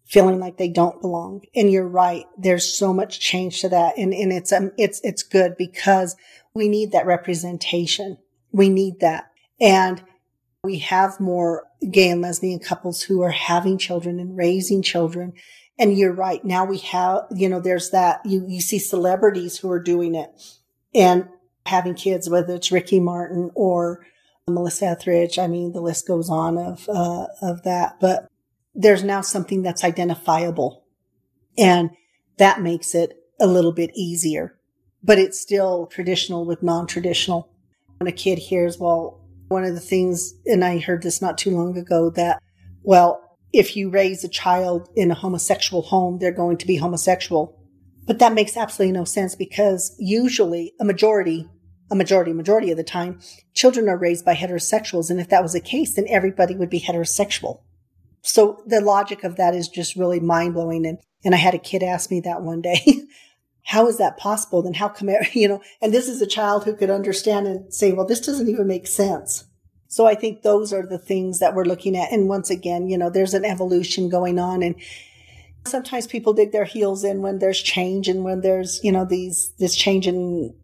feeling 0.07 0.41
like 0.41 0.57
they 0.57 0.71
don't 0.71 1.03
belong. 1.03 1.43
And 1.55 1.71
you're 1.71 1.87
right. 1.87 2.25
There's 2.39 2.67
so 2.67 2.95
much 2.95 3.21
change 3.21 3.61
to 3.61 3.69
that. 3.69 3.99
And, 3.99 4.15
and 4.15 4.33
it's, 4.33 4.51
um, 4.51 4.73
it's, 4.79 5.03
it's 5.05 5.23
good 5.23 5.59
because 5.59 6.17
we 6.55 6.71
need 6.71 6.93
that 6.93 7.05
representation. 7.05 8.17
We 8.51 8.71
need 8.71 9.01
that. 9.01 9.31
And 9.61 10.03
we 10.65 10.79
have 10.79 11.21
more 11.21 11.67
gay 11.91 12.09
and 12.09 12.23
lesbian 12.23 12.61
couples 12.61 13.03
who 13.03 13.21
are 13.21 13.31
having 13.31 13.77
children 13.77 14.19
and 14.19 14.39
raising 14.39 14.81
children. 14.81 15.35
And 15.79 15.99
you're 15.99 16.15
right. 16.15 16.43
Now 16.43 16.65
we 16.65 16.79
have, 16.79 17.25
you 17.31 17.51
know, 17.51 17.61
there's 17.61 17.91
that, 17.91 18.23
you, 18.25 18.47
you 18.49 18.63
see 18.63 18.79
celebrities 18.79 19.59
who 19.59 19.71
are 19.71 19.83
doing 19.83 20.15
it 20.15 20.31
and 20.95 21.29
having 21.67 21.95
kids, 21.95 22.31
whether 22.31 22.55
it's 22.55 22.73
Ricky 22.73 23.01
Martin 23.01 23.51
or 23.55 24.07
Melissa 24.51 24.87
Etheridge. 24.87 25.39
I 25.39 25.47
mean, 25.47 25.73
the 25.73 25.81
list 25.81 26.07
goes 26.07 26.29
on 26.31 26.59
of, 26.59 26.89
uh, 26.89 27.27
of 27.43 27.63
that, 27.63 27.99
but 28.01 28.29
there's 28.75 29.05
now 29.05 29.21
something 29.21 29.63
that's 29.63 29.85
identifiable 29.85 30.85
and 31.59 31.91
that 32.39 32.61
makes 32.61 32.95
it 32.95 33.13
a 33.41 33.47
little 33.47 33.73
bit 33.73 33.91
easier, 33.95 34.59
but 35.03 35.19
it's 35.19 35.41
still 35.41 35.87
traditional 35.87 36.45
with 36.45 36.63
non-traditional. 36.63 37.51
When 37.99 38.09
a 38.09 38.13
kid 38.13 38.39
hears, 38.39 38.79
well, 38.79 39.21
one 39.49 39.65
of 39.65 39.75
the 39.75 39.81
things, 39.81 40.35
and 40.47 40.65
I 40.65 40.79
heard 40.79 41.03
this 41.03 41.21
not 41.21 41.37
too 41.37 41.51
long 41.51 41.77
ago, 41.77 42.11
that, 42.11 42.43
well, 42.83 43.39
if 43.53 43.77
you 43.77 43.91
raise 43.91 44.23
a 44.25 44.29
child 44.29 44.89
in 44.95 45.11
a 45.11 45.15
homosexual 45.15 45.83
home, 45.83 46.19
they're 46.19 46.31
going 46.33 46.57
to 46.59 46.67
be 46.67 46.77
homosexual. 46.77 47.59
But 48.07 48.21
that 48.21 48.33
makes 48.33 48.57
absolutely 48.57 48.93
no 48.93 49.05
sense 49.05 49.35
because 49.35 49.95
usually 49.99 50.73
a 50.81 50.85
majority, 50.85 51.49
a 51.91 51.97
majority, 51.97 52.33
majority 52.33 52.71
of 52.71 52.77
the 52.77 52.85
time, 52.85 53.21
children 53.55 53.89
are 53.89 53.99
raised 53.99 54.25
by 54.25 54.35
heterosexuals. 54.35 55.11
And 55.11 55.21
if 55.21 55.29
that 55.29 55.43
was 55.43 55.53
the 55.53 55.61
case, 55.61 55.95
then 55.95 56.07
everybody 56.09 56.55
would 56.55 56.71
be 56.71 56.81
heterosexual. 56.81 57.63
So 58.23 58.63
the 58.67 58.81
logic 58.81 59.25
of 59.25 59.37
that 59.37 59.55
is 59.55 59.69
just 59.69 59.97
really 59.97 60.21
mind 60.21 60.55
blowing. 60.55 60.87
And, 60.87 60.99
and 61.25 61.35
I 61.35 61.39
had 61.39 61.55
a 61.55 61.59
kid 61.59 61.83
ask 61.83 62.11
me 62.11 62.21
that 62.21 62.43
one 62.43 62.61
day. 62.61 62.85
how 63.65 63.87
is 63.87 63.99
that 63.99 64.17
possible? 64.17 64.63
Then 64.63 64.75
how 64.75 64.89
come, 64.89 65.11
you 65.33 65.49
know, 65.49 65.63
and 65.81 65.93
this 65.93 66.09
is 66.09 66.23
a 66.23 66.27
child 66.27 66.65
who 66.65 66.75
could 66.75 66.91
understand 66.91 67.47
and 67.47 67.73
say, 67.73 67.93
well, 67.93 68.07
this 68.07 68.21
doesn't 68.21 68.49
even 68.49 68.67
make 68.67 68.87
sense. 68.87 69.45
So 69.89 70.07
I 70.07 70.15
think 70.15 70.43
those 70.43 70.73
are 70.73 70.87
the 70.87 70.99
things 70.99 71.41
that 71.41 71.55
we're 71.55 71.65
looking 71.65 71.97
at. 71.97 72.13
And 72.13 72.29
once 72.29 72.49
again, 72.49 72.89
you 72.89 72.97
know, 72.97 73.11
there's 73.11 73.35
an 73.35 73.45
evolution 73.45 74.09
going 74.09 74.39
on 74.39 74.63
and 74.63 74.77
sometimes 75.67 76.07
people 76.07 76.33
dig 76.33 76.53
their 76.53 76.65
heels 76.65 77.05
in 77.05 77.23
when 77.23 77.39
there's 77.39 77.61
change 77.61 78.09
and 78.09 78.25
when 78.25 78.41
there's, 78.41 78.81
you 78.83 78.93
know, 78.93 79.05
these, 79.05 79.53
this 79.59 79.75
change 79.75 80.07
in 80.07 80.55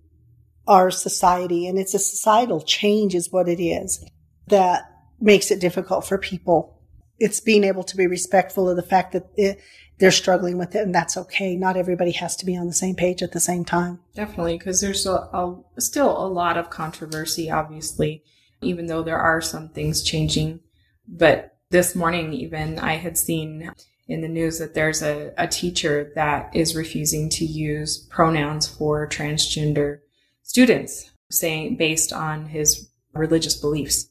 our 0.67 0.91
society. 0.91 1.67
And 1.67 1.79
it's 1.79 1.95
a 1.95 1.99
societal 1.99 2.61
change 2.61 3.15
is 3.15 3.33
what 3.33 3.49
it 3.49 3.63
is 3.63 4.05
that 4.49 4.91
makes 5.21 5.51
it 5.51 5.61
difficult 5.61 6.07
for 6.07 6.19
people. 6.19 6.81
It's 7.19 7.41
being 7.41 7.65
able 7.65 7.85
to 7.85 7.97
be 7.97 8.07
respectful 8.07 8.69
of 8.69 8.77
the 8.77 8.83
fact 8.83 9.13
that 9.13 9.29
it, 9.37 9.61
they're 9.99 10.11
struggling 10.11 10.59
with 10.59 10.75
it 10.75 10.83
and 10.83 10.95
that's 10.95 11.17
okay. 11.17 11.57
Not 11.57 11.77
everybody 11.77 12.13
has 12.13 12.37
to 12.37 12.47
be 12.47 12.57
on 12.57 12.67
the 12.67 12.75
same 12.75 12.95
page 12.95 13.23
at 13.23 13.33
the 13.33 13.41
same 13.41 13.65
time. 13.65 14.01
Definitely, 14.15 14.59
because 14.59 14.81
there's 14.81 15.07
a, 15.07 15.13
a, 15.13 15.57
still 15.79 16.11
a 16.11 16.29
lot 16.29 16.59
of 16.59 16.69
controversy, 16.69 17.51
obviously 17.51 18.23
even 18.61 18.87
though 18.87 19.03
there 19.03 19.19
are 19.19 19.41
some 19.41 19.69
things 19.69 20.03
changing. 20.03 20.61
But 21.09 21.57
this 21.71 21.95
morning, 21.95 22.33
even 22.33 22.79
I 22.79 22.95
had 22.95 23.19
seen 23.19 23.71
in 24.09 24.21
the 24.21 24.29
news 24.29 24.59
that 24.59 24.75
there's 24.75 25.03
a, 25.03 25.33
a 25.37 25.49
teacher 25.49 26.13
that 26.15 26.55
is 26.55 26.77
refusing 26.77 27.29
to 27.31 27.45
use 27.45 27.99
pronouns 28.11 28.67
for 28.67 29.09
transgender 29.09 30.01
students, 30.47 31.11
saying 31.29 31.77
based 31.77 32.13
on 32.13 32.47
his 32.47 32.89
religious 33.13 33.57
beliefs, 33.57 34.09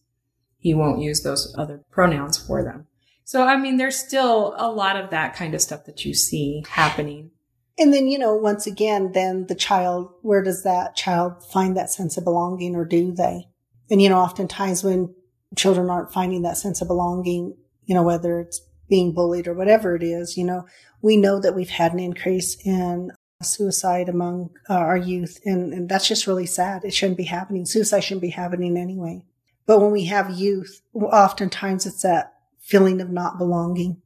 he 0.59 0.73
won't 0.73 1.01
use 1.01 1.21
those 1.21 1.55
other 1.57 1.81
pronouns 1.89 2.37
for 2.37 2.61
them. 2.61 2.87
So, 3.23 3.47
I 3.47 3.55
mean, 3.57 3.77
there's 3.77 3.97
still 3.97 4.53
a 4.57 4.69
lot 4.69 4.97
of 4.97 5.09
that 5.09 5.35
kind 5.35 5.55
of 5.55 5.61
stuff 5.61 5.85
that 5.85 6.05
you 6.05 6.13
see 6.13 6.63
happening. 6.69 7.31
And 7.79 7.93
then, 7.93 8.07
you 8.07 8.19
know, 8.19 8.35
once 8.35 8.67
again, 8.67 9.13
then 9.13 9.47
the 9.47 9.55
child, 9.55 10.11
where 10.21 10.43
does 10.43 10.63
that 10.63 10.95
child 10.95 11.43
find 11.51 11.75
that 11.77 11.89
sense 11.89 12.17
of 12.17 12.25
belonging 12.25 12.75
or 12.75 12.85
do 12.85 13.13
they? 13.13 13.47
And, 13.89 14.01
you 14.01 14.09
know, 14.09 14.19
oftentimes 14.19 14.83
when 14.83 15.15
children 15.55 15.89
aren't 15.89 16.13
finding 16.13 16.41
that 16.43 16.57
sense 16.57 16.81
of 16.81 16.87
belonging, 16.87 17.55
you 17.85 17.95
know, 17.95 18.03
whether 18.03 18.39
it's 18.39 18.61
being 18.89 19.13
bullied 19.13 19.47
or 19.47 19.53
whatever 19.53 19.95
it 19.95 20.03
is, 20.03 20.37
you 20.37 20.43
know, 20.43 20.65
we 21.01 21.17
know 21.17 21.39
that 21.39 21.55
we've 21.55 21.69
had 21.69 21.93
an 21.93 21.99
increase 21.99 22.57
in 22.65 23.11
suicide 23.45 24.10
among 24.10 24.51
uh, 24.69 24.73
our 24.73 24.97
youth. 24.97 25.39
And, 25.45 25.73
and 25.73 25.89
that's 25.89 26.08
just 26.08 26.27
really 26.27 26.45
sad. 26.45 26.84
It 26.84 26.93
shouldn't 26.93 27.17
be 27.17 27.23
happening. 27.23 27.65
Suicide 27.65 28.01
shouldn't 28.01 28.21
be 28.21 28.29
happening 28.29 28.77
anyway. 28.77 29.23
But 29.65 29.81
when 29.81 29.91
we 29.91 30.05
have 30.05 30.29
youth, 30.31 30.81
oftentimes 30.93 31.86
it's 31.86 32.03
that 32.03 32.34
feeling 32.60 33.01
of 33.01 33.10
not 33.10 33.38
belonging. 33.38 34.01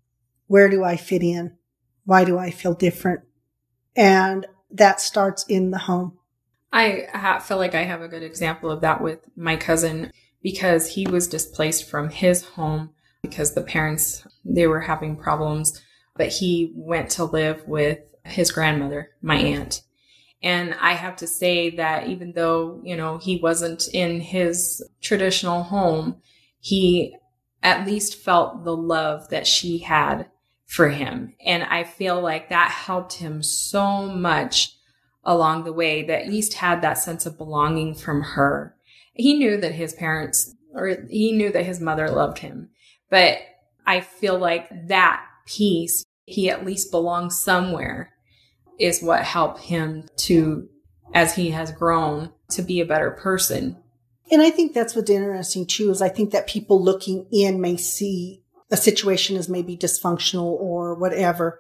Where 0.47 0.69
do 0.69 0.83
I 0.83 0.97
fit 0.97 1.21
in? 1.21 1.57
Why 2.05 2.23
do 2.23 2.37
I 2.37 2.51
feel 2.51 2.73
different? 2.73 3.21
And 3.95 4.45
that 4.71 5.01
starts 5.01 5.45
in 5.47 5.71
the 5.71 5.77
home. 5.77 6.17
I 6.71 7.39
feel 7.41 7.57
like 7.57 7.73
I 7.73 7.83
have 7.83 8.01
a 8.01 8.07
good 8.07 8.23
example 8.23 8.69
of 8.69 8.81
that 8.81 9.01
with 9.01 9.19
my 9.35 9.57
cousin 9.57 10.11
because 10.43 10.87
he 10.87 11.07
was 11.07 11.27
displaced 11.27 11.89
from 11.89 12.09
his 12.09 12.43
home 12.43 12.91
because 13.23 13.53
the 13.53 13.61
parents 13.61 14.25
they 14.45 14.67
were 14.67 14.81
having 14.81 15.17
problems 15.17 15.81
but 16.19 16.27
he 16.27 16.73
went 16.75 17.09
to 17.09 17.23
live 17.23 17.65
with 17.65 17.99
his 18.23 18.51
grandmother 18.51 19.09
my 19.21 19.37
mm-hmm. 19.37 19.61
aunt 19.61 19.81
and 20.41 20.73
i 20.81 20.93
have 20.93 21.15
to 21.15 21.27
say 21.27 21.69
that 21.69 22.07
even 22.07 22.33
though 22.33 22.79
you 22.83 22.95
know 22.95 23.17
he 23.17 23.37
wasn't 23.37 23.87
in 23.93 24.19
his 24.19 24.83
traditional 25.01 25.63
home 25.63 26.15
he 26.59 27.15
at 27.61 27.85
least 27.85 28.15
felt 28.15 28.63
the 28.63 28.75
love 28.75 29.29
that 29.29 29.45
she 29.45 29.79
had 29.79 30.27
for 30.65 30.89
him 30.89 31.33
and 31.45 31.63
i 31.63 31.83
feel 31.83 32.21
like 32.21 32.49
that 32.49 32.69
helped 32.69 33.13
him 33.13 33.41
so 33.41 34.05
much 34.05 34.75
along 35.23 35.63
the 35.63 35.73
way 35.73 36.03
that 36.03 36.23
at 36.23 36.29
least 36.29 36.55
had 36.55 36.81
that 36.81 36.97
sense 36.97 37.25
of 37.25 37.37
belonging 37.37 37.93
from 37.93 38.21
her. 38.21 38.75
He 39.13 39.33
knew 39.33 39.57
that 39.57 39.73
his 39.73 39.93
parents, 39.93 40.55
or 40.73 41.05
he 41.09 41.31
knew 41.31 41.51
that 41.51 41.65
his 41.65 41.79
mother 41.79 42.09
loved 42.09 42.39
him. 42.39 42.69
But 43.09 43.37
I 43.85 44.01
feel 44.01 44.37
like 44.37 44.87
that 44.87 45.23
piece, 45.45 46.03
he 46.29 46.49
at 46.49 46.65
least 46.65 46.91
belongs 46.91 47.39
somewhere, 47.39 48.13
is 48.79 49.01
what 49.01 49.23
helped 49.23 49.61
him 49.61 50.07
to, 50.17 50.69
as 51.13 51.35
he 51.35 51.51
has 51.51 51.71
grown, 51.71 52.31
to 52.51 52.61
be 52.61 52.79
a 52.79 52.85
better 52.85 53.11
person. 53.11 53.77
And 54.31 54.41
I 54.41 54.49
think 54.51 54.73
that's 54.73 54.95
what's 54.95 55.09
interesting 55.09 55.65
too, 55.65 55.89
is 55.89 56.01
I 56.01 56.09
think 56.09 56.31
that 56.31 56.47
people 56.47 56.81
looking 56.81 57.27
in 57.31 57.59
may 57.59 57.77
see 57.77 58.43
a 58.71 58.77
situation 58.77 59.35
as 59.35 59.49
maybe 59.49 59.75
dysfunctional 59.75 60.45
or 60.45 60.95
whatever 60.95 61.59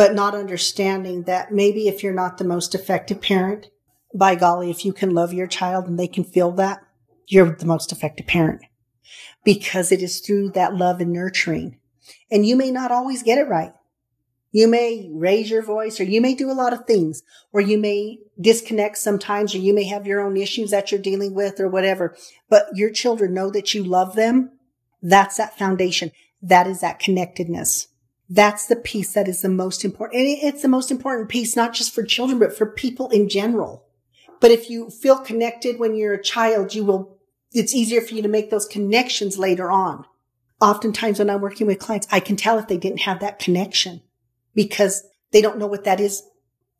but 0.00 0.14
not 0.14 0.34
understanding 0.34 1.24
that 1.24 1.52
maybe 1.52 1.86
if 1.86 2.02
you're 2.02 2.14
not 2.14 2.38
the 2.38 2.44
most 2.44 2.74
effective 2.74 3.20
parent, 3.20 3.66
by 4.14 4.34
golly, 4.34 4.70
if 4.70 4.82
you 4.82 4.94
can 4.94 5.10
love 5.10 5.34
your 5.34 5.46
child 5.46 5.86
and 5.86 5.98
they 5.98 6.08
can 6.08 6.24
feel 6.24 6.52
that, 6.52 6.80
you're 7.26 7.54
the 7.54 7.66
most 7.66 7.92
effective 7.92 8.26
parent 8.26 8.62
because 9.44 9.92
it 9.92 10.02
is 10.02 10.20
through 10.20 10.50
that 10.52 10.74
love 10.74 11.02
and 11.02 11.12
nurturing. 11.12 11.78
And 12.30 12.46
you 12.46 12.56
may 12.56 12.70
not 12.70 12.90
always 12.90 13.22
get 13.22 13.36
it 13.36 13.48
right. 13.48 13.72
You 14.52 14.66
may 14.66 15.08
raise 15.12 15.48
your 15.48 15.62
voice 15.62 16.00
or 16.00 16.04
you 16.04 16.20
may 16.20 16.34
do 16.34 16.50
a 16.50 16.52
lot 16.52 16.72
of 16.72 16.84
things 16.84 17.22
or 17.52 17.60
you 17.60 17.78
may 17.78 18.18
disconnect 18.40 18.98
sometimes 18.98 19.54
or 19.54 19.58
you 19.58 19.72
may 19.72 19.84
have 19.84 20.06
your 20.06 20.20
own 20.20 20.36
issues 20.36 20.70
that 20.70 20.90
you're 20.90 21.00
dealing 21.00 21.34
with 21.34 21.60
or 21.60 21.68
whatever, 21.68 22.16
but 22.48 22.66
your 22.74 22.90
children 22.90 23.32
know 23.32 23.50
that 23.50 23.74
you 23.74 23.84
love 23.84 24.16
them. 24.16 24.50
That's 25.02 25.36
that 25.36 25.56
foundation. 25.56 26.10
That 26.42 26.66
is 26.66 26.80
that 26.80 26.98
connectedness. 26.98 27.88
That's 28.28 28.66
the 28.66 28.76
piece 28.76 29.12
that 29.14 29.28
is 29.28 29.42
the 29.42 29.48
most 29.48 29.84
important. 29.84 30.20
And 30.20 30.38
it's 30.42 30.62
the 30.62 30.68
most 30.68 30.90
important 30.90 31.28
piece, 31.28 31.54
not 31.54 31.72
just 31.72 31.94
for 31.94 32.02
children, 32.02 32.38
but 32.38 32.56
for 32.56 32.66
people 32.66 33.08
in 33.10 33.28
general. 33.28 33.86
But 34.40 34.50
if 34.50 34.70
you 34.70 34.90
feel 34.90 35.18
connected 35.18 35.78
when 35.78 35.94
you're 35.94 36.14
a 36.14 36.22
child, 36.22 36.74
you 36.74 36.84
will, 36.84 37.18
it's 37.52 37.74
easier 37.74 38.00
for 38.00 38.14
you 38.14 38.22
to 38.22 38.28
make 38.28 38.50
those 38.50 38.66
connections 38.66 39.38
later 39.38 39.70
on. 39.70 40.06
Oftentimes 40.60 41.18
when 41.18 41.30
I'm 41.30 41.40
working 41.40 41.66
with 41.66 41.78
clients, 41.78 42.08
I 42.10 42.20
can 42.20 42.36
tell 42.36 42.58
if 42.58 42.68
they 42.68 42.78
didn't 42.78 43.00
have 43.00 43.20
that 43.20 43.38
connection 43.38 44.02
because 44.54 45.04
they 45.32 45.40
don't 45.40 45.58
know 45.58 45.66
what 45.66 45.84
that 45.84 46.00
is 46.00 46.22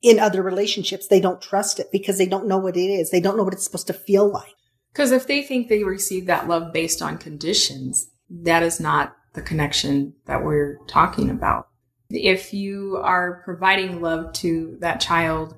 in 0.02 0.18
other 0.18 0.42
relationships. 0.42 1.06
They 1.06 1.20
don't 1.20 1.42
trust 1.42 1.78
it 1.78 1.88
because 1.92 2.18
they 2.18 2.26
don't 2.26 2.46
know 2.48 2.58
what 2.58 2.76
it 2.76 2.80
is. 2.80 3.10
They 3.10 3.20
don't 3.20 3.36
know 3.36 3.44
what 3.44 3.52
it's 3.52 3.64
supposed 3.64 3.86
to 3.88 3.92
feel 3.92 4.30
like. 4.30 4.54
Because 4.92 5.12
if 5.12 5.26
they 5.26 5.42
think 5.42 5.68
they 5.68 5.84
receive 5.84 6.26
that 6.26 6.48
love 6.48 6.72
based 6.72 7.00
on 7.00 7.18
conditions, 7.18 8.10
that 8.28 8.62
is 8.62 8.80
not 8.80 9.16
the 9.34 9.42
connection 9.42 10.14
that 10.26 10.44
we're 10.44 10.78
talking 10.88 11.30
about. 11.30 11.68
If 12.10 12.52
you 12.52 12.96
are 12.96 13.42
providing 13.44 14.00
love 14.00 14.32
to 14.34 14.76
that 14.80 15.00
child 15.00 15.56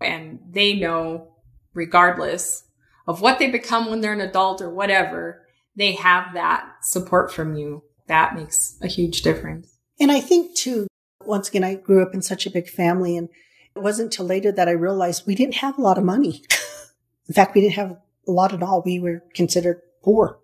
and 0.00 0.38
they 0.48 0.74
know, 0.74 1.34
regardless 1.74 2.64
of 3.06 3.20
what 3.20 3.38
they 3.38 3.50
become 3.50 3.90
when 3.90 4.00
they're 4.00 4.14
an 4.14 4.20
adult 4.22 4.62
or 4.62 4.70
whatever, 4.70 5.46
they 5.76 5.92
have 5.92 6.34
that 6.34 6.66
support 6.82 7.32
from 7.32 7.54
you. 7.54 7.82
That 8.06 8.34
makes 8.34 8.78
a 8.80 8.86
huge 8.86 9.22
difference. 9.22 9.76
And 10.00 10.10
I 10.10 10.20
think 10.20 10.56
too, 10.56 10.86
once 11.30 11.48
again, 11.48 11.64
I 11.64 11.76
grew 11.76 12.02
up 12.02 12.12
in 12.12 12.22
such 12.22 12.44
a 12.44 12.50
big 12.50 12.68
family 12.68 13.16
and 13.16 13.28
it 13.74 13.78
wasn't 13.78 14.06
until 14.06 14.26
later 14.26 14.52
that 14.52 14.68
I 14.68 14.72
realized 14.72 15.26
we 15.26 15.34
didn't 15.34 15.54
have 15.56 15.78
a 15.78 15.82
lot 15.82 15.96
of 15.96 16.04
money. 16.04 16.42
in 17.28 17.34
fact, 17.34 17.54
we 17.54 17.62
didn't 17.62 17.74
have 17.74 17.96
a 18.26 18.30
lot 18.30 18.52
at 18.52 18.62
all. 18.62 18.82
We 18.82 18.98
were 18.98 19.22
considered 19.34 19.80
poor. 20.02 20.40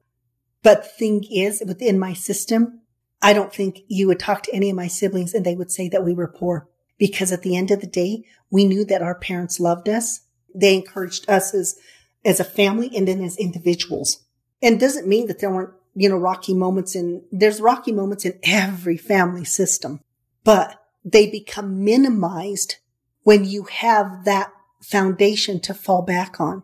But 0.62 0.96
thing 0.96 1.24
is, 1.30 1.62
within 1.66 1.98
my 1.98 2.12
system, 2.12 2.80
I 3.20 3.32
don't 3.32 3.52
think 3.52 3.80
you 3.88 4.06
would 4.06 4.20
talk 4.20 4.42
to 4.44 4.54
any 4.54 4.70
of 4.70 4.76
my 4.76 4.86
siblings 4.86 5.34
and 5.34 5.44
they 5.44 5.54
would 5.54 5.70
say 5.70 5.88
that 5.88 6.04
we 6.04 6.14
were 6.14 6.28
poor 6.28 6.68
because 6.98 7.32
at 7.32 7.42
the 7.42 7.56
end 7.56 7.70
of 7.70 7.80
the 7.80 7.86
day, 7.86 8.24
we 8.50 8.64
knew 8.64 8.84
that 8.84 9.02
our 9.02 9.14
parents 9.14 9.60
loved 9.60 9.88
us. 9.88 10.20
They 10.54 10.74
encouraged 10.74 11.28
us 11.28 11.54
as, 11.54 11.78
as 12.24 12.40
a 12.40 12.44
family 12.44 12.90
and 12.96 13.06
then 13.06 13.22
as 13.22 13.36
individuals. 13.36 14.24
And 14.62 14.80
doesn't 14.80 15.06
mean 15.06 15.26
that 15.26 15.40
there 15.40 15.50
weren't, 15.50 15.74
you 15.94 16.08
know, 16.08 16.16
rocky 16.16 16.54
moments 16.54 16.94
in, 16.94 17.22
there's 17.30 17.60
rocky 17.60 17.92
moments 17.92 18.24
in 18.24 18.38
every 18.42 18.96
family 18.96 19.44
system, 19.44 20.00
but 20.46 20.80
they 21.04 21.28
become 21.28 21.84
minimized 21.84 22.76
when 23.24 23.44
you 23.44 23.64
have 23.64 24.24
that 24.24 24.52
foundation 24.80 25.58
to 25.58 25.74
fall 25.74 26.02
back 26.02 26.40
on. 26.40 26.62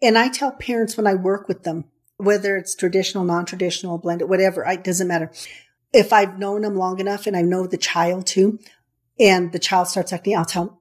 And 0.00 0.16
I 0.16 0.28
tell 0.28 0.52
parents 0.52 0.96
when 0.96 1.06
I 1.06 1.14
work 1.14 1.46
with 1.46 1.62
them, 1.62 1.84
whether 2.16 2.56
it's 2.56 2.74
traditional, 2.74 3.24
non-traditional, 3.24 3.98
blended, 3.98 4.30
whatever, 4.30 4.64
it 4.64 4.82
doesn't 4.82 5.06
matter. 5.06 5.30
If 5.92 6.14
I've 6.14 6.38
known 6.38 6.62
them 6.62 6.76
long 6.76 6.98
enough 6.98 7.26
and 7.26 7.36
I 7.36 7.42
know 7.42 7.66
the 7.66 7.76
child 7.76 8.26
too, 8.26 8.58
and 9.18 9.52
the 9.52 9.58
child 9.58 9.88
starts 9.88 10.14
acting, 10.14 10.34
I'll 10.34 10.46
tell 10.46 10.64
them 10.64 10.78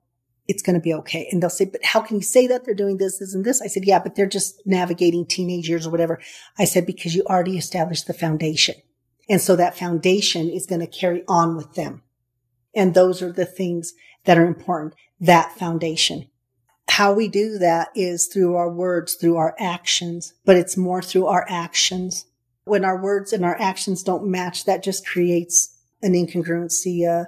it's 0.47 0.63
going 0.63 0.75
to 0.75 0.81
be 0.81 0.93
okay. 0.93 1.27
And 1.29 1.43
they'll 1.43 1.49
say, 1.49 1.65
but 1.65 1.83
how 1.83 1.99
can 1.99 2.15
you 2.15 2.21
say 2.21 2.47
that 2.47 2.63
they're 2.63 2.73
doing 2.73 2.97
this, 2.99 3.19
this 3.19 3.35
and 3.35 3.43
this? 3.43 3.61
I 3.61 3.67
said, 3.67 3.83
yeah, 3.83 3.99
but 3.99 4.15
they're 4.15 4.25
just 4.25 4.65
navigating 4.65 5.25
teenage 5.25 5.67
years 5.67 5.85
or 5.85 5.89
whatever. 5.89 6.21
I 6.57 6.63
said, 6.63 6.85
because 6.85 7.13
you 7.13 7.23
already 7.25 7.57
established 7.57 8.07
the 8.07 8.13
foundation. 8.13 8.75
And 9.27 9.41
so 9.41 9.57
that 9.57 9.77
foundation 9.77 10.49
is 10.49 10.65
going 10.65 10.79
to 10.81 10.87
carry 10.87 11.23
on 11.27 11.57
with 11.57 11.73
them. 11.73 12.03
And 12.75 12.93
those 12.93 13.21
are 13.21 13.31
the 13.31 13.45
things 13.45 13.93
that 14.25 14.37
are 14.37 14.45
important. 14.45 14.95
That 15.19 15.57
foundation. 15.57 16.27
How 16.89 17.13
we 17.13 17.27
do 17.27 17.57
that 17.59 17.89
is 17.95 18.27
through 18.27 18.55
our 18.55 18.69
words, 18.69 19.13
through 19.15 19.37
our 19.37 19.55
actions, 19.59 20.33
but 20.45 20.55
it's 20.55 20.75
more 20.75 21.01
through 21.01 21.27
our 21.27 21.45
actions. 21.47 22.25
When 22.63 22.83
our 22.83 23.01
words 23.01 23.31
and 23.31 23.45
our 23.45 23.59
actions 23.59 24.03
don't 24.03 24.29
match, 24.29 24.65
that 24.65 24.83
just 24.83 25.07
creates 25.07 25.77
an 26.01 26.13
incongruency, 26.13 27.07
uh, 27.07 27.25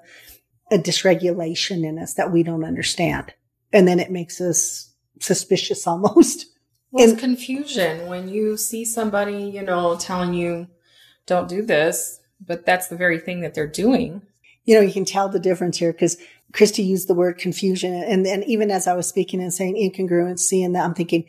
a 0.72 0.78
dysregulation 0.78 1.86
in 1.86 2.00
us 2.00 2.14
that 2.16 2.32
we 2.32 2.44
don't 2.44 2.64
understand. 2.64 3.34
And 3.74 3.88
then 3.88 4.00
it 4.00 4.12
makes 4.12 4.42
us 4.42 4.92
suspicious 5.20 5.86
almost. 5.88 6.48
Well, 6.92 7.10
it's 7.10 7.20
confusion 7.20 8.08
when 8.08 8.28
you 8.28 8.58
see 8.58 8.84
somebody, 8.84 9.44
you 9.44 9.62
know, 9.62 9.96
telling 9.96 10.34
you, 10.34 10.68
don't 11.26 11.48
do 11.48 11.62
this, 11.62 12.20
but 12.46 12.66
that's 12.66 12.88
the 12.88 12.98
very 12.98 13.20
thing 13.20 13.42
that 13.42 13.54
they're 13.54 13.68
doing. 13.68 14.24
You 14.66 14.76
know, 14.76 14.82
you 14.82 14.94
can 14.94 15.06
tell 15.06 15.30
the 15.30 15.40
difference 15.40 15.78
here 15.78 15.92
because 15.92 16.18
Christy 16.54 16.84
used 16.84 17.08
the 17.08 17.14
word 17.14 17.38
confusion. 17.38 17.94
And 17.94 18.26
then 18.26 18.44
even 18.44 18.72
as 18.72 18.88
I 18.88 18.94
was 18.94 19.08
speaking 19.08 19.42
and 19.42 19.54
saying 19.54 19.76
incongruency 19.76 20.64
and 20.64 20.76
that, 20.76 20.86
I'm 20.86 20.94
thinking, 20.94 21.26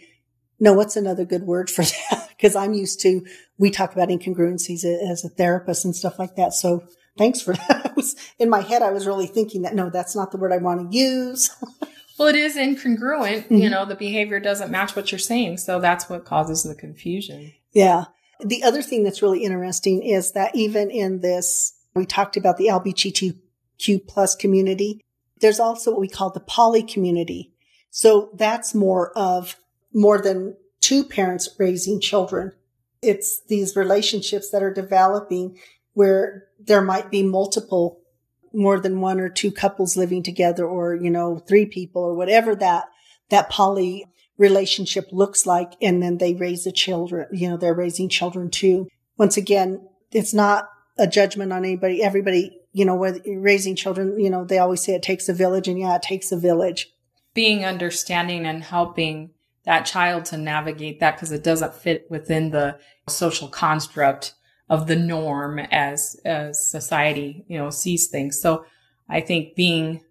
no, 0.61 0.73
what's 0.75 0.97
another 0.97 1.25
good 1.25 1.43
word 1.43 1.71
for 1.71 1.83
that? 2.11 2.29
Because 2.31 2.57
I'm 2.57 2.75
used 2.75 3.01
to, 3.03 3.25
we 3.59 3.71
talk 3.71 3.93
about 3.93 4.09
incongruencies 4.09 4.85
as 4.85 5.25
a 5.25 5.29
therapist 5.29 5.85
and 5.85 5.95
stuff 5.95 6.19
like 6.19 6.37
that. 6.37 6.53
So 6.53 6.85
thanks 7.17 7.41
for 7.41 7.55
that. 7.69 7.93
Was 7.97 8.17
in 8.39 8.49
my 8.49 8.61
head, 8.61 8.83
I 8.83 8.91
was 8.91 9.07
really 9.07 9.27
thinking 9.27 9.63
that 9.63 9.75
no, 9.75 9.91
that's 9.91 10.17
not 10.17 10.31
the 10.31 10.39
word 10.39 10.53
I 10.53 10.59
want 10.59 10.91
to 10.91 10.97
use. 10.97 11.51
well, 12.19 12.29
it 12.29 12.37
is 12.37 12.57
incongruent. 12.57 13.45
Mm-hmm. 13.45 13.57
You 13.57 13.71
know, 13.71 13.85
the 13.85 13.95
behavior 13.95 14.41
doesn't 14.41 14.71
match 14.71 14.97
what 14.97 15.13
you're 15.13 15.19
saying. 15.19 15.59
So 15.59 15.81
that's 15.81 16.09
what 16.09 16.25
causes 16.25 16.63
the 16.63 16.75
confusion. 16.75 17.53
Yeah. 17.73 18.05
The 18.45 18.65
other 18.65 18.83
thing 18.83 19.05
that's 19.05 19.23
really 19.23 19.45
interesting 19.45 20.03
is 20.03 20.33
that 20.33 20.55
even 20.55 20.91
in 20.91 21.21
this, 21.21 21.75
we 21.95 22.07
talked 22.07 22.37
about 22.37 22.57
the 22.57 22.67
LGBTQ 22.67 24.07
plus 24.07 24.35
community. 24.35 25.05
There's 25.41 25.61
also 25.61 25.91
what 25.91 26.01
we 26.01 26.09
call 26.09 26.31
the 26.31 26.41
poly 26.41 26.83
community. 26.83 27.53
So 27.91 28.31
that's 28.35 28.75
more 28.75 29.13
of 29.17 29.57
more 29.93 30.21
than 30.21 30.57
two 30.81 31.05
parents 31.05 31.49
raising 31.59 32.01
children. 32.01 32.53
It's 33.03 33.43
these 33.49 33.77
relationships 33.77 34.51
that 34.51 34.63
are 34.63 34.73
developing 34.73 35.59
where 35.95 36.49
there 36.59 36.81
might 36.81 37.11
be 37.11 37.23
multiple, 37.23 38.01
more 38.53 38.81
than 38.81 39.01
one 39.01 39.21
or 39.21 39.29
two 39.29 39.51
couples 39.51 39.97
living 39.97 40.23
together 40.23 40.65
or, 40.65 40.95
you 40.95 41.11
know, 41.11 41.39
three 41.39 41.67
people 41.67 42.03
or 42.03 42.15
whatever 42.15 42.55
that, 42.57 42.87
that 43.29 43.51
poly 43.51 44.07
relationship 44.39 45.09
looks 45.13 45.45
like. 45.45 45.73
And 45.83 46.03
then 46.03 46.19
they 46.19 46.35
raise 46.35 46.65
the 46.65 46.73
children, 46.73 47.27
you 47.33 47.51
know, 47.51 47.57
they're 47.57 47.75
raising 47.75 48.09
children 48.09 48.51
too. 48.51 48.89
Once 49.19 49.37
again, 49.37 49.87
it's 50.11 50.33
not 50.33 50.69
a 50.99 51.07
judgment 51.07 51.53
on 51.53 51.65
anybody. 51.65 52.03
Everybody, 52.03 52.59
you 52.73 52.85
know, 52.85 52.97
with 52.97 53.23
raising 53.27 53.77
children, 53.77 54.19
you 54.19 54.31
know, 54.31 54.45
they 54.45 54.59
always 54.59 54.83
say 54.83 54.95
it 54.95 55.03
takes 55.03 55.29
a 55.29 55.35
village 55.35 55.69
and 55.69 55.79
yeah, 55.79 55.97
it 55.97 56.03
takes 56.03 56.33
a 56.33 56.37
village. 56.37 56.93
Being 57.35 57.65
understanding 57.65 58.47
and 58.47 58.63
helping 58.63 59.31
that 59.65 59.87
child 59.87 60.25
to 60.27 60.37
navigate 60.37 61.01
that 61.01 61.17
because 61.17 61.33
it 61.33 61.45
doesn't 61.45 61.75
fit 61.75 62.07
within 62.11 62.51
the 62.51 62.79
social 63.09 63.49
construct 63.49 64.35
of 64.69 64.87
the 64.87 64.97
norm 64.97 65.59
as, 65.59 66.21
as 66.25 66.69
society, 66.69 67.45
you 67.49 67.59
know, 67.59 67.71
sees 67.71 68.09
things. 68.09 68.41
So 68.41 68.65
I 69.09 69.21
think 69.21 69.55
being, 69.55 70.03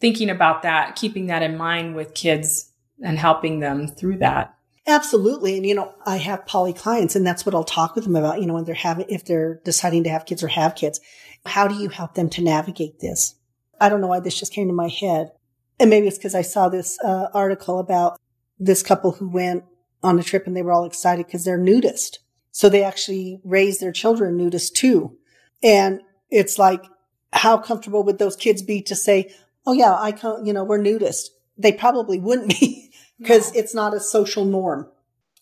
thinking 0.00 0.30
about 0.30 0.62
that, 0.62 0.96
keeping 0.96 1.26
that 1.26 1.42
in 1.42 1.56
mind 1.56 1.94
with 1.94 2.14
kids 2.14 2.72
and 3.02 3.18
helping 3.18 3.60
them 3.60 3.86
through 3.86 4.18
that. 4.18 4.54
Absolutely. 4.86 5.56
And, 5.56 5.66
you 5.66 5.74
know, 5.74 5.94
I 6.04 6.16
have 6.16 6.46
poly 6.46 6.72
clients 6.72 7.14
and 7.14 7.26
that's 7.26 7.46
what 7.46 7.54
I'll 7.54 7.64
talk 7.64 7.94
with 7.94 8.04
them 8.04 8.16
about, 8.16 8.40
you 8.40 8.46
know, 8.46 8.54
when 8.54 8.64
they're 8.64 8.74
having, 8.74 9.06
if 9.08 9.24
they're 9.24 9.60
deciding 9.64 10.04
to 10.04 10.10
have 10.10 10.26
kids 10.26 10.42
or 10.42 10.48
have 10.48 10.74
kids, 10.74 11.00
how 11.46 11.68
do 11.68 11.74
you 11.76 11.88
help 11.88 12.14
them 12.14 12.28
to 12.30 12.42
navigate 12.42 13.00
this? 13.00 13.36
I 13.80 13.88
don't 13.88 14.00
know 14.00 14.08
why 14.08 14.20
this 14.20 14.38
just 14.38 14.52
came 14.52 14.68
to 14.68 14.74
my 14.74 14.88
head. 14.88 15.32
And 15.78 15.88
maybe 15.90 16.06
it's 16.06 16.18
because 16.18 16.34
I 16.34 16.42
saw 16.42 16.68
this 16.68 16.98
uh, 17.02 17.28
article 17.32 17.78
about 17.78 18.20
this 18.58 18.82
couple 18.82 19.12
who 19.12 19.28
went 19.28 19.64
on 20.02 20.18
a 20.18 20.22
trip 20.22 20.46
and 20.46 20.56
they 20.56 20.62
were 20.62 20.72
all 20.72 20.84
excited 20.84 21.26
because 21.26 21.44
they're 21.44 21.58
nudist. 21.58 22.18
So 22.50 22.68
they 22.68 22.84
actually 22.84 23.40
raise 23.44 23.78
their 23.78 23.92
children 23.92 24.36
nudist 24.36 24.76
too. 24.76 25.16
And 25.62 26.02
it's 26.30 26.58
like, 26.58 26.84
how 27.32 27.56
comfortable 27.56 28.04
would 28.04 28.18
those 28.18 28.36
kids 28.36 28.62
be 28.62 28.82
to 28.82 28.94
say, 28.94 29.34
Oh 29.64 29.72
yeah, 29.72 29.94
I 29.94 30.12
can 30.12 30.44
you 30.44 30.52
know, 30.52 30.64
we're 30.64 30.78
nudist. 30.78 31.30
They 31.56 31.72
probably 31.72 32.18
wouldn't 32.18 32.50
be 32.60 32.91
because 33.22 33.54
it's 33.54 33.74
not 33.74 33.94
a 33.94 34.00
social 34.00 34.44
norm. 34.44 34.88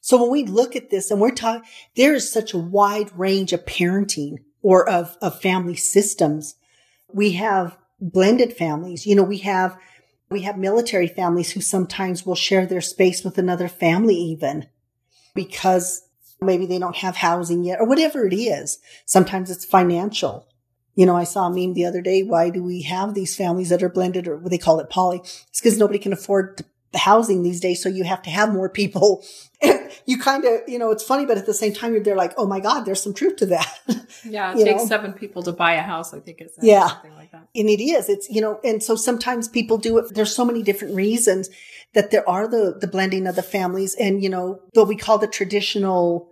So 0.03 0.21
when 0.21 0.31
we 0.31 0.45
look 0.45 0.77
at 0.77 0.91
this 0.91 1.11
and 1.11 1.21
we're 1.21 1.31
talking, 1.31 1.69
there 1.97 2.15
is 2.15 2.31
such 2.31 2.53
a 2.53 2.59
wide 2.59 3.11
range 3.19 3.53
of 3.53 3.65
parenting 3.65 4.39
or 4.63 4.89
of, 4.89 5.17
of 5.21 5.41
family 5.41 5.77
systems. 5.77 6.57
We 7.13 7.33
have 7.33 7.77
blended 8.01 8.55
families. 8.55 9.07
You 9.07 9.15
know, 9.15 9.23
we 9.23 9.39
have, 9.39 9.77
we 10.31 10.43
have 10.43 10.59
military 10.59 11.09
families 11.09 11.53
who 11.53 11.61
sometimes 11.61 12.25
will 12.25 12.35
share 12.35 12.67
their 12.67 12.81
space 12.81 13.25
with 13.25 13.39
another 13.39 13.69
family 13.69 14.15
even 14.15 14.67
because 15.35 16.03
maybe 16.41 16.67
they 16.67 16.79
don't 16.79 16.97
have 16.97 17.17
housing 17.17 17.65
yet 17.65 17.81
or 17.81 17.87
whatever 17.87 18.27
it 18.27 18.35
is. 18.35 18.79
Sometimes 19.05 19.51
it's 19.51 19.65
financial. 19.65 20.47
You 20.95 21.07
know, 21.07 21.17
I 21.17 21.25
saw 21.25 21.47
a 21.47 21.51
meme 21.51 21.75
the 21.75 21.87
other 21.87 22.01
day. 22.03 22.23
Why 22.23 22.51
do 22.51 22.63
we 22.63 22.83
have 22.83 23.15
these 23.15 23.37
families 23.37 23.69
that 23.69 23.83
are 23.83 23.89
blended 23.89 24.27
or 24.27 24.37
what 24.37 24.51
they 24.51 24.59
call 24.59 24.81
it 24.81 24.91
poly? 24.91 25.21
It's 25.21 25.61
because 25.61 25.79
nobody 25.79 25.99
can 25.99 26.13
afford 26.13 26.59
the 26.59 26.65
housing 26.95 27.43
these 27.43 27.61
days. 27.61 27.83
So 27.83 27.89
you 27.89 28.05
have 28.05 28.23
to 28.23 28.31
have 28.31 28.53
more 28.53 28.69
people. 28.69 29.25
you 30.07 30.19
kind 30.19 30.45
of, 30.45 30.61
you 30.67 30.79
know, 30.79 30.91
it's 30.91 31.05
funny, 31.05 31.27
but 31.27 31.39
at 31.39 31.47
the 31.47 31.55
same 31.55 31.73
time, 31.73 32.03
they're 32.03 32.17
like, 32.17 32.33
oh 32.37 32.47
my 32.47 32.61
God, 32.61 32.85
there's 32.85 33.03
some 33.03 33.15
truth 33.15 33.37
to 33.37 33.47
that. 33.47 33.79
Yeah. 34.23 34.53
It 34.53 34.59
you 34.59 34.65
takes 34.65 34.83
know? 34.83 34.89
seven 34.89 35.13
people 35.15 35.43
to 35.45 35.53
buy 35.53 35.75
a 35.75 35.83
house. 35.83 36.13
I 36.13 36.21
think 36.21 36.41
it's 36.41 36.59
yeah. 36.61 36.89
something 36.89 37.15
like 37.15 37.33
that. 37.33 37.49
And 37.55 37.69
it 37.71 37.83
is. 37.83 38.09
It's, 38.09 38.29
you 38.29 38.43
know, 38.43 38.61
and 38.63 38.83
so 38.83 38.95
sometimes 38.95 39.49
people 39.49 39.79
do 39.79 39.97
it. 39.99 40.15
There's 40.15 40.35
so 40.35 40.45
many 40.45 40.63
different 40.63 40.95
reasons 40.95 41.49
that 41.95 42.11
there 42.11 42.29
are 42.29 42.47
the, 42.47 42.77
the 42.79 42.87
blending 42.87 43.27
of 43.27 43.37
the 43.37 43.43
families 43.43 43.95
and, 43.95 44.23
you 44.23 44.29
know, 44.29 44.61
what 44.75 44.89
we 44.89 44.97
call 44.97 45.17
the 45.17 45.27
traditional 45.27 46.29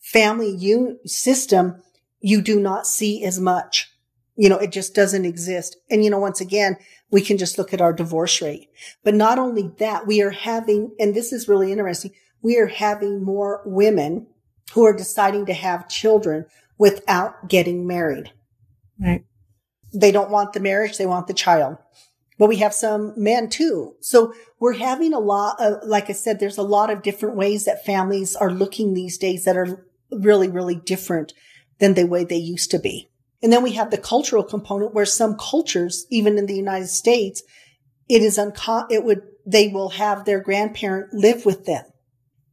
family 0.00 0.48
un- 0.72 0.98
system, 1.06 1.82
you 2.20 2.40
do 2.40 2.58
not 2.58 2.86
see 2.86 3.24
as 3.24 3.38
much. 3.38 3.92
You 4.40 4.48
know, 4.48 4.56
it 4.56 4.70
just 4.70 4.94
doesn't 4.94 5.24
exist. 5.24 5.76
And, 5.90 6.04
you 6.04 6.10
know, 6.10 6.20
once 6.20 6.40
again, 6.40 6.76
we 7.10 7.20
can 7.20 7.38
just 7.38 7.58
look 7.58 7.74
at 7.74 7.80
our 7.80 7.92
divorce 7.92 8.40
rate. 8.40 8.68
But 9.02 9.16
not 9.16 9.36
only 9.36 9.72
that, 9.78 10.06
we 10.06 10.22
are 10.22 10.30
having, 10.30 10.94
and 11.00 11.12
this 11.12 11.32
is 11.32 11.48
really 11.48 11.72
interesting, 11.72 12.12
we 12.40 12.56
are 12.56 12.68
having 12.68 13.24
more 13.24 13.62
women 13.66 14.28
who 14.74 14.84
are 14.84 14.96
deciding 14.96 15.46
to 15.46 15.54
have 15.54 15.88
children 15.88 16.46
without 16.78 17.48
getting 17.48 17.84
married. 17.84 18.32
Right. 19.00 19.24
They 19.92 20.12
don't 20.12 20.30
want 20.30 20.52
the 20.52 20.60
marriage, 20.60 20.98
they 20.98 21.06
want 21.06 21.26
the 21.26 21.34
child. 21.34 21.78
But 22.38 22.48
we 22.48 22.58
have 22.58 22.72
some 22.72 23.14
men 23.16 23.48
too. 23.48 23.96
So 24.00 24.32
we're 24.60 24.74
having 24.74 25.12
a 25.12 25.18
lot 25.18 25.56
of, 25.58 25.82
like 25.84 26.08
I 26.08 26.12
said, 26.12 26.38
there's 26.38 26.58
a 26.58 26.62
lot 26.62 26.90
of 26.90 27.02
different 27.02 27.34
ways 27.34 27.64
that 27.64 27.84
families 27.84 28.36
are 28.36 28.52
looking 28.52 28.94
these 28.94 29.18
days 29.18 29.44
that 29.46 29.56
are 29.56 29.84
really, 30.12 30.48
really 30.48 30.76
different 30.76 31.32
than 31.80 31.94
the 31.94 32.04
way 32.04 32.22
they 32.22 32.36
used 32.36 32.70
to 32.70 32.78
be. 32.78 33.07
And 33.42 33.52
then 33.52 33.62
we 33.62 33.72
have 33.72 33.90
the 33.90 33.98
cultural 33.98 34.42
component 34.42 34.94
where 34.94 35.06
some 35.06 35.36
cultures, 35.36 36.06
even 36.10 36.38
in 36.38 36.46
the 36.46 36.56
United 36.56 36.88
States, 36.88 37.42
it 38.08 38.22
is 38.22 38.38
unco- 38.38 38.86
it 38.90 39.04
would, 39.04 39.22
they 39.46 39.68
will 39.68 39.90
have 39.90 40.24
their 40.24 40.40
grandparent 40.40 41.12
live 41.12 41.46
with 41.46 41.64
them 41.64 41.84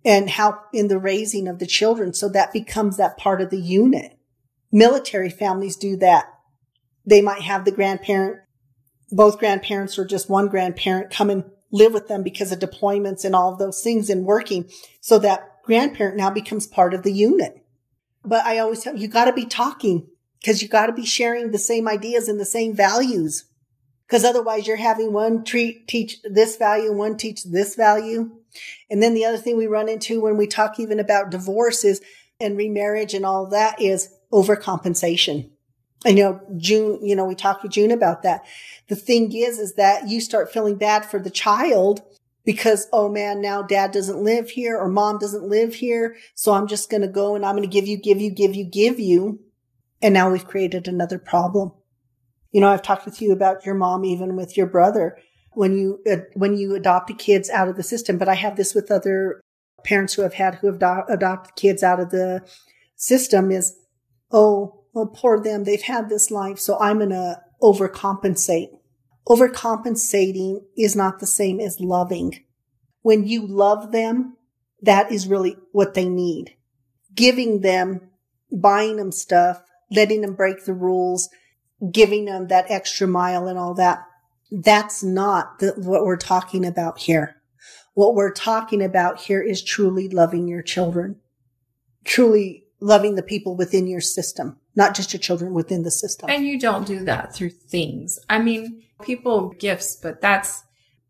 and 0.03 0.29
help 0.29 0.57
in 0.71 0.87
the 0.87 0.99
raising 0.99 1.47
of 1.47 1.57
the 1.57 1.65
children. 1.65 2.13
So 2.13 2.29
that 2.29 2.53
becomes 2.53 2.97
that 2.97 3.17
part 3.17 3.41
of 3.41 3.49
the 3.49 3.59
unit. 3.59 4.17
Military 4.71 5.29
families 5.29 5.75
do 5.75 5.97
that. 5.97 6.25
They 7.05 7.21
might 7.21 7.41
have 7.41 7.65
the 7.65 7.71
grandparent, 7.71 8.37
both 9.09 9.39
grandparents 9.39 9.97
or 9.97 10.05
just 10.05 10.29
one 10.29 10.47
grandparent 10.47 11.09
come 11.09 11.29
and 11.29 11.45
live 11.71 11.93
with 11.93 12.07
them 12.07 12.21
because 12.21 12.51
of 12.51 12.59
deployments 12.59 13.25
and 13.25 13.35
all 13.35 13.51
of 13.51 13.59
those 13.59 13.81
things 13.81 14.09
and 14.09 14.25
working. 14.25 14.69
So 15.01 15.17
that 15.19 15.63
grandparent 15.63 16.17
now 16.17 16.29
becomes 16.29 16.67
part 16.67 16.93
of 16.93 17.03
the 17.03 17.11
unit. 17.11 17.65
But 18.23 18.45
I 18.45 18.59
always 18.59 18.81
tell 18.81 18.95
you, 18.95 19.01
you 19.01 19.07
got 19.07 19.25
to 19.25 19.33
be 19.33 19.45
talking 19.45 20.07
because 20.45 20.61
you 20.61 20.67
got 20.67 20.85
to 20.85 20.93
be 20.93 21.05
sharing 21.05 21.49
the 21.49 21.57
same 21.57 21.87
ideas 21.87 22.27
and 22.27 22.39
the 22.39 22.45
same 22.45 22.75
values. 22.75 23.45
Because 24.05 24.23
otherwise 24.23 24.67
you're 24.67 24.77
having 24.77 25.11
one 25.11 25.43
treat, 25.43 25.87
teach 25.87 26.21
this 26.21 26.55
value 26.55 26.93
one 26.93 27.17
teach 27.17 27.43
this 27.45 27.73
value. 27.73 28.29
And 28.91 29.01
then 29.01 29.15
the 29.15 29.25
other 29.25 29.39
thing 29.39 29.57
we 29.57 29.65
run 29.65 29.89
into 29.89 30.21
when 30.21 30.37
we 30.37 30.45
talk 30.45 30.79
even 30.79 30.99
about 30.99 31.31
divorce 31.31 31.83
is 31.83 31.99
and 32.39 32.55
remarriage 32.55 33.15
and 33.15 33.25
all 33.25 33.47
that 33.47 33.81
is 33.81 34.13
overcompensation. 34.31 35.49
You 36.05 36.13
know, 36.13 36.41
June, 36.57 36.99
you 37.01 37.15
know, 37.15 37.25
we 37.25 37.33
talked 37.33 37.63
with 37.63 37.71
June 37.71 37.89
about 37.89 38.21
that. 38.21 38.45
The 38.87 38.95
thing 38.95 39.35
is, 39.35 39.57
is 39.57 39.73
that 39.73 40.07
you 40.07 40.21
start 40.21 40.53
feeling 40.53 40.75
bad 40.75 41.05
for 41.05 41.17
the 41.17 41.31
child 41.31 42.03
because, 42.43 42.87
oh 42.93 43.09
man, 43.09 43.41
now 43.41 43.63
dad 43.63 43.89
doesn't 43.89 44.23
live 44.23 44.51
here 44.51 44.77
or 44.77 44.89
mom 44.89 45.17
doesn't 45.17 45.49
live 45.49 45.73
here. 45.73 46.15
So 46.35 46.53
I'm 46.53 46.67
just 46.67 46.91
going 46.91 47.01
to 47.01 47.07
go 47.07 47.35
and 47.35 47.43
I'm 47.43 47.55
going 47.55 47.67
to 47.67 47.73
give 47.73 47.87
you, 47.87 47.97
give 47.97 48.21
you, 48.21 48.29
give 48.29 48.53
you, 48.53 48.63
give 48.63 48.99
you. 48.99 49.39
And 50.01 50.13
now 50.13 50.31
we've 50.31 50.47
created 50.47 50.87
another 50.87 51.17
problem. 51.17 51.71
You 52.51 52.61
know, 52.61 52.69
I've 52.69 52.81
talked 52.81 53.05
with 53.05 53.21
you 53.21 53.31
about 53.31 53.65
your 53.65 53.75
mom, 53.75 54.05
even 54.05 54.35
with 54.35 54.55
your 54.55 54.67
brother, 54.67 55.17
when 55.53 55.77
you, 55.77 55.99
uh, 56.09 56.17
when 56.33 56.55
you 56.55 56.75
adopt 56.75 57.17
kids 57.17 57.49
out 57.49 57.67
of 57.67 57.75
the 57.75 57.83
system. 57.83 58.17
But 58.17 58.29
I 58.29 58.35
have 58.35 58.55
this 58.55 58.73
with 58.73 58.91
other 58.91 59.41
parents 59.83 60.13
who 60.13 60.21
have 60.21 60.33
had, 60.33 60.55
who 60.55 60.67
have 60.67 60.79
do- 60.79 61.13
adopted 61.13 61.55
kids 61.55 61.83
out 61.83 61.99
of 61.99 62.11
the 62.11 62.41
system 62.95 63.51
is, 63.51 63.77
oh, 64.31 64.83
well, 64.93 65.07
poor 65.07 65.41
them. 65.41 65.63
They've 65.63 65.81
had 65.81 66.09
this 66.09 66.31
life. 66.31 66.59
So 66.59 66.79
I'm 66.79 66.97
going 66.97 67.09
to 67.09 67.41
overcompensate. 67.61 68.69
Overcompensating 69.27 70.61
is 70.77 70.95
not 70.95 71.19
the 71.19 71.27
same 71.27 71.59
as 71.59 71.79
loving. 71.79 72.43
When 73.01 73.27
you 73.27 73.45
love 73.45 73.91
them, 73.91 74.37
that 74.81 75.11
is 75.11 75.27
really 75.27 75.57
what 75.71 75.93
they 75.93 76.07
need. 76.07 76.55
Giving 77.13 77.61
them, 77.61 78.09
buying 78.51 78.97
them 78.97 79.11
stuff, 79.11 79.61
letting 79.91 80.21
them 80.21 80.35
break 80.35 80.65
the 80.65 80.73
rules, 80.73 81.29
giving 81.91 82.25
them 82.25 82.47
that 82.47 82.69
extra 82.69 83.07
mile 83.07 83.47
and 83.47 83.57
all 83.59 83.73
that. 83.75 84.05
That's 84.51 85.03
not 85.03 85.59
the, 85.59 85.73
what 85.77 86.05
we're 86.05 86.17
talking 86.17 86.65
about 86.65 86.99
here. 86.99 87.37
What 87.93 88.15
we're 88.15 88.33
talking 88.33 88.83
about 88.83 89.21
here 89.21 89.41
is 89.41 89.63
truly 89.63 90.07
loving 90.09 90.47
your 90.47 90.61
children, 90.61 91.17
truly 92.03 92.65
loving 92.79 93.15
the 93.15 93.23
people 93.23 93.55
within 93.55 93.87
your 93.87 94.01
system, 94.01 94.57
not 94.75 94.95
just 94.95 95.13
your 95.13 95.19
children 95.19 95.53
within 95.53 95.83
the 95.83 95.91
system. 95.91 96.29
And 96.29 96.45
you 96.45 96.59
don't 96.59 96.85
do 96.85 97.05
that 97.05 97.33
through 97.33 97.51
things. 97.51 98.19
I 98.29 98.39
mean, 98.39 98.83
people 99.01 99.49
gifts, 99.59 99.95
but 99.95 100.21
that's, 100.21 100.63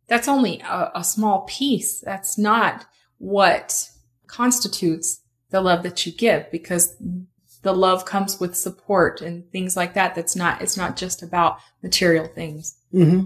that's 0.08 0.28
only 0.28 0.62
a, 0.62 0.92
a 0.96 1.04
small 1.04 1.42
piece. 1.42 2.02
That's 2.02 2.38
not 2.38 2.86
what 3.18 3.90
constitutes 4.28 5.22
the 5.50 5.62
love 5.62 5.84
that 5.84 6.06
you 6.06 6.12
give 6.12 6.52
because 6.52 6.96
the 7.66 7.74
love 7.74 8.06
comes 8.06 8.40
with 8.40 8.56
support 8.56 9.22
and 9.22 9.52
things 9.52 9.76
like 9.76 9.96
that. 9.96 10.14
That's 10.14 10.36
not, 10.36 10.62
it's 10.62 10.78
not 10.78 10.96
just 10.96 11.24
about 11.24 11.58
material 11.82 12.28
things. 12.28 12.78
Mm-hmm. 12.94 13.24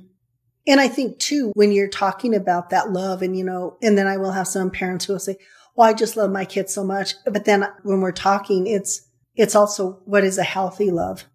And 0.65 0.79
I 0.79 0.87
think 0.87 1.19
too, 1.19 1.51
when 1.55 1.73
you're 1.73 1.89
talking 1.89 2.33
about 2.33 2.69
that 2.69 2.89
love 2.89 3.21
and, 3.21 3.37
you 3.37 3.43
know, 3.43 3.77
and 3.81 3.97
then 3.97 4.07
I 4.07 4.15
will 4.15 4.31
have 4.31 4.47
some 4.47 4.71
parents 4.71 5.03
who 5.03 5.13
will 5.13 5.19
say, 5.19 5.35
well, 5.75 5.89
I 5.89 5.93
just 5.93 6.15
love 6.15 6.31
my 6.31 6.45
kids 6.45 6.73
so 6.73 6.85
much. 6.85 7.15
But 7.25 7.43
then 7.43 7.67
when 7.83 7.99
we're 7.99 8.13
talking, 8.13 8.65
it's, 8.65 9.01
it's 9.35 9.55
also 9.55 9.99
what 10.05 10.23
is 10.23 10.37
a 10.37 10.43
healthy 10.43 10.89
love? 10.89 11.25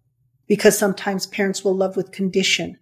Because 0.47 0.75
sometimes 0.75 1.27
parents 1.27 1.63
will 1.63 1.75
love 1.75 1.95
with 1.95 2.11
condition 2.11 2.79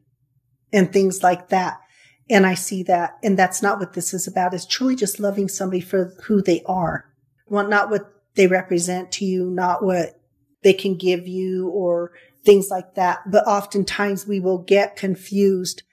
and 0.72 0.94
things 0.94 1.22
like 1.22 1.50
that. 1.50 1.82
And 2.30 2.46
I 2.46 2.54
see 2.54 2.84
that. 2.84 3.18
And 3.24 3.38
that's 3.38 3.62
not 3.62 3.78
what 3.78 3.92
this 3.92 4.14
is 4.14 4.26
about. 4.26 4.54
It's 4.54 4.66
truly 4.66 4.96
just 4.96 5.20
loving 5.20 5.50
somebody 5.50 5.82
for 5.82 6.14
who 6.24 6.42
they 6.42 6.64
are. 6.66 7.12
Well, 7.46 7.68
not 7.68 7.90
what 7.90 8.10
they 8.36 8.48
represent 8.48 9.12
to 9.14 9.26
you, 9.26 9.50
not 9.50 9.84
what 9.84 10.20
they 10.64 10.74
can 10.74 10.96
give 10.96 11.28
you 11.28 11.70
or 11.70 12.12
things 12.44 12.70
like 12.70 12.96
that. 12.96 13.20
But 13.30 13.48
oftentimes 13.48 14.28
we 14.28 14.40
will 14.40 14.60
get 14.60 14.96
confused 14.96 15.84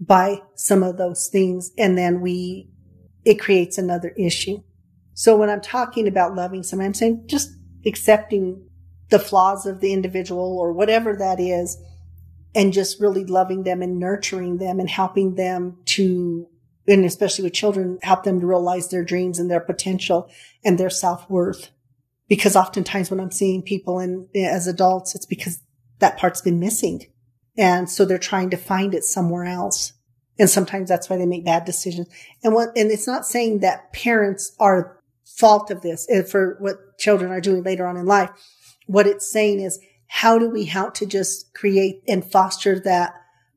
by 0.00 0.42
some 0.54 0.82
of 0.82 0.96
those 0.96 1.28
things 1.28 1.72
and 1.76 1.96
then 1.96 2.20
we, 2.20 2.68
it 3.24 3.34
creates 3.40 3.76
another 3.76 4.14
issue. 4.16 4.62
So 5.12 5.36
when 5.36 5.50
I'm 5.50 5.60
talking 5.60 6.08
about 6.08 6.34
loving 6.34 6.62
somebody, 6.62 6.86
I'm 6.86 6.94
saying 6.94 7.24
just 7.26 7.50
accepting 7.84 8.66
the 9.10 9.18
flaws 9.18 9.66
of 9.66 9.80
the 9.80 9.92
individual 9.92 10.58
or 10.58 10.72
whatever 10.72 11.14
that 11.16 11.38
is 11.38 11.76
and 12.54 12.72
just 12.72 13.00
really 13.00 13.24
loving 13.24 13.64
them 13.64 13.82
and 13.82 13.98
nurturing 13.98 14.58
them 14.58 14.80
and 14.80 14.88
helping 14.88 15.34
them 15.34 15.76
to 15.84 16.46
and 16.88 17.04
especially 17.04 17.44
with 17.44 17.52
children, 17.52 17.98
help 18.02 18.24
them 18.24 18.40
to 18.40 18.46
realize 18.46 18.88
their 18.88 19.04
dreams 19.04 19.38
and 19.38 19.50
their 19.50 19.60
potential 19.60 20.28
and 20.64 20.78
their 20.78 20.90
self 20.90 21.28
worth 21.30 21.70
because 22.30 22.54
oftentimes 22.54 23.10
when 23.10 23.18
I'm 23.20 23.32
seeing 23.32 23.60
people 23.60 24.00
as 24.36 24.68
adults, 24.68 25.16
it's 25.16 25.26
because 25.26 25.58
that 25.98 26.16
part's 26.16 26.40
been 26.40 26.60
missing. 26.60 27.02
And 27.58 27.90
so 27.90 28.04
they're 28.04 28.18
trying 28.18 28.50
to 28.50 28.56
find 28.56 28.94
it 28.94 29.02
somewhere 29.02 29.44
else. 29.44 29.92
And 30.38 30.48
sometimes 30.48 30.88
that's 30.88 31.10
why 31.10 31.16
they 31.16 31.26
make 31.26 31.44
bad 31.44 31.64
decisions. 31.64 32.06
And 32.44 32.54
what, 32.54 32.68
and 32.76 32.90
it's 32.90 33.08
not 33.08 33.26
saying 33.26 33.58
that 33.58 33.92
parents 33.92 34.54
are 34.60 34.96
fault 35.26 35.72
of 35.72 35.82
this 35.82 36.06
eh, 36.08 36.22
for 36.22 36.56
what 36.60 36.98
children 36.98 37.32
are 37.32 37.40
doing 37.40 37.64
later 37.64 37.84
on 37.84 37.96
in 37.96 38.06
life. 38.06 38.30
What 38.86 39.08
it's 39.08 39.30
saying 39.30 39.60
is, 39.60 39.80
how 40.06 40.38
do 40.38 40.48
we 40.48 40.64
help 40.64 40.94
to 40.94 41.06
just 41.06 41.52
create 41.54 42.02
and 42.06 42.24
foster 42.24 42.78
that 42.80 43.12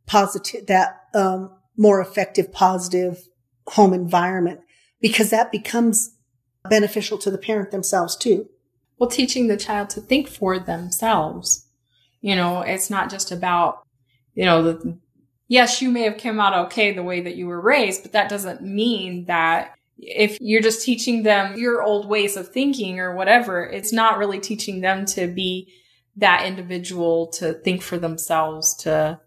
positive, 0.07 0.65
that, 0.65 1.01
um, 1.13 1.51
more 1.77 2.01
effective, 2.01 2.51
positive 2.51 3.19
home 3.67 3.93
environment? 3.93 4.62
Because 4.99 5.29
that 5.29 5.51
becomes 5.51 6.15
beneficial 6.69 7.17
to 7.19 7.29
the 7.29 7.38
parent 7.38 7.69
themselves 7.69 8.15
too. 8.15 8.49
Well, 8.97 9.10
teaching 9.10 9.47
the 9.47 9.58
child 9.58 9.89
to 9.91 10.01
think 10.01 10.27
for 10.27 10.60
themselves. 10.60 11.67
You 12.21 12.36
know, 12.36 12.62
it's 12.62 12.89
not 12.89 13.10
just 13.10 13.32
about, 13.32 13.86
you 14.34 14.45
know, 14.45 14.63
the, 14.63 14.97
yes, 15.47 15.82
you 15.82 15.89
may 15.89 16.03
have 16.03 16.17
come 16.17 16.39
out 16.39 16.67
okay 16.67 16.93
the 16.93 17.03
way 17.03 17.21
that 17.21 17.36
you 17.36 17.47
were 17.47 17.60
raised, 17.60 18.03
but 18.03 18.13
that 18.13 18.29
doesn't 18.29 18.62
mean 18.62 19.25
that 19.25 19.75
if 19.97 20.38
you're 20.41 20.62
just 20.62 20.84
teaching 20.84 21.23
them 21.23 21.58
your 21.58 21.84
old 21.84 22.08
ways 22.08 22.38
of 22.38 22.49
thinking 22.49 22.99
or 22.99 23.15
whatever, 23.15 23.65
it's 23.65 23.93
not 23.93 24.17
really 24.17 24.39
teaching 24.39 24.82
them 24.82 25.06
to 25.06 25.27
be 25.27 25.73
that 26.15 26.45
individual 26.45 27.27
to 27.27 27.53
think 27.53 27.82
for 27.82 27.97
themselves, 27.97 28.75
to 28.75 29.19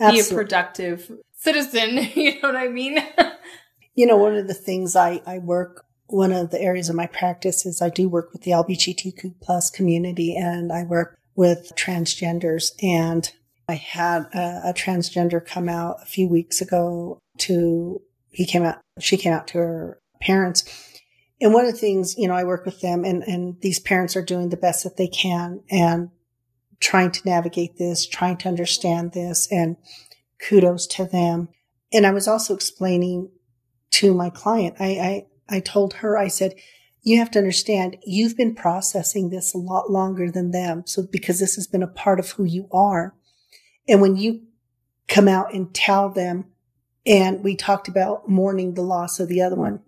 Absolutely. 0.00 0.28
be 0.28 0.34
a 0.34 0.38
productive 0.38 1.12
citizen. 1.36 2.08
You 2.14 2.40
know 2.40 2.48
what 2.48 2.56
I 2.56 2.68
mean? 2.68 2.98
you 3.94 4.06
know, 4.06 4.16
one 4.16 4.36
of 4.36 4.48
the 4.48 4.54
things 4.54 4.96
I, 4.96 5.22
I 5.26 5.38
work 5.38 5.84
one 6.12 6.32
of 6.32 6.50
the 6.50 6.60
areas 6.60 6.88
of 6.88 6.94
my 6.94 7.06
practice 7.06 7.64
is 7.64 7.80
I 7.80 7.88
do 7.88 8.08
work 8.08 8.32
with 8.32 8.42
the 8.42 8.50
LGBTQ 8.50 9.34
plus 9.40 9.70
community 9.70 10.36
and 10.36 10.70
I 10.70 10.84
work 10.84 11.16
with 11.34 11.72
transgenders. 11.74 12.72
And 12.82 13.32
I 13.66 13.74
had 13.74 14.26
a, 14.34 14.68
a, 14.68 14.74
transgender 14.74 15.44
come 15.44 15.68
out 15.68 15.96
a 16.02 16.06
few 16.06 16.28
weeks 16.28 16.60
ago 16.60 17.18
to, 17.38 18.02
he 18.30 18.44
came 18.44 18.62
out, 18.62 18.78
she 19.00 19.16
came 19.16 19.32
out 19.32 19.46
to 19.48 19.58
her 19.58 19.98
parents. 20.20 20.64
And 21.40 21.54
one 21.54 21.64
of 21.64 21.72
the 21.72 21.78
things, 21.78 22.16
you 22.18 22.28
know, 22.28 22.34
I 22.34 22.44
work 22.44 22.66
with 22.66 22.82
them 22.82 23.04
and, 23.04 23.22
and 23.22 23.58
these 23.62 23.80
parents 23.80 24.14
are 24.14 24.22
doing 24.22 24.50
the 24.50 24.56
best 24.58 24.84
that 24.84 24.98
they 24.98 25.08
can 25.08 25.62
and 25.70 26.10
trying 26.78 27.10
to 27.12 27.22
navigate 27.24 27.78
this, 27.78 28.06
trying 28.06 28.36
to 28.38 28.48
understand 28.48 29.12
this 29.12 29.50
and 29.50 29.76
kudos 30.46 30.86
to 30.88 31.06
them. 31.06 31.48
And 31.90 32.06
I 32.06 32.10
was 32.10 32.28
also 32.28 32.54
explaining 32.54 33.30
to 33.92 34.12
my 34.12 34.28
client, 34.28 34.76
I, 34.78 35.26
I 35.52 35.60
told 35.60 35.94
her, 35.94 36.16
I 36.16 36.28
said, 36.28 36.54
you 37.02 37.18
have 37.18 37.30
to 37.32 37.38
understand, 37.38 37.98
you've 38.04 38.36
been 38.36 38.54
processing 38.54 39.30
this 39.30 39.54
a 39.54 39.58
lot 39.58 39.90
longer 39.90 40.30
than 40.30 40.50
them. 40.50 40.84
So 40.86 41.02
because 41.02 41.40
this 41.40 41.56
has 41.56 41.66
been 41.66 41.82
a 41.82 41.88
part 41.88 42.20
of 42.20 42.30
who 42.30 42.44
you 42.44 42.68
are. 42.72 43.14
And 43.88 44.00
when 44.00 44.16
you 44.16 44.42
come 45.08 45.28
out 45.28 45.52
and 45.52 45.74
tell 45.74 46.08
them, 46.08 46.46
and 47.04 47.42
we 47.42 47.56
talked 47.56 47.88
about 47.88 48.28
mourning 48.28 48.74
the 48.74 48.82
loss 48.82 49.18
of 49.18 49.28
the 49.28 49.42
other 49.42 49.56
one. 49.56 49.80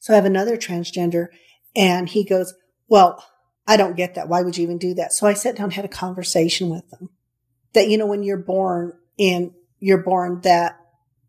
So 0.00 0.12
I 0.12 0.16
have 0.16 0.24
another 0.24 0.56
transgender 0.56 1.28
and 1.76 2.08
he 2.08 2.24
goes, 2.24 2.54
well, 2.88 3.24
I 3.66 3.76
don't 3.76 3.96
get 3.96 4.16
that. 4.16 4.28
Why 4.28 4.42
would 4.42 4.56
you 4.56 4.64
even 4.64 4.78
do 4.78 4.94
that? 4.94 5.12
So 5.12 5.26
I 5.26 5.34
sat 5.34 5.56
down 5.56 5.70
had 5.70 5.84
a 5.84 5.88
conversation 5.88 6.68
with 6.68 6.88
them 6.90 7.10
that, 7.72 7.88
you 7.88 7.98
know, 7.98 8.06
when 8.06 8.22
you're 8.22 8.36
born 8.36 8.92
and 9.18 9.52
you're 9.78 10.02
born 10.02 10.40
that 10.42 10.80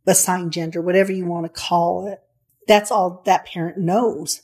assigned 0.07 0.53
gender, 0.53 0.81
whatever 0.81 1.11
you 1.11 1.25
want 1.25 1.45
to 1.45 1.61
call 1.61 2.07
it, 2.07 2.19
that's 2.67 2.91
all 2.91 3.21
that 3.25 3.45
parent 3.45 3.77
knows. 3.77 4.41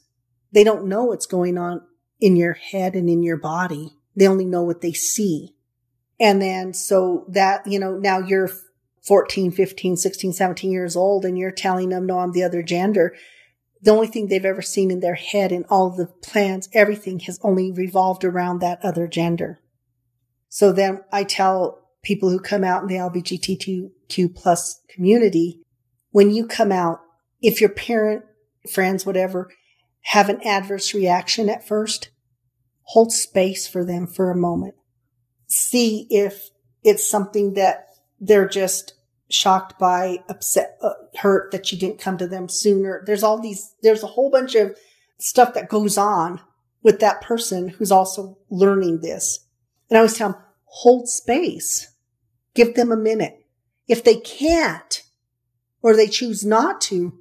They 0.51 0.63
don't 0.63 0.87
know 0.87 1.05
what's 1.05 1.25
going 1.25 1.57
on 1.57 1.81
in 2.19 2.35
your 2.35 2.53
head 2.53 2.95
and 2.95 3.09
in 3.09 3.23
your 3.23 3.37
body. 3.37 3.97
They 4.15 4.27
only 4.27 4.45
know 4.45 4.63
what 4.63 4.81
they 4.81 4.93
see. 4.93 5.55
And 6.19 6.41
then 6.41 6.73
so 6.73 7.25
that, 7.29 7.67
you 7.67 7.79
know, 7.79 7.97
now 7.97 8.19
you're 8.19 8.49
14, 9.03 9.51
15, 9.51 9.97
16, 9.97 10.33
17 10.33 10.71
years 10.71 10.95
old 10.95 11.25
and 11.25 11.37
you're 11.37 11.51
telling 11.51 11.89
them, 11.89 12.05
no, 12.05 12.19
I'm 12.19 12.31
the 12.31 12.43
other 12.43 12.63
gender. 12.63 13.15
The 13.81 13.91
only 13.91 14.07
thing 14.07 14.27
they've 14.27 14.45
ever 14.45 14.61
seen 14.61 14.91
in 14.91 15.01
their 15.01 15.15
head 15.15 15.51
and 15.51 15.65
all 15.69 15.89
the 15.89 16.07
plans, 16.07 16.69
everything 16.71 17.19
has 17.21 17.39
only 17.43 17.71
revolved 17.71 18.23
around 18.23 18.59
that 18.59 18.79
other 18.83 19.07
gender. 19.07 19.59
So 20.47 20.71
then 20.71 21.01
I 21.11 21.25
tell 21.25 21.89
people 22.03 22.29
who 22.29 22.39
come 22.39 22.63
out 22.63 22.83
in 22.83 22.87
the 22.87 22.95
LGBTQ 22.95 24.35
plus 24.35 24.79
community, 24.87 25.61
when 26.11 26.29
you 26.29 26.47
come 26.47 26.71
out, 26.71 26.99
if 27.43 27.61
your 27.61 27.69
parent, 27.69 28.23
friends, 28.71 29.05
whatever, 29.05 29.51
have 30.05 30.29
an 30.29 30.41
adverse 30.43 30.93
reaction 30.93 31.49
at 31.49 31.67
first, 31.67 32.09
hold 32.83 33.11
space 33.11 33.67
for 33.67 33.85
them 33.85 34.07
for 34.07 34.31
a 34.31 34.35
moment. 34.35 34.75
See 35.47 36.07
if 36.09 36.49
it's 36.83 37.07
something 37.07 37.53
that 37.53 37.87
they're 38.19 38.47
just 38.47 38.93
shocked 39.29 39.77
by, 39.77 40.19
upset, 40.29 40.77
uh, 40.81 40.93
hurt 41.17 41.51
that 41.51 41.71
you 41.71 41.77
didn't 41.77 41.99
come 41.99 42.17
to 42.17 42.27
them 42.27 42.47
sooner. 42.47 43.03
There's 43.05 43.23
all 43.23 43.39
these, 43.39 43.75
there's 43.81 44.03
a 44.03 44.07
whole 44.07 44.31
bunch 44.31 44.55
of 44.55 44.77
stuff 45.19 45.53
that 45.53 45.69
goes 45.69 45.97
on 45.97 46.41
with 46.81 46.99
that 46.99 47.21
person 47.21 47.69
who's 47.69 47.91
also 47.91 48.37
learning 48.49 49.01
this. 49.01 49.45
And 49.89 49.97
I 49.97 49.99
always 49.99 50.17
tell 50.17 50.31
them, 50.31 50.41
hold 50.65 51.09
space. 51.09 51.93
Give 52.55 52.75
them 52.75 52.91
a 52.91 52.97
minute. 52.97 53.45
If 53.87 54.03
they 54.03 54.15
can't 54.15 55.01
or 55.81 55.95
they 55.95 56.07
choose 56.07 56.45
not 56.45 56.79
to, 56.81 57.19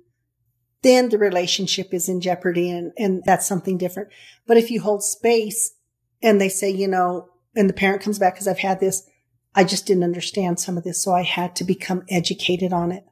then 0.82 1.08
the 1.08 1.18
relationship 1.18 1.94
is 1.94 2.08
in 2.08 2.20
jeopardy 2.20 2.70
and, 2.70 2.92
and 2.98 3.22
that's 3.24 3.46
something 3.46 3.78
different. 3.78 4.08
But 4.46 4.56
if 4.56 4.70
you 4.70 4.80
hold 4.80 5.02
space 5.02 5.74
and 6.22 6.40
they 6.40 6.48
say, 6.48 6.70
you 6.70 6.88
know, 6.88 7.28
and 7.54 7.68
the 7.68 7.74
parent 7.74 8.02
comes 8.02 8.18
back 8.18 8.34
because 8.34 8.48
I've 8.48 8.58
had 8.58 8.80
this, 8.80 9.08
I 9.54 9.64
just 9.64 9.86
didn't 9.86 10.04
understand 10.04 10.58
some 10.58 10.76
of 10.76 10.84
this. 10.84 11.02
So 11.02 11.12
I 11.12 11.22
had 11.22 11.54
to 11.56 11.64
become 11.64 12.04
educated 12.08 12.72
on 12.72 12.90
it. 12.90 13.04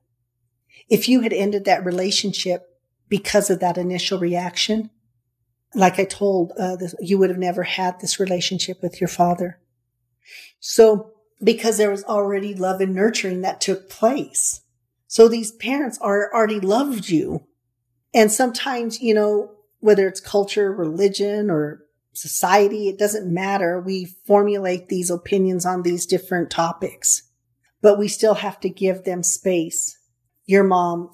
If 0.89 1.09
you 1.09 1.21
had 1.21 1.33
ended 1.33 1.65
that 1.67 1.85
relationship 1.85 2.67
because 3.09 3.51
of 3.51 3.61
that 3.61 3.79
initial 3.79 4.19
reaction, 4.19 4.91
like 5.75 5.99
I 6.01 6.05
told, 6.05 6.53
uh, 6.59 6.77
this, 6.77 6.95
you 7.01 7.19
would 7.19 7.31
have 7.31 7.39
never 7.39 7.63
had 7.63 8.01
this 8.01 8.19
relationship 8.19 8.83
with 8.83 9.01
your 9.01 9.09
father. 9.09 9.61
So, 10.59 11.13
because 11.43 11.79
there 11.79 11.91
was 11.91 12.05
already 12.05 12.55
love 12.55 12.81
and 12.81 12.95
nurturing 12.95 13.43
that 13.43 13.61
took 13.61 13.89
place. 13.89 14.63
So 15.07 15.27
these 15.27 15.53
parents 15.53 15.99
are 16.01 16.33
already 16.33 16.61
loved 16.61 17.09
you. 17.09 17.47
And 18.13 18.31
sometimes, 18.31 19.01
you 19.01 19.15
know, 19.15 19.53
whether 19.79 20.07
it's 20.09 20.21
culture, 20.21 20.73
religion, 20.73 21.51
or 21.51 21.85
society, 22.13 22.89
it 22.89 22.99
doesn't 22.99 23.33
matter. 23.33 23.81
We 23.81 24.05
formulate 24.27 24.89
these 24.89 25.11
opinions 25.11 25.65
on 25.65 25.83
these 25.83 26.07
different 26.07 26.51
topics, 26.51 27.23
but 27.81 27.99
we 27.99 28.09
still 28.09 28.35
have 28.35 28.61
to 28.61 28.69
give 28.69 29.05
them 29.05 29.23
space. 29.23 29.97
Your 30.45 30.65
mom 30.65 31.11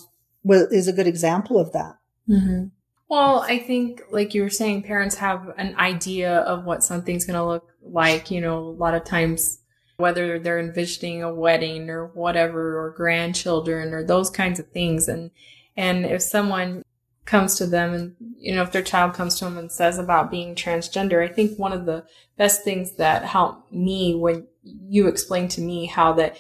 is 0.48 0.88
a 0.88 0.92
good 0.92 1.06
example 1.06 1.58
of 1.58 1.72
that. 1.72 1.96
Mm-hmm. 2.28 2.68
Well, 3.08 3.40
I 3.40 3.58
think, 3.58 4.02
like 4.10 4.34
you 4.34 4.42
were 4.42 4.50
saying, 4.50 4.82
parents 4.82 5.16
have 5.16 5.54
an 5.58 5.76
idea 5.76 6.38
of 6.38 6.64
what 6.64 6.82
something's 6.82 7.24
going 7.24 7.38
to 7.38 7.46
look 7.46 7.68
like. 7.82 8.30
You 8.32 8.40
know, 8.40 8.58
a 8.58 8.70
lot 8.70 8.94
of 8.94 9.04
times, 9.04 9.60
whether 9.98 10.38
they're 10.40 10.58
envisioning 10.58 11.22
a 11.22 11.32
wedding 11.32 11.88
or 11.88 12.06
whatever, 12.06 12.84
or 12.84 12.90
grandchildren 12.96 13.94
or 13.94 14.02
those 14.02 14.28
kinds 14.28 14.58
of 14.58 14.68
things. 14.70 15.06
And, 15.06 15.30
and 15.76 16.04
if 16.04 16.20
someone 16.20 16.82
comes 17.26 17.56
to 17.56 17.66
them 17.66 17.92
and, 17.92 18.16
you 18.38 18.54
know, 18.54 18.62
if 18.62 18.72
their 18.72 18.82
child 18.82 19.12
comes 19.12 19.34
to 19.38 19.44
them 19.44 19.58
and 19.58 19.70
says 19.70 19.98
about 19.98 20.30
being 20.30 20.54
transgender, 20.54 21.22
I 21.22 21.32
think 21.32 21.58
one 21.58 21.72
of 21.72 21.84
the 21.84 22.04
best 22.38 22.62
things 22.62 22.92
that 22.96 23.24
helped 23.24 23.72
me 23.72 24.14
when 24.14 24.46
you 24.62 25.08
explained 25.08 25.50
to 25.52 25.60
me 25.60 25.86
how 25.86 26.12
that 26.14 26.36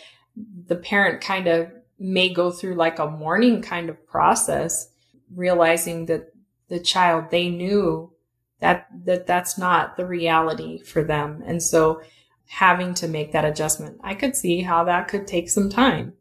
the 0.66 0.76
parent 0.76 1.20
kind 1.20 1.48
of 1.48 1.70
may 1.98 2.32
go 2.32 2.50
through 2.50 2.74
like 2.74 2.98
a 2.98 3.10
mourning 3.10 3.62
kind 3.62 3.88
of 3.88 4.06
process, 4.06 4.88
realizing 5.34 6.06
that 6.06 6.32
the 6.68 6.78
child, 6.78 7.30
they 7.30 7.48
knew 7.48 8.12
that, 8.60 8.86
that 9.04 9.26
that's 9.26 9.58
not 9.58 9.96
the 9.96 10.06
reality 10.06 10.80
for 10.82 11.02
them. 11.02 11.42
And 11.46 11.62
so 11.62 12.00
having 12.46 12.94
to 12.94 13.08
make 13.08 13.32
that 13.32 13.44
adjustment, 13.44 13.98
I 14.04 14.14
could 14.14 14.36
see 14.36 14.60
how 14.60 14.84
that 14.84 15.08
could 15.08 15.26
take 15.26 15.50
some 15.50 15.68
time. 15.68 16.12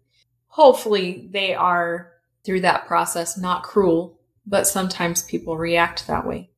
Hopefully 0.47 1.29
they 1.31 1.53
are 1.53 2.13
through 2.43 2.61
that 2.61 2.87
process, 2.87 3.37
not 3.37 3.63
cruel 3.63 4.14
but 4.45 4.67
sometimes 4.67 5.23
people 5.23 5.57
react 5.57 6.07
that 6.07 6.25
way. 6.25 6.49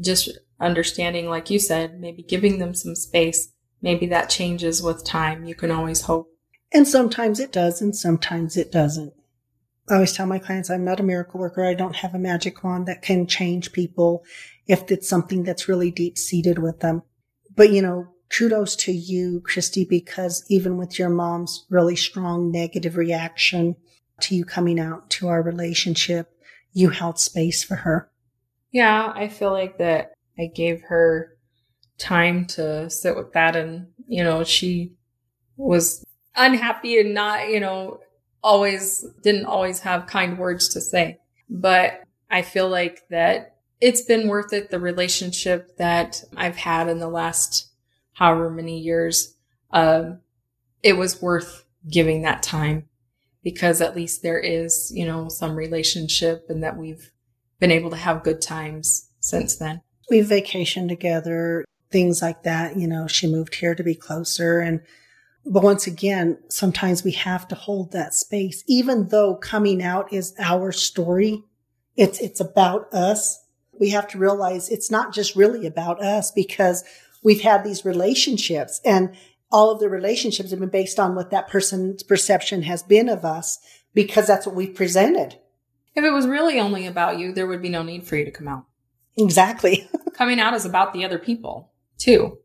Just 0.00 0.30
understanding, 0.60 1.28
like 1.28 1.50
you 1.50 1.58
said, 1.58 2.00
maybe 2.00 2.22
giving 2.22 2.58
them 2.58 2.74
some 2.74 2.94
space. 2.94 3.52
Maybe 3.82 4.06
that 4.06 4.30
changes 4.30 4.82
with 4.82 5.04
time. 5.04 5.44
You 5.44 5.54
can 5.54 5.70
always 5.70 6.02
hope. 6.02 6.28
And 6.72 6.88
sometimes 6.88 7.38
it 7.38 7.52
does, 7.52 7.80
and 7.80 7.94
sometimes 7.94 8.56
it 8.56 8.72
doesn't. 8.72 9.12
I 9.88 9.94
always 9.94 10.14
tell 10.14 10.26
my 10.26 10.38
clients 10.38 10.70
I'm 10.70 10.84
not 10.84 11.00
a 11.00 11.04
miracle 11.04 11.38
worker. 11.38 11.64
I 11.64 11.74
don't 11.74 11.96
have 11.96 12.14
a 12.14 12.18
magic 12.18 12.64
wand 12.64 12.86
that 12.86 13.02
can 13.02 13.26
change 13.26 13.72
people 13.72 14.24
if 14.66 14.90
it's 14.90 15.08
something 15.08 15.42
that's 15.44 15.68
really 15.68 15.90
deep 15.90 16.16
seated 16.16 16.58
with 16.58 16.80
them. 16.80 17.02
But 17.54 17.70
you 17.70 17.82
know, 17.82 18.08
kudos 18.30 18.76
to 18.76 18.92
you, 18.92 19.42
Christy, 19.44 19.84
because 19.84 20.44
even 20.48 20.78
with 20.78 20.98
your 20.98 21.10
mom's 21.10 21.66
really 21.68 21.96
strong 21.96 22.50
negative 22.50 22.96
reaction 22.96 23.76
to 24.20 24.34
you 24.34 24.44
coming 24.44 24.80
out 24.80 25.10
to 25.10 25.28
our 25.28 25.42
relationship, 25.42 26.33
you 26.74 26.90
held 26.90 27.18
space 27.18 27.64
for 27.64 27.76
her. 27.76 28.10
Yeah, 28.72 29.12
I 29.14 29.28
feel 29.28 29.52
like 29.52 29.78
that 29.78 30.12
I 30.38 30.46
gave 30.46 30.82
her 30.82 31.38
time 31.96 32.44
to 32.46 32.90
sit 32.90 33.16
with 33.16 33.32
that 33.32 33.56
and, 33.56 33.86
you 34.06 34.22
know, 34.22 34.44
she 34.44 34.92
was 35.56 36.04
unhappy 36.34 36.98
and 36.98 37.14
not, 37.14 37.48
you 37.48 37.60
know, 37.60 38.00
always 38.42 39.06
didn't 39.22 39.46
always 39.46 39.80
have 39.80 40.06
kind 40.06 40.38
words 40.38 40.68
to 40.70 40.80
say. 40.80 41.18
But 41.48 42.02
I 42.30 42.42
feel 42.42 42.68
like 42.68 43.02
that 43.10 43.56
it's 43.80 44.02
been 44.02 44.28
worth 44.28 44.52
it. 44.52 44.70
The 44.70 44.80
relationship 44.80 45.76
that 45.76 46.24
I've 46.36 46.56
had 46.56 46.88
in 46.88 46.98
the 46.98 47.08
last 47.08 47.70
however 48.12 48.50
many 48.50 48.80
years, 48.80 49.36
um, 49.70 50.20
it 50.82 50.94
was 50.94 51.22
worth 51.22 51.64
giving 51.88 52.22
that 52.22 52.42
time 52.42 52.88
because 53.44 53.82
at 53.82 53.94
least 53.94 54.22
there 54.22 54.40
is, 54.40 54.90
you 54.92 55.06
know, 55.06 55.28
some 55.28 55.54
relationship 55.54 56.46
and 56.48 56.64
that 56.64 56.78
we've 56.78 57.12
been 57.60 57.70
able 57.70 57.90
to 57.90 57.96
have 57.96 58.24
good 58.24 58.40
times 58.40 59.10
since 59.20 59.56
then. 59.56 59.82
We've 60.10 60.26
vacationed 60.26 60.88
together, 60.88 61.64
things 61.90 62.22
like 62.22 62.42
that. 62.42 62.76
You 62.76 62.88
know, 62.88 63.06
she 63.06 63.30
moved 63.30 63.54
here 63.54 63.74
to 63.74 63.82
be 63.84 63.94
closer. 63.94 64.60
And, 64.60 64.80
but 65.46 65.62
once 65.62 65.86
again, 65.86 66.38
sometimes 66.48 67.04
we 67.04 67.12
have 67.12 67.46
to 67.48 67.54
hold 67.54 67.92
that 67.92 68.14
space, 68.14 68.64
even 68.66 69.08
though 69.08 69.36
coming 69.36 69.82
out 69.82 70.12
is 70.12 70.34
our 70.38 70.72
story. 70.72 71.42
It's, 71.96 72.18
it's 72.20 72.40
about 72.40 72.92
us. 72.92 73.40
We 73.78 73.90
have 73.90 74.08
to 74.08 74.18
realize 74.18 74.70
it's 74.70 74.90
not 74.90 75.12
just 75.12 75.36
really 75.36 75.66
about 75.66 76.02
us 76.02 76.30
because 76.30 76.82
we've 77.22 77.42
had 77.42 77.62
these 77.62 77.84
relationships 77.84 78.80
and 78.84 79.14
all 79.54 79.70
of 79.70 79.78
the 79.78 79.88
relationships 79.88 80.50
have 80.50 80.58
been 80.58 80.68
based 80.68 80.98
on 80.98 81.14
what 81.14 81.30
that 81.30 81.46
person's 81.46 82.02
perception 82.02 82.62
has 82.62 82.82
been 82.82 83.08
of 83.08 83.24
us 83.24 83.60
because 83.94 84.26
that's 84.26 84.46
what 84.46 84.56
we've 84.56 84.74
presented. 84.74 85.38
If 85.94 86.02
it 86.02 86.10
was 86.10 86.26
really 86.26 86.58
only 86.58 86.88
about 86.88 87.20
you, 87.20 87.32
there 87.32 87.46
would 87.46 87.62
be 87.62 87.68
no 87.68 87.84
need 87.84 88.04
for 88.04 88.16
you 88.16 88.24
to 88.24 88.32
come 88.32 88.48
out. 88.48 88.64
Exactly. 89.16 89.88
Coming 90.14 90.40
out 90.40 90.54
is 90.54 90.64
about 90.64 90.92
the 90.92 91.04
other 91.04 91.20
people 91.20 91.70
too. 91.98 92.38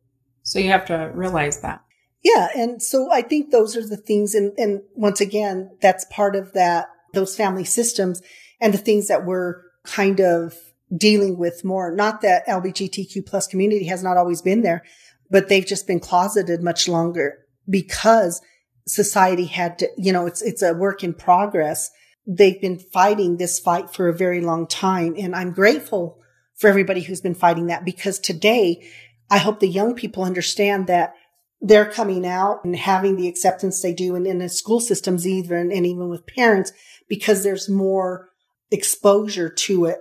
So 0.44 0.60
you 0.60 0.70
have 0.70 0.86
to 0.86 1.12
realize 1.16 1.62
that. 1.62 1.84
Yeah. 2.24 2.50
And 2.56 2.80
so 2.80 3.12
I 3.12 3.24
think 3.24 3.50
those 3.50 3.76
are 3.76 3.88
the 3.88 3.98
things. 3.98 4.36
And, 4.36 4.54
and 4.60 4.84
once 4.94 5.20
again, 5.20 5.72
that's 5.82 6.06
part 6.12 6.36
of 6.36 6.54
that, 6.54 6.90
those 7.16 7.36
family 7.36 7.64
systems 7.64 8.22
and 8.62 8.72
the 8.72 8.78
things 8.78 9.08
that 9.08 9.26
we're 9.26 9.64
kind 9.84 10.20
of 10.22 10.54
dealing 10.96 11.40
with 11.40 11.66
more. 11.66 11.92
Not 11.92 12.22
that 12.22 12.46
LGBTQ 12.48 13.26
plus 13.26 13.48
community 13.48 13.86
has 13.86 14.04
not 14.04 14.18
always 14.18 14.44
been 14.44 14.62
there, 14.62 14.84
but 15.30 15.48
they've 15.48 15.66
just 15.66 15.88
been 15.88 16.00
closeted 16.00 16.64
much 16.64 16.88
longer 16.88 17.40
because 17.70 18.42
society 18.88 19.46
had 19.46 19.80
to, 19.80 19.90
you 19.98 20.12
know, 20.12 20.26
it's, 20.26 20.42
it's 20.42 20.62
a 20.62 20.74
work 20.74 21.04
in 21.04 21.14
progress. 21.14 21.92
They've 22.26 22.60
been 22.60 22.80
fighting 22.80 23.38
this 23.38 23.60
fight 23.60 23.92
for 23.92 24.08
a 24.08 24.18
very 24.18 24.42
long 24.42 24.68
time. 24.68 25.16
And 25.18 25.36
I'm 25.36 25.52
grateful 25.52 26.20
for 26.56 26.68
everybody 26.68 27.02
who's 27.02 27.22
been 27.22 27.36
fighting 27.36 27.68
that 27.68 27.86
because 27.86 28.20
today 28.20 28.86
I 29.30 29.38
hope 29.38 29.60
the 29.60 29.68
young 29.68 29.96
people 29.96 30.24
understand 30.24 30.88
that 30.88 31.14
they're 31.62 31.90
coming 31.90 32.26
out 32.26 32.64
and 32.64 32.76
having 32.76 33.16
the 33.16 33.28
acceptance 33.28 33.82
they 33.82 33.94
do 33.94 34.16
and 34.16 34.26
in 34.26 34.40
the 34.40 34.50
school 34.50 34.80
systems 34.80 35.28
even 35.28 35.72
and 35.72 35.86
even 35.86 36.10
with 36.10 36.26
parents 36.26 36.72
because 37.08 37.44
there's 37.44 37.70
more 37.70 38.30
exposure 38.72 39.50
to 39.50 39.86
it. 39.86 40.00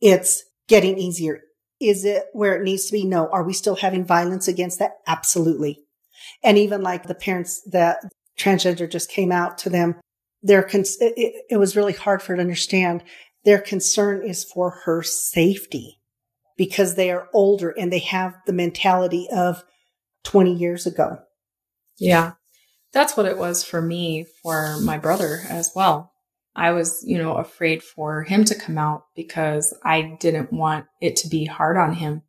It's 0.00 0.44
getting 0.66 0.98
easier. 0.98 1.40
Is 1.80 2.04
it 2.04 2.24
where 2.32 2.56
it 2.56 2.64
needs 2.64 2.86
to 2.86 2.92
be? 2.92 3.04
No. 3.04 3.28
Are 3.28 3.44
we 3.44 3.52
still 3.52 3.76
having 3.76 4.04
violence 4.04 4.48
against 4.48 4.78
that? 4.78 4.92
Absolutely. 5.06 5.80
And 6.42 6.58
even 6.58 6.82
like 6.82 7.04
the 7.04 7.14
parents 7.14 7.62
that 7.70 7.98
transgender 8.38 8.90
just 8.90 9.10
came 9.10 9.32
out 9.32 9.58
to 9.58 9.70
them, 9.70 9.96
their 10.42 10.62
cons- 10.62 10.98
it, 11.00 11.44
it 11.50 11.56
was 11.56 11.76
really 11.76 11.92
hard 11.92 12.22
for 12.22 12.32
her 12.32 12.36
to 12.36 12.42
understand. 12.42 13.02
Their 13.44 13.60
concern 13.60 14.24
is 14.24 14.44
for 14.44 14.70
her 14.84 15.02
safety 15.02 16.00
because 16.56 16.94
they 16.94 17.10
are 17.10 17.28
older 17.32 17.70
and 17.70 17.92
they 17.92 18.00
have 18.00 18.34
the 18.46 18.52
mentality 18.52 19.28
of 19.32 19.64
20 20.24 20.52
years 20.52 20.86
ago. 20.86 21.18
Yeah. 21.98 22.32
That's 22.92 23.16
what 23.16 23.26
it 23.26 23.38
was 23.38 23.64
for 23.64 23.80
me 23.80 24.26
for 24.42 24.78
my 24.80 24.98
brother 24.98 25.42
as 25.48 25.72
well. 25.74 26.07
I 26.58 26.72
was, 26.72 27.04
you 27.06 27.18
know, 27.18 27.36
afraid 27.36 27.84
for 27.84 28.24
him 28.24 28.44
to 28.46 28.54
come 28.54 28.78
out 28.78 29.04
because 29.14 29.72
I 29.84 30.16
didn't 30.18 30.52
want 30.52 30.86
it 31.00 31.14
to 31.18 31.28
be 31.28 31.44
hard 31.44 31.76
on 31.76 31.92
him. 31.92 32.22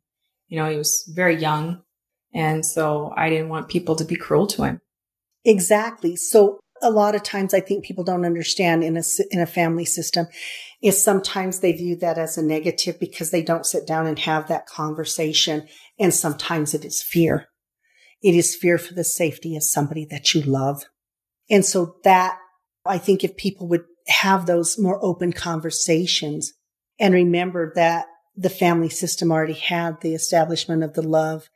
You 0.46 0.58
know, 0.58 0.70
he 0.70 0.76
was 0.76 1.10
very 1.12 1.36
young. 1.36 1.82
And 2.32 2.64
so 2.64 3.12
I 3.16 3.28
didn't 3.28 3.48
want 3.48 3.68
people 3.68 3.96
to 3.96 4.04
be 4.04 4.14
cruel 4.14 4.46
to 4.48 4.62
him. 4.62 4.80
Exactly. 5.44 6.14
So 6.14 6.60
a 6.80 6.90
lot 6.90 7.16
of 7.16 7.24
times 7.24 7.52
I 7.52 7.60
think 7.60 7.84
people 7.84 8.04
don't 8.04 8.24
understand 8.24 8.84
in 8.84 8.96
a, 8.96 9.02
in 9.32 9.40
a 9.40 9.46
family 9.46 9.84
system 9.84 10.28
is 10.80 11.02
sometimes 11.02 11.58
they 11.58 11.72
view 11.72 11.96
that 11.96 12.16
as 12.16 12.38
a 12.38 12.42
negative 12.42 13.00
because 13.00 13.32
they 13.32 13.42
don't 13.42 13.66
sit 13.66 13.84
down 13.84 14.06
and 14.06 14.18
have 14.20 14.46
that 14.46 14.66
conversation. 14.66 15.66
And 15.98 16.14
sometimes 16.14 16.72
it 16.72 16.84
is 16.84 17.02
fear. 17.02 17.48
It 18.22 18.36
is 18.36 18.54
fear 18.54 18.78
for 18.78 18.94
the 18.94 19.02
safety 19.02 19.56
of 19.56 19.64
somebody 19.64 20.06
that 20.08 20.34
you 20.34 20.42
love. 20.42 20.84
And 21.50 21.64
so 21.64 21.96
that 22.04 22.38
I 22.86 22.98
think 22.98 23.24
if 23.24 23.36
people 23.36 23.66
would 23.68 23.84
have 24.10 24.46
those 24.46 24.78
more 24.78 24.98
open 25.02 25.32
conversations 25.32 26.52
and 26.98 27.14
remember 27.14 27.72
that 27.74 28.06
the 28.36 28.50
family 28.50 28.88
system 28.88 29.32
already 29.32 29.54
had 29.54 30.00
the 30.00 30.14
establishment 30.14 30.82
of 30.82 30.94
the 30.94 31.02
love 31.02 31.48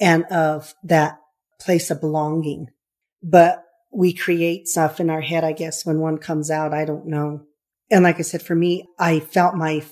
and 0.00 0.24
of 0.26 0.74
that 0.84 1.18
place 1.60 1.90
of 1.90 2.00
belonging. 2.00 2.66
But 3.22 3.64
we 3.92 4.12
create 4.12 4.68
stuff 4.68 5.00
in 5.00 5.10
our 5.10 5.20
head, 5.20 5.44
I 5.44 5.52
guess, 5.52 5.84
when 5.84 6.00
one 6.00 6.18
comes 6.18 6.50
out. 6.50 6.74
I 6.74 6.84
don't 6.84 7.06
know. 7.06 7.42
And 7.90 8.04
like 8.04 8.18
I 8.18 8.22
said, 8.22 8.42
for 8.42 8.54
me, 8.54 8.88
I 8.98 9.20
felt 9.20 9.54
my 9.54 9.84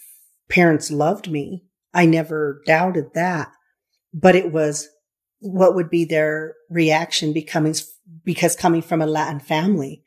parents 0.49 0.91
loved 0.91 1.31
me. 1.31 1.65
I 1.93 2.07
never 2.07 2.63
doubted 2.67 3.15
that, 3.15 3.53
but 4.15 4.37
it 4.37 4.53
was 4.53 4.89
what 5.41 5.75
would 5.75 5.91
be 5.91 6.05
their 6.05 6.55
reaction 6.69 7.33
becoming 7.33 7.75
because 8.25 8.57
coming 8.57 8.83
from 8.83 9.03
a 9.03 9.07
Latin 9.07 9.41
family 9.41 10.05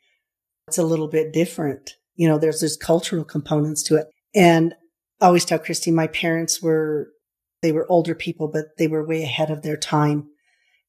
it's 0.68 0.78
a 0.78 0.84
little 0.84 1.08
bit 1.08 1.32
different. 1.32 1.92
You 2.16 2.28
know, 2.28 2.38
there's 2.38 2.60
this 2.60 2.76
cultural 2.76 3.24
components 3.24 3.82
to 3.84 3.96
it. 3.96 4.06
And 4.34 4.74
I 5.20 5.26
always 5.26 5.44
tell 5.44 5.58
Christy, 5.58 5.90
my 5.90 6.06
parents 6.06 6.62
were, 6.62 7.10
they 7.62 7.72
were 7.72 7.86
older 7.90 8.14
people, 8.14 8.48
but 8.48 8.76
they 8.78 8.88
were 8.88 9.06
way 9.06 9.22
ahead 9.22 9.50
of 9.50 9.62
their 9.62 9.76
time. 9.76 10.28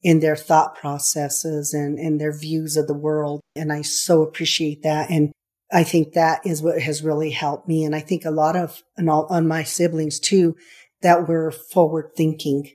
in 0.06 0.20
their 0.20 0.36
thought 0.36 0.76
processes 0.76 1.74
and, 1.74 1.98
and 1.98 2.22
their 2.22 2.38
views 2.38 2.78
of 2.78 2.86
the 2.86 2.94
world. 2.94 3.42
And 3.56 3.74
I 3.74 3.82
so 3.82 4.22
appreciate 4.22 4.84
that. 4.84 5.10
And 5.10 5.32
I 5.74 5.84
think 5.84 6.14
that 6.14 6.46
is 6.46 6.62
what 6.62 6.80
has 6.80 7.02
really 7.02 7.32
helped 7.32 7.68
me. 7.68 7.84
And 7.84 7.96
I 7.96 8.02
think 8.02 8.24
a 8.24 8.30
lot 8.30 8.56
of, 8.56 8.84
and 8.96 9.10
all 9.10 9.26
on 9.32 9.48
my 9.48 9.64
siblings 9.64 10.20
too, 10.20 10.56
that 11.02 11.28
were 11.28 11.50
forward 11.50 12.12
thinking. 12.16 12.70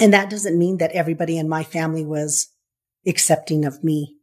And 0.00 0.12
that 0.14 0.30
doesn't 0.30 0.56
mean 0.56 0.78
that 0.78 0.92
everybody 0.92 1.38
in 1.38 1.48
my 1.48 1.64
family 1.64 2.06
was 2.06 2.48
accepting 3.04 3.64
of 3.64 3.82
me. 3.82 4.14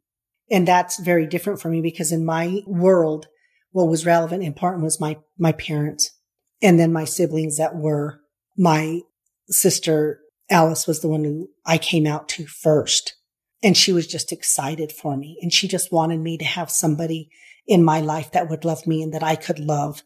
And 0.50 0.68
that's 0.68 1.00
very 1.00 1.28
different 1.28 1.62
for 1.62 1.70
me 1.70 1.82
because 1.82 2.12
in 2.12 2.26
my 2.26 2.62
world, 2.66 3.28
what 3.72 3.88
was 3.88 4.06
relevant 4.06 4.44
and 4.44 4.48
important 4.48 4.84
was 4.84 5.00
my, 5.00 5.18
my 5.38 5.52
parents 5.52 6.12
and 6.62 6.80
then 6.80 6.94
my 6.94 7.06
siblings 7.06 7.58
that 7.58 7.76
were 7.76 8.22
my 8.58 9.02
sister 9.50 10.22
Alice 10.50 10.88
was 10.88 11.02
the 11.02 11.08
one 11.08 11.24
who 11.24 11.50
I 11.66 11.78
came 11.78 12.08
out 12.08 12.30
to 12.30 12.46
first. 12.46 13.16
And 13.64 13.76
she 13.76 13.92
was 13.92 14.08
just 14.08 14.32
excited 14.32 14.92
for 14.92 15.18
me. 15.18 15.38
And 15.42 15.52
she 15.52 15.68
just 15.68 15.92
wanted 15.92 16.20
me 16.20 16.38
to 16.38 16.46
have 16.46 16.70
somebody 16.70 17.30
in 17.66 17.84
my 17.84 18.00
life 18.00 18.32
that 18.32 18.50
would 18.50 18.64
love 18.64 18.88
me 18.88 19.02
and 19.02 19.14
that 19.14 19.24
I 19.24 19.36
could 19.36 19.60
love. 19.60 20.04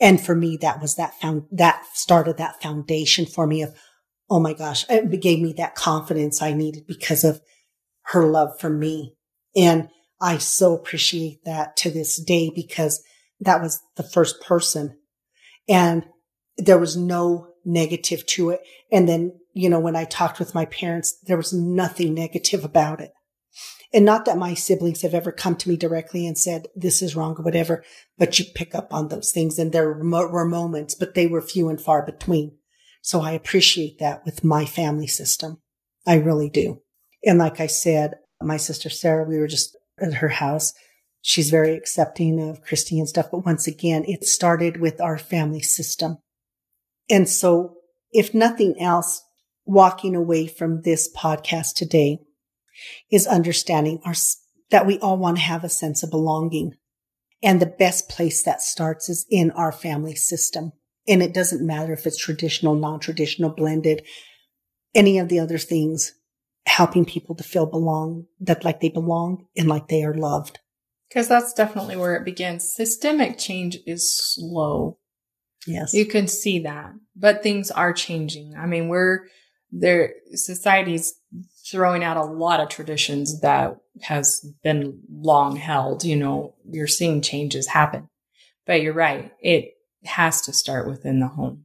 And 0.00 0.20
for 0.20 0.34
me, 0.34 0.58
that 0.60 0.82
was 0.82 0.96
that 0.96 1.18
found, 1.20 1.44
that 1.52 1.84
started 1.94 2.36
that 2.36 2.60
foundation 2.60 3.24
for 3.24 3.46
me 3.46 3.62
of, 3.62 3.74
oh 4.28 4.40
my 4.40 4.52
gosh, 4.52 4.84
it 4.90 5.22
gave 5.22 5.40
me 5.40 5.54
that 5.56 5.74
confidence 5.74 6.42
I 6.42 6.52
needed 6.52 6.86
because 6.86 7.24
of 7.24 7.40
her 8.06 8.26
love 8.26 8.60
for 8.60 8.68
me. 8.68 9.15
And 9.56 9.88
I 10.20 10.38
so 10.38 10.74
appreciate 10.74 11.44
that 11.44 11.76
to 11.78 11.90
this 11.90 12.22
day 12.22 12.50
because 12.54 13.02
that 13.40 13.60
was 13.60 13.80
the 13.96 14.02
first 14.02 14.40
person 14.40 14.98
and 15.68 16.04
there 16.56 16.78
was 16.78 16.96
no 16.96 17.48
negative 17.64 18.24
to 18.26 18.50
it. 18.50 18.60
And 18.92 19.08
then, 19.08 19.38
you 19.52 19.68
know, 19.68 19.80
when 19.80 19.96
I 19.96 20.04
talked 20.04 20.38
with 20.38 20.54
my 20.54 20.64
parents, 20.66 21.18
there 21.24 21.36
was 21.36 21.52
nothing 21.52 22.14
negative 22.14 22.64
about 22.64 23.00
it. 23.00 23.12
And 23.92 24.04
not 24.04 24.24
that 24.24 24.38
my 24.38 24.54
siblings 24.54 25.02
have 25.02 25.14
ever 25.14 25.32
come 25.32 25.56
to 25.56 25.68
me 25.68 25.76
directly 25.76 26.26
and 26.26 26.36
said, 26.36 26.68
this 26.74 27.02
is 27.02 27.16
wrong 27.16 27.36
or 27.38 27.42
whatever, 27.42 27.84
but 28.18 28.38
you 28.38 28.44
pick 28.54 28.74
up 28.74 28.92
on 28.92 29.08
those 29.08 29.32
things. 29.32 29.58
And 29.58 29.72
there 29.72 29.92
were 29.92 30.44
moments, 30.44 30.94
but 30.94 31.14
they 31.14 31.26
were 31.26 31.40
few 31.40 31.68
and 31.68 31.80
far 31.80 32.04
between. 32.04 32.56
So 33.00 33.20
I 33.20 33.32
appreciate 33.32 33.98
that 33.98 34.24
with 34.24 34.44
my 34.44 34.64
family 34.64 35.06
system. 35.06 35.62
I 36.06 36.16
really 36.16 36.50
do. 36.50 36.82
And 37.24 37.38
like 37.38 37.60
I 37.60 37.66
said, 37.66 38.14
my 38.42 38.56
sister 38.56 38.90
Sarah, 38.90 39.24
we 39.24 39.38
were 39.38 39.46
just 39.46 39.76
at 40.00 40.14
her 40.14 40.28
house. 40.28 40.72
She's 41.22 41.50
very 41.50 41.74
accepting 41.74 42.40
of 42.40 42.62
Christy 42.62 42.98
and 42.98 43.08
stuff. 43.08 43.30
But 43.30 43.46
once 43.46 43.66
again, 43.66 44.04
it 44.06 44.24
started 44.24 44.80
with 44.80 45.00
our 45.00 45.18
family 45.18 45.62
system. 45.62 46.18
And 47.10 47.28
so 47.28 47.76
if 48.12 48.34
nothing 48.34 48.80
else, 48.80 49.22
walking 49.64 50.14
away 50.14 50.46
from 50.46 50.82
this 50.82 51.12
podcast 51.14 51.74
today 51.74 52.20
is 53.10 53.26
understanding 53.26 54.00
our, 54.04 54.14
that 54.70 54.86
we 54.86 54.98
all 55.00 55.16
want 55.16 55.38
to 55.38 55.42
have 55.42 55.64
a 55.64 55.68
sense 55.68 56.02
of 56.02 56.10
belonging. 56.10 56.74
And 57.42 57.60
the 57.60 57.66
best 57.66 58.08
place 58.08 58.42
that 58.44 58.62
starts 58.62 59.08
is 59.08 59.26
in 59.30 59.50
our 59.52 59.72
family 59.72 60.14
system. 60.14 60.72
And 61.08 61.22
it 61.22 61.34
doesn't 61.34 61.66
matter 61.66 61.92
if 61.92 62.06
it's 62.06 62.16
traditional, 62.16 62.74
non-traditional, 62.74 63.50
blended, 63.50 64.04
any 64.94 65.18
of 65.18 65.28
the 65.28 65.38
other 65.38 65.58
things, 65.58 66.12
helping 66.66 67.04
people 67.04 67.34
to 67.36 67.44
feel 67.44 67.66
belong, 67.66 68.26
that 68.40 68.64
like 68.64 68.80
they 68.80 68.88
belong 68.88 69.46
and 69.56 69.68
like 69.68 69.88
they 69.88 70.02
are 70.02 70.14
loved. 70.14 70.58
Because 71.08 71.28
that's 71.28 71.52
definitely 71.52 71.96
where 71.96 72.16
it 72.16 72.24
begins. 72.24 72.74
Systemic 72.74 73.38
change 73.38 73.78
is 73.86 74.10
slow. 74.10 74.98
Yes. 75.66 75.94
You 75.94 76.06
can 76.06 76.28
see 76.28 76.60
that, 76.60 76.92
but 77.14 77.42
things 77.42 77.70
are 77.70 77.92
changing. 77.92 78.54
I 78.56 78.66
mean, 78.66 78.88
we're 78.88 79.26
there, 79.72 80.14
society's 80.32 81.14
throwing 81.70 82.04
out 82.04 82.16
a 82.16 82.24
lot 82.24 82.60
of 82.60 82.68
traditions 82.68 83.40
that 83.40 83.76
has 84.02 84.46
been 84.62 85.00
long 85.10 85.56
held. 85.56 86.04
You 86.04 86.16
know, 86.16 86.54
you're 86.64 86.86
seeing 86.86 87.20
changes 87.20 87.66
happen, 87.68 88.08
but 88.64 88.80
you're 88.82 88.92
right. 88.92 89.32
It 89.40 89.74
has 90.04 90.42
to 90.42 90.52
start 90.52 90.88
within 90.88 91.20
the 91.20 91.28
home. 91.28 91.64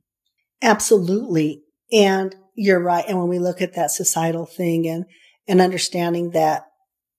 Absolutely. 0.62 1.64
And 1.92 2.36
you're 2.54 2.82
right. 2.82 3.06
And 3.08 3.18
when 3.18 3.28
we 3.28 3.40
look 3.40 3.62
at 3.62 3.74
that 3.76 3.92
societal 3.92 4.46
thing 4.46 4.88
and, 4.88 5.06
and 5.48 5.62
understanding 5.62 6.32
that 6.32 6.66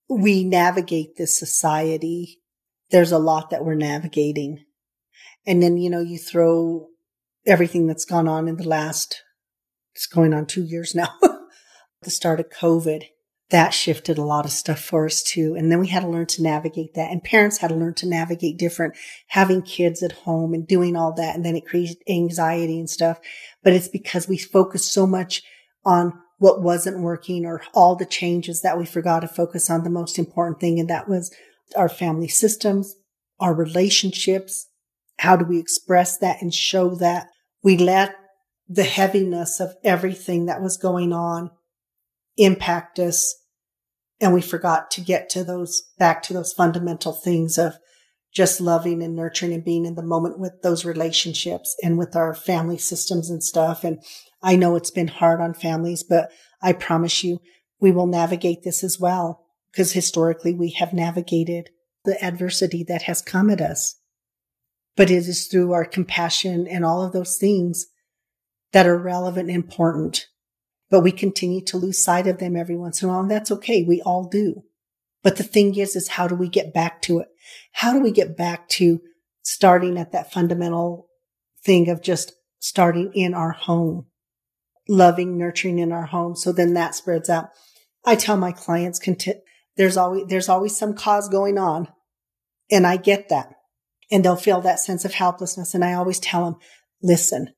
we 0.09 0.43
navigate 0.43 1.17
this 1.17 1.37
society, 1.37 2.39
there's 2.91 3.11
a 3.11 3.19
lot 3.19 3.49
that 3.49 3.65
we're 3.65 3.75
navigating. 3.75 4.63
And 5.45 5.61
then, 5.61 5.77
you 5.77 5.89
know, 5.89 6.01
you 6.01 6.17
throw 6.17 6.87
everything 7.45 7.87
that's 7.87 8.05
gone 8.05 8.27
on 8.27 8.47
in 8.47 8.57
the 8.57 8.67
last, 8.67 9.21
it's 9.95 10.07
going 10.07 10.33
on 10.33 10.45
two 10.45 10.63
years 10.63 10.95
now, 10.95 11.09
the 12.01 12.09
start 12.09 12.39
of 12.39 12.49
COVID. 12.49 13.03
That 13.53 13.69
shifted 13.69 14.17
a 14.17 14.23
lot 14.23 14.45
of 14.45 14.51
stuff 14.51 14.79
for 14.79 15.05
us 15.05 15.21
too. 15.21 15.53
And 15.55 15.71
then 15.71 15.79
we 15.79 15.87
had 15.87 16.01
to 16.01 16.09
learn 16.09 16.25
to 16.25 16.41
navigate 16.41 16.95
that 16.95 17.11
and 17.11 17.23
parents 17.23 17.59
had 17.59 17.67
to 17.67 17.75
learn 17.75 17.93
to 17.95 18.09
navigate 18.09 18.57
different, 18.57 18.95
having 19.27 19.61
kids 19.61 20.01
at 20.01 20.11
home 20.11 20.55
and 20.55 20.67
doing 20.67 20.95
all 20.95 21.13
that. 21.13 21.35
And 21.35 21.45
then 21.45 21.55
it 21.55 21.67
created 21.67 21.97
anxiety 22.09 22.79
and 22.79 22.89
stuff. 22.89 23.19
But 23.63 23.73
it's 23.73 23.87
because 23.87 24.27
we 24.27 24.39
focused 24.39 24.91
so 24.91 25.05
much 25.05 25.43
on 25.85 26.13
what 26.39 26.63
wasn't 26.63 26.99
working 27.03 27.45
or 27.45 27.61
all 27.75 27.95
the 27.95 28.07
changes 28.07 28.61
that 28.61 28.75
we 28.75 28.85
forgot 28.85 29.19
to 29.19 29.27
focus 29.27 29.69
on 29.69 29.83
the 29.83 29.89
most 29.91 30.17
important 30.17 30.59
thing. 30.59 30.79
And 30.79 30.89
that 30.89 31.07
was 31.07 31.31
our 31.75 31.89
family 31.89 32.29
systems, 32.29 32.95
our 33.39 33.53
relationships, 33.53 34.67
how 35.19 35.35
do 35.35 35.45
we 35.45 35.59
express 35.59 36.17
that 36.17 36.41
and 36.41 36.51
show 36.51 36.95
that 36.95 37.27
we 37.61 37.77
let 37.77 38.15
the 38.67 38.83
heaviness 38.83 39.59
of 39.59 39.75
everything 39.83 40.47
that 40.47 40.59
was 40.61 40.75
going 40.75 41.13
on 41.13 41.51
impact 42.35 42.97
us? 42.97 43.35
And 44.21 44.33
we 44.33 44.41
forgot 44.41 44.91
to 44.91 45.01
get 45.01 45.29
to 45.29 45.43
those 45.43 45.83
back 45.97 46.23
to 46.23 46.33
those 46.33 46.53
fundamental 46.53 47.13
things 47.13 47.57
of 47.57 47.77
just 48.33 48.61
loving 48.61 49.03
and 49.03 49.15
nurturing 49.15 49.53
and 49.53 49.63
being 49.63 49.85
in 49.85 49.95
the 49.95 50.01
moment 50.01 50.39
with 50.39 50.61
those 50.63 50.85
relationships 50.85 51.75
and 51.83 51.97
with 51.97 52.15
our 52.15 52.33
family 52.33 52.77
systems 52.77 53.29
and 53.29 53.43
stuff. 53.43 53.83
And 53.83 54.03
I 54.41 54.55
know 54.55 54.75
it's 54.75 54.91
been 54.91 55.07
hard 55.07 55.39
on 55.39 55.53
families, 55.53 56.03
but 56.03 56.31
I 56.61 56.73
promise 56.73 57.23
you 57.23 57.39
we 57.79 57.91
will 57.91 58.07
navigate 58.07 58.63
this 58.63 58.83
as 58.83 58.99
well 58.99 59.45
because 59.71 59.91
historically 59.91 60.53
we 60.53 60.71
have 60.71 60.93
navigated 60.93 61.69
the 62.05 62.21
adversity 62.23 62.83
that 62.87 63.03
has 63.03 63.21
come 63.21 63.49
at 63.49 63.61
us 63.61 63.95
but 64.95 65.09
it 65.09 65.27
is 65.27 65.47
through 65.47 65.71
our 65.71 65.85
compassion 65.85 66.67
and 66.67 66.85
all 66.85 67.03
of 67.03 67.13
those 67.13 67.37
things 67.37 67.87
that 68.71 68.85
are 68.85 68.97
relevant 68.97 69.49
and 69.49 69.55
important. 69.55 70.27
But 70.93 71.01
we 71.01 71.11
continue 71.11 71.63
to 71.65 71.77
lose 71.77 72.03
sight 72.03 72.27
of 72.27 72.37
them 72.37 72.55
every 72.55 72.77
once 72.77 73.01
in 73.01 73.09
a 73.09 73.11
while. 73.11 73.21
And 73.21 73.31
that's 73.31 73.49
okay. 73.49 73.81
We 73.81 73.99
all 74.03 74.29
do. 74.29 74.61
But 75.23 75.37
the 75.37 75.43
thing 75.43 75.75
is, 75.75 75.95
is 75.95 76.09
how 76.09 76.27
do 76.27 76.35
we 76.35 76.47
get 76.47 76.71
back 76.71 77.01
to 77.03 77.17
it? 77.17 77.29
How 77.71 77.93
do 77.93 77.99
we 77.99 78.11
get 78.11 78.37
back 78.37 78.69
to 78.69 79.01
starting 79.41 79.97
at 79.97 80.11
that 80.11 80.31
fundamental 80.31 81.07
thing 81.65 81.89
of 81.89 82.03
just 82.03 82.33
starting 82.59 83.11
in 83.15 83.33
our 83.33 83.53
home, 83.53 84.05
loving, 84.87 85.35
nurturing 85.35 85.79
in 85.79 85.91
our 85.91 86.05
home. 86.05 86.35
So 86.35 86.51
then 86.51 86.75
that 86.75 86.93
spreads 86.93 87.27
out. 87.27 87.49
I 88.05 88.15
tell 88.15 88.37
my 88.37 88.51
clients, 88.51 89.01
there's 89.75 89.97
always, 89.97 90.27
there's 90.27 90.49
always 90.49 90.77
some 90.77 90.93
cause 90.93 91.27
going 91.27 91.57
on. 91.57 91.87
And 92.69 92.85
I 92.85 92.97
get 92.97 93.29
that 93.29 93.55
and 94.11 94.23
they'll 94.23 94.35
feel 94.35 94.61
that 94.61 94.79
sense 94.79 95.05
of 95.05 95.15
helplessness. 95.15 95.73
And 95.73 95.83
I 95.83 95.93
always 95.93 96.19
tell 96.19 96.45
them, 96.45 96.55
listen, 97.01 97.55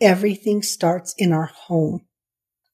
everything 0.00 0.62
starts 0.62 1.16
in 1.18 1.32
our 1.32 1.46
home. 1.46 2.05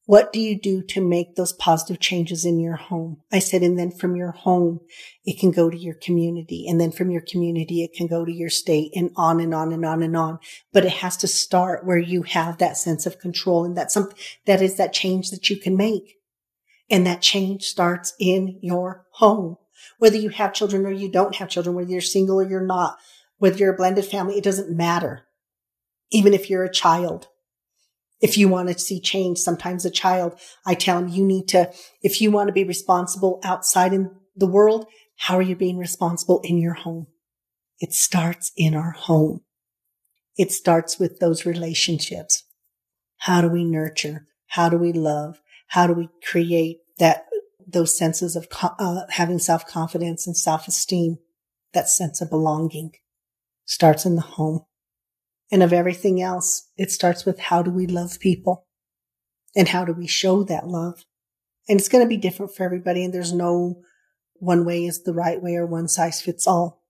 What 0.04 0.32
do 0.32 0.40
you 0.40 0.60
do 0.60 0.82
to 0.82 1.00
make 1.00 1.36
those 1.36 1.52
positive 1.52 2.00
changes 2.00 2.44
in 2.44 2.58
your 2.58 2.74
home? 2.74 3.22
I 3.32 3.38
said, 3.38 3.62
and 3.62 3.78
then 3.78 3.92
from 3.92 4.16
your 4.16 4.32
home, 4.32 4.80
it 5.24 5.38
can 5.38 5.52
go 5.52 5.70
to 5.70 5.76
your 5.76 5.94
community. 5.94 6.66
And 6.68 6.80
then 6.80 6.90
from 6.90 7.10
your 7.12 7.20
community, 7.20 7.84
it 7.84 7.92
can 7.92 8.08
go 8.08 8.24
to 8.24 8.32
your 8.32 8.50
state 8.50 8.90
and 8.96 9.12
on 9.14 9.38
and 9.38 9.54
on 9.54 9.72
and 9.72 9.84
on 9.84 10.02
and 10.02 10.16
on. 10.16 10.40
But 10.72 10.84
it 10.84 10.92
has 10.92 11.16
to 11.18 11.28
start 11.28 11.86
where 11.86 11.98
you 11.98 12.22
have 12.22 12.58
that 12.58 12.76
sense 12.76 13.06
of 13.06 13.20
control. 13.20 13.64
And 13.64 13.76
that's 13.76 13.94
something 13.94 14.18
that 14.46 14.60
is 14.60 14.76
that 14.76 14.92
change 14.92 15.30
that 15.30 15.48
you 15.48 15.56
can 15.56 15.76
make. 15.76 16.16
And 16.90 17.06
that 17.06 17.22
change 17.22 17.64
starts 17.64 18.12
in 18.18 18.58
your 18.60 19.06
home. 19.12 19.56
Whether 19.98 20.16
you 20.16 20.30
have 20.30 20.52
children 20.52 20.84
or 20.84 20.90
you 20.90 21.10
don't 21.10 21.36
have 21.36 21.48
children, 21.48 21.76
whether 21.76 21.90
you're 21.90 22.00
single 22.00 22.40
or 22.40 22.48
you're 22.48 22.60
not, 22.60 22.98
whether 23.38 23.56
you're 23.56 23.74
a 23.74 23.76
blended 23.76 24.04
family, 24.04 24.36
it 24.36 24.44
doesn't 24.44 24.76
matter. 24.76 25.26
Even 26.10 26.34
if 26.34 26.50
you're 26.50 26.64
a 26.64 26.72
child. 26.72 27.28
If 28.22 28.38
you 28.38 28.48
want 28.48 28.68
to 28.68 28.78
see 28.78 29.00
change, 29.00 29.38
sometimes 29.38 29.84
a 29.84 29.90
child, 29.90 30.38
I 30.64 30.74
tell 30.74 31.00
them 31.00 31.08
you 31.08 31.24
need 31.24 31.48
to, 31.48 31.70
if 32.02 32.20
you 32.20 32.30
want 32.30 32.48
to 32.48 32.52
be 32.52 32.64
responsible 32.64 33.40
outside 33.44 33.92
in 33.92 34.10
the 34.34 34.46
world, 34.46 34.86
how 35.18 35.36
are 35.36 35.42
you 35.42 35.56
being 35.56 35.76
responsible 35.76 36.40
in 36.44 36.58
your 36.58 36.74
home? 36.74 37.08
It 37.80 37.92
starts 37.92 38.52
in 38.56 38.74
our 38.74 38.92
home. 38.92 39.40
It 40.38 40.52
starts 40.52 40.98
with 40.98 41.18
those 41.18 41.44
relationships. 41.44 42.44
How 43.18 43.42
do 43.42 43.48
we 43.48 43.64
nurture? 43.64 44.26
How 44.46 44.68
do 44.68 44.78
we 44.78 44.92
love? 44.92 45.42
How 45.68 45.86
do 45.86 45.92
we 45.92 46.08
create 46.24 46.78
that, 46.98 47.26
those 47.66 47.96
senses 47.96 48.36
of 48.36 48.46
uh, 48.62 49.02
having 49.10 49.38
self 49.38 49.66
confidence 49.66 50.26
and 50.26 50.36
self 50.36 50.68
esteem, 50.68 51.18
that 51.72 51.88
sense 51.88 52.20
of 52.20 52.30
belonging? 52.30 52.92
starts 53.64 54.04
in 54.04 54.16
the 54.16 54.22
home. 54.22 54.64
And 55.52 55.62
of 55.62 55.72
everything 55.72 56.22
else, 56.22 56.70
it 56.78 56.90
starts 56.90 57.26
with 57.26 57.38
how 57.38 57.62
do 57.62 57.70
we 57.70 57.86
love 57.86 58.18
people? 58.18 58.66
And 59.54 59.68
how 59.68 59.84
do 59.84 59.92
we 59.92 60.06
show 60.06 60.42
that 60.44 60.66
love? 60.66 61.04
And 61.68 61.78
it's 61.78 61.90
going 61.90 62.02
to 62.02 62.08
be 62.08 62.16
different 62.16 62.56
for 62.56 62.64
everybody. 62.64 63.04
And 63.04 63.12
there's 63.12 63.34
no 63.34 63.82
one 64.36 64.64
way 64.64 64.86
is 64.86 65.02
the 65.02 65.12
right 65.12 65.40
way 65.40 65.54
or 65.54 65.66
one 65.66 65.88
size 65.88 66.22
fits 66.22 66.46
all. 66.46 66.82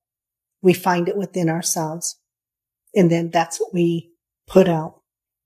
We 0.63 0.73
find 0.73 1.09
it 1.09 1.17
within 1.17 1.51
ourselves. 1.51 2.21
And 2.95 3.11
then 3.11 3.31
that's 3.31 3.59
what 3.59 3.75
we 3.75 4.13
put 4.47 4.69
out. 4.69 5.01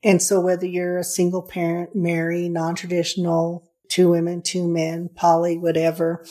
And 0.05 0.21
so 0.21 0.39
whether 0.39 0.67
you're 0.67 0.99
a 0.99 1.05
single 1.05 1.43
parent, 1.43 1.97
married, 1.97 2.51
non-traditional, 2.51 3.67
two 3.89 4.11
women, 4.11 4.43
two 4.43 4.69
men, 4.69 5.09
poly, 5.17 5.57
whatever, 5.57 6.25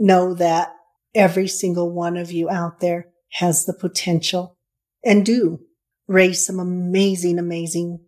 know 0.00 0.34
that 0.34 0.74
every 1.14 1.46
single 1.46 1.92
one 1.92 2.16
of 2.16 2.32
you 2.32 2.50
out 2.50 2.80
there 2.80 3.06
has 3.34 3.66
the 3.66 3.72
potential 3.72 4.58
and 5.04 5.24
do 5.24 5.60
raise 6.06 6.44
some 6.44 6.58
amazing, 6.58 7.38
amazing 7.38 8.00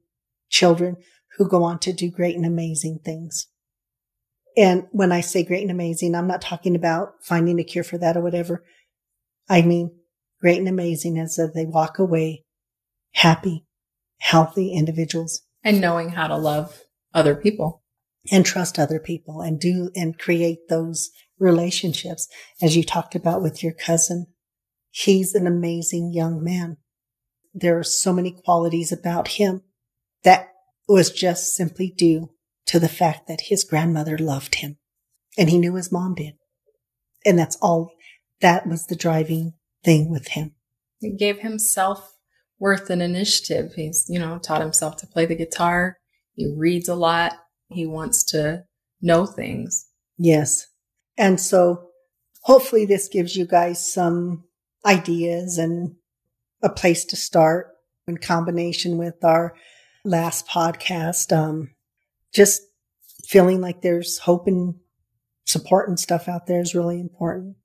children 0.49 0.97
who 1.37 1.49
go 1.49 1.65
on 1.65 1.79
to 1.81 1.93
do 1.93 2.11
great 2.11 2.37
and 2.37 2.47
amazing 2.47 3.01
things. 3.05 3.49
And 4.57 4.87
when 4.91 5.13
I 5.13 5.21
say 5.21 5.45
great 5.45 5.63
and 5.63 5.71
amazing, 5.71 6.15
I'm 6.15 6.27
not 6.27 6.41
talking 6.41 6.75
about 6.75 7.15
finding 7.23 7.59
a 7.61 7.65
cure 7.65 7.85
for 7.85 7.99
that 7.99 8.17
or 8.17 8.23
whatever. 8.23 8.65
I 9.49 9.63
mean, 9.63 9.91
great 10.41 10.59
and 10.59 10.69
amazing 10.69 11.19
as 11.19 11.37
that 11.37 11.53
they 11.55 11.67
walk 11.67 11.99
away 11.99 12.45
happy, 13.13 13.67
healthy 14.19 14.73
individuals. 14.73 15.43
And 15.63 15.81
knowing 15.81 16.11
how 16.11 16.27
to 16.29 16.37
love 16.37 16.83
other 17.13 17.35
people. 17.35 17.83
And 18.31 18.45
trust 18.45 18.79
other 18.79 18.99
people 18.99 19.41
and 19.41 19.61
do 19.61 19.91
and 19.95 20.19
create 20.19 20.69
those 20.69 21.11
relationships 21.39 22.27
as 22.61 22.77
you 22.77 22.83
talked 22.83 23.15
about 23.15 23.41
with 23.41 23.63
your 23.63 23.73
cousin. 23.73 24.27
He's 24.91 25.35
an 25.35 25.47
amazing 25.47 26.13
young 26.13 26.43
man. 26.43 26.79
There 27.59 27.79
are 27.79 27.85
so 27.85 28.13
many 28.13 28.33
qualities 28.33 28.93
about 28.93 29.29
him 29.29 29.63
that 30.25 30.51
was 30.87 31.11
just 31.11 31.55
simply 31.55 31.91
due 31.97 32.31
to 32.67 32.79
the 32.79 32.89
fact 32.89 33.29
that 33.29 33.45
his 33.49 33.65
grandmother 33.65 34.19
loved 34.19 34.57
him 34.57 34.77
and 35.39 35.49
he 35.49 35.57
knew 35.57 35.75
his 35.75 35.91
mom 35.91 36.15
did. 36.15 36.35
And 37.25 37.39
that's 37.39 37.57
all 37.63 37.93
that 38.43 38.67
was 38.67 38.87
the 38.87 38.95
driving 38.95 39.55
thing 39.83 40.11
with 40.11 40.29
him. 40.29 40.55
It 41.01 41.19
gave 41.19 41.39
him 41.39 41.59
self 41.59 42.13
worth 42.59 42.91
and 42.91 43.03
initiative. 43.03 43.73
He's, 43.75 44.05
you 44.09 44.19
know, 44.19 44.39
taught 44.39 44.61
himself 44.61 44.97
to 44.99 45.07
play 45.07 45.25
the 45.25 45.35
guitar. 45.35 45.97
He 46.35 46.55
reads 46.55 46.91
a 46.91 46.95
lot. 46.95 47.33
He 47.69 47.87
wants 47.87 48.23
to 48.25 48.65
know 49.01 49.25
things. 49.25 49.87
Yes. 50.19 50.67
And 51.17 51.41
so 51.41 51.89
hopefully 52.43 52.85
this 52.85 53.09
gives 53.09 53.35
you 53.35 53.47
guys 53.47 53.93
some 53.93 54.45
ideas 54.85 55.57
and 55.57 55.97
a 56.67 56.71
place 56.71 57.05
to 57.07 57.17
start 57.17 57.69
in 58.09 58.19
combination 58.19 58.99
with 58.99 59.25
our 59.25 59.55
last 60.05 60.49
podcast. 60.49 61.35
Um, 61.35 61.71
just 62.35 62.61
feeling 63.25 63.61
like 63.61 63.83
there's 63.83 64.19
hope 64.19 64.49
and 64.49 64.75
support 65.45 65.89
and 65.89 65.99
stuff 65.99 66.29
out 66.29 66.47
there 66.47 66.61
is 66.61 66.75
really 66.75 66.99
important. 67.01 67.57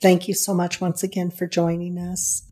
Thank 0.00 0.26
you 0.26 0.32
so 0.32 0.54
much 0.54 0.80
once 0.80 1.02
again 1.02 1.30
for 1.30 1.46
joining 1.46 1.98
us. 1.98 2.46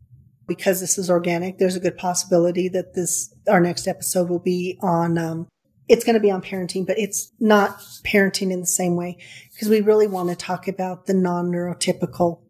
Because 0.47 0.79
this 0.79 0.97
is 0.97 1.09
organic, 1.11 1.57
there's 1.57 1.75
a 1.75 1.79
good 1.79 1.97
possibility 1.97 2.69
that 2.69 2.95
this, 2.95 3.33
our 3.47 3.59
next 3.59 3.87
episode 3.87 4.29
will 4.29 4.39
be 4.39 4.79
on, 4.81 5.17
um, 5.17 5.47
it's 5.87 6.03
going 6.03 6.15
to 6.15 6.19
be 6.19 6.31
on 6.31 6.41
parenting, 6.41 6.87
but 6.87 6.97
it's 6.97 7.31
not 7.39 7.79
parenting 8.03 8.51
in 8.51 8.59
the 8.59 8.67
same 8.67 8.95
way 8.95 9.17
because 9.51 9.69
we 9.69 9.81
really 9.81 10.07
want 10.07 10.29
to 10.29 10.35
talk 10.35 10.67
about 10.67 11.05
the 11.05 11.13
non-neurotypical. 11.13 12.41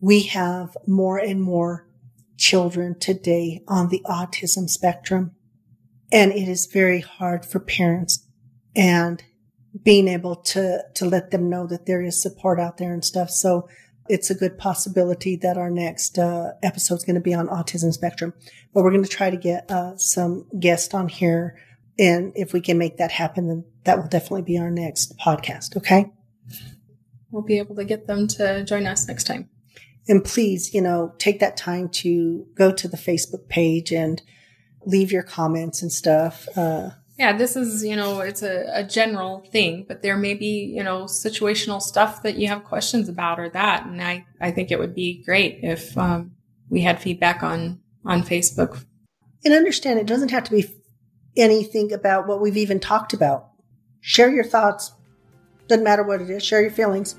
We 0.00 0.24
have 0.24 0.76
more 0.86 1.18
and 1.18 1.42
more 1.42 1.85
children 2.36 2.98
today 2.98 3.62
on 3.66 3.88
the 3.88 4.02
autism 4.06 4.68
spectrum 4.68 5.36
and 6.12 6.32
it 6.32 6.48
is 6.48 6.66
very 6.66 7.00
hard 7.00 7.44
for 7.44 7.58
parents 7.58 8.26
and 8.74 9.22
being 9.82 10.08
able 10.08 10.36
to, 10.36 10.82
to 10.94 11.04
let 11.04 11.30
them 11.30 11.50
know 11.50 11.66
that 11.66 11.86
there 11.86 12.02
is 12.02 12.20
support 12.20 12.58
out 12.60 12.78
there 12.78 12.92
and 12.92 13.04
stuff. 13.04 13.30
So 13.30 13.68
it's 14.08 14.30
a 14.30 14.34
good 14.34 14.56
possibility 14.56 15.36
that 15.36 15.58
our 15.58 15.70
next 15.70 16.18
uh, 16.18 16.52
episode 16.62 16.96
is 16.96 17.04
going 17.04 17.16
to 17.16 17.20
be 17.20 17.34
on 17.34 17.48
autism 17.48 17.92
spectrum, 17.92 18.32
but 18.72 18.84
we're 18.84 18.92
going 18.92 19.02
to 19.02 19.08
try 19.08 19.30
to 19.30 19.36
get 19.36 19.70
uh, 19.70 19.96
some 19.96 20.46
guests 20.58 20.94
on 20.94 21.08
here. 21.08 21.58
And 21.98 22.32
if 22.36 22.52
we 22.52 22.60
can 22.60 22.78
make 22.78 22.98
that 22.98 23.10
happen, 23.10 23.48
then 23.48 23.64
that 23.84 23.98
will 23.98 24.08
definitely 24.08 24.42
be 24.42 24.58
our 24.58 24.70
next 24.70 25.18
podcast. 25.18 25.76
Okay. 25.76 26.06
We'll 27.30 27.42
be 27.42 27.58
able 27.58 27.74
to 27.76 27.84
get 27.84 28.06
them 28.06 28.28
to 28.28 28.64
join 28.64 28.86
us 28.86 29.08
next 29.08 29.24
time. 29.24 29.48
And 30.08 30.24
please, 30.24 30.72
you 30.72 30.80
know, 30.80 31.14
take 31.18 31.40
that 31.40 31.56
time 31.56 31.88
to 31.88 32.46
go 32.54 32.72
to 32.72 32.88
the 32.88 32.96
Facebook 32.96 33.48
page 33.48 33.92
and 33.92 34.22
leave 34.84 35.10
your 35.10 35.24
comments 35.24 35.82
and 35.82 35.92
stuff. 35.92 36.48
Uh, 36.56 36.90
yeah, 37.18 37.36
this 37.36 37.56
is, 37.56 37.82
you 37.82 37.96
know, 37.96 38.20
it's 38.20 38.42
a, 38.42 38.66
a 38.72 38.84
general 38.84 39.44
thing, 39.50 39.84
but 39.88 40.02
there 40.02 40.16
may 40.16 40.34
be, 40.34 40.72
you 40.76 40.84
know, 40.84 41.04
situational 41.04 41.80
stuff 41.80 42.22
that 42.22 42.36
you 42.36 42.46
have 42.48 42.64
questions 42.64 43.08
about 43.08 43.40
or 43.40 43.48
that. 43.50 43.86
And 43.86 44.02
I, 44.02 44.26
I 44.40 44.50
think 44.50 44.70
it 44.70 44.78
would 44.78 44.94
be 44.94 45.22
great 45.24 45.60
if 45.62 45.96
um, 45.96 46.32
we 46.68 46.82
had 46.82 47.00
feedback 47.00 47.42
on, 47.42 47.80
on 48.04 48.22
Facebook. 48.22 48.84
And 49.44 49.54
understand 49.54 49.98
it 49.98 50.06
doesn't 50.06 50.30
have 50.30 50.44
to 50.44 50.50
be 50.50 50.66
anything 51.36 51.92
about 51.92 52.26
what 52.26 52.40
we've 52.40 52.56
even 52.56 52.80
talked 52.80 53.12
about. 53.12 53.48
Share 54.00 54.30
your 54.30 54.44
thoughts. 54.44 54.92
Doesn't 55.68 55.84
matter 55.84 56.02
what 56.02 56.20
it 56.20 56.30
is. 56.30 56.44
Share 56.44 56.60
your 56.60 56.70
feelings. 56.70 57.16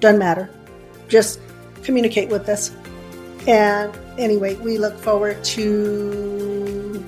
Doesn't 0.00 0.18
matter. 0.18 0.50
Just 1.08 1.38
communicate 1.86 2.28
with 2.28 2.48
us. 2.48 2.72
And 3.46 3.96
anyway, 4.18 4.56
we 4.56 4.76
look 4.76 4.98
forward 4.98 5.42
to 5.44 7.02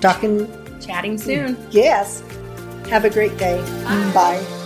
talking 0.00 0.48
Chatting 0.80 1.16
soon. 1.16 1.56
Yes. 1.70 2.22
Have 2.88 3.04
a 3.04 3.10
great 3.10 3.36
day. 3.38 3.60
Bye. 3.84 4.12
Bye. 4.12 4.61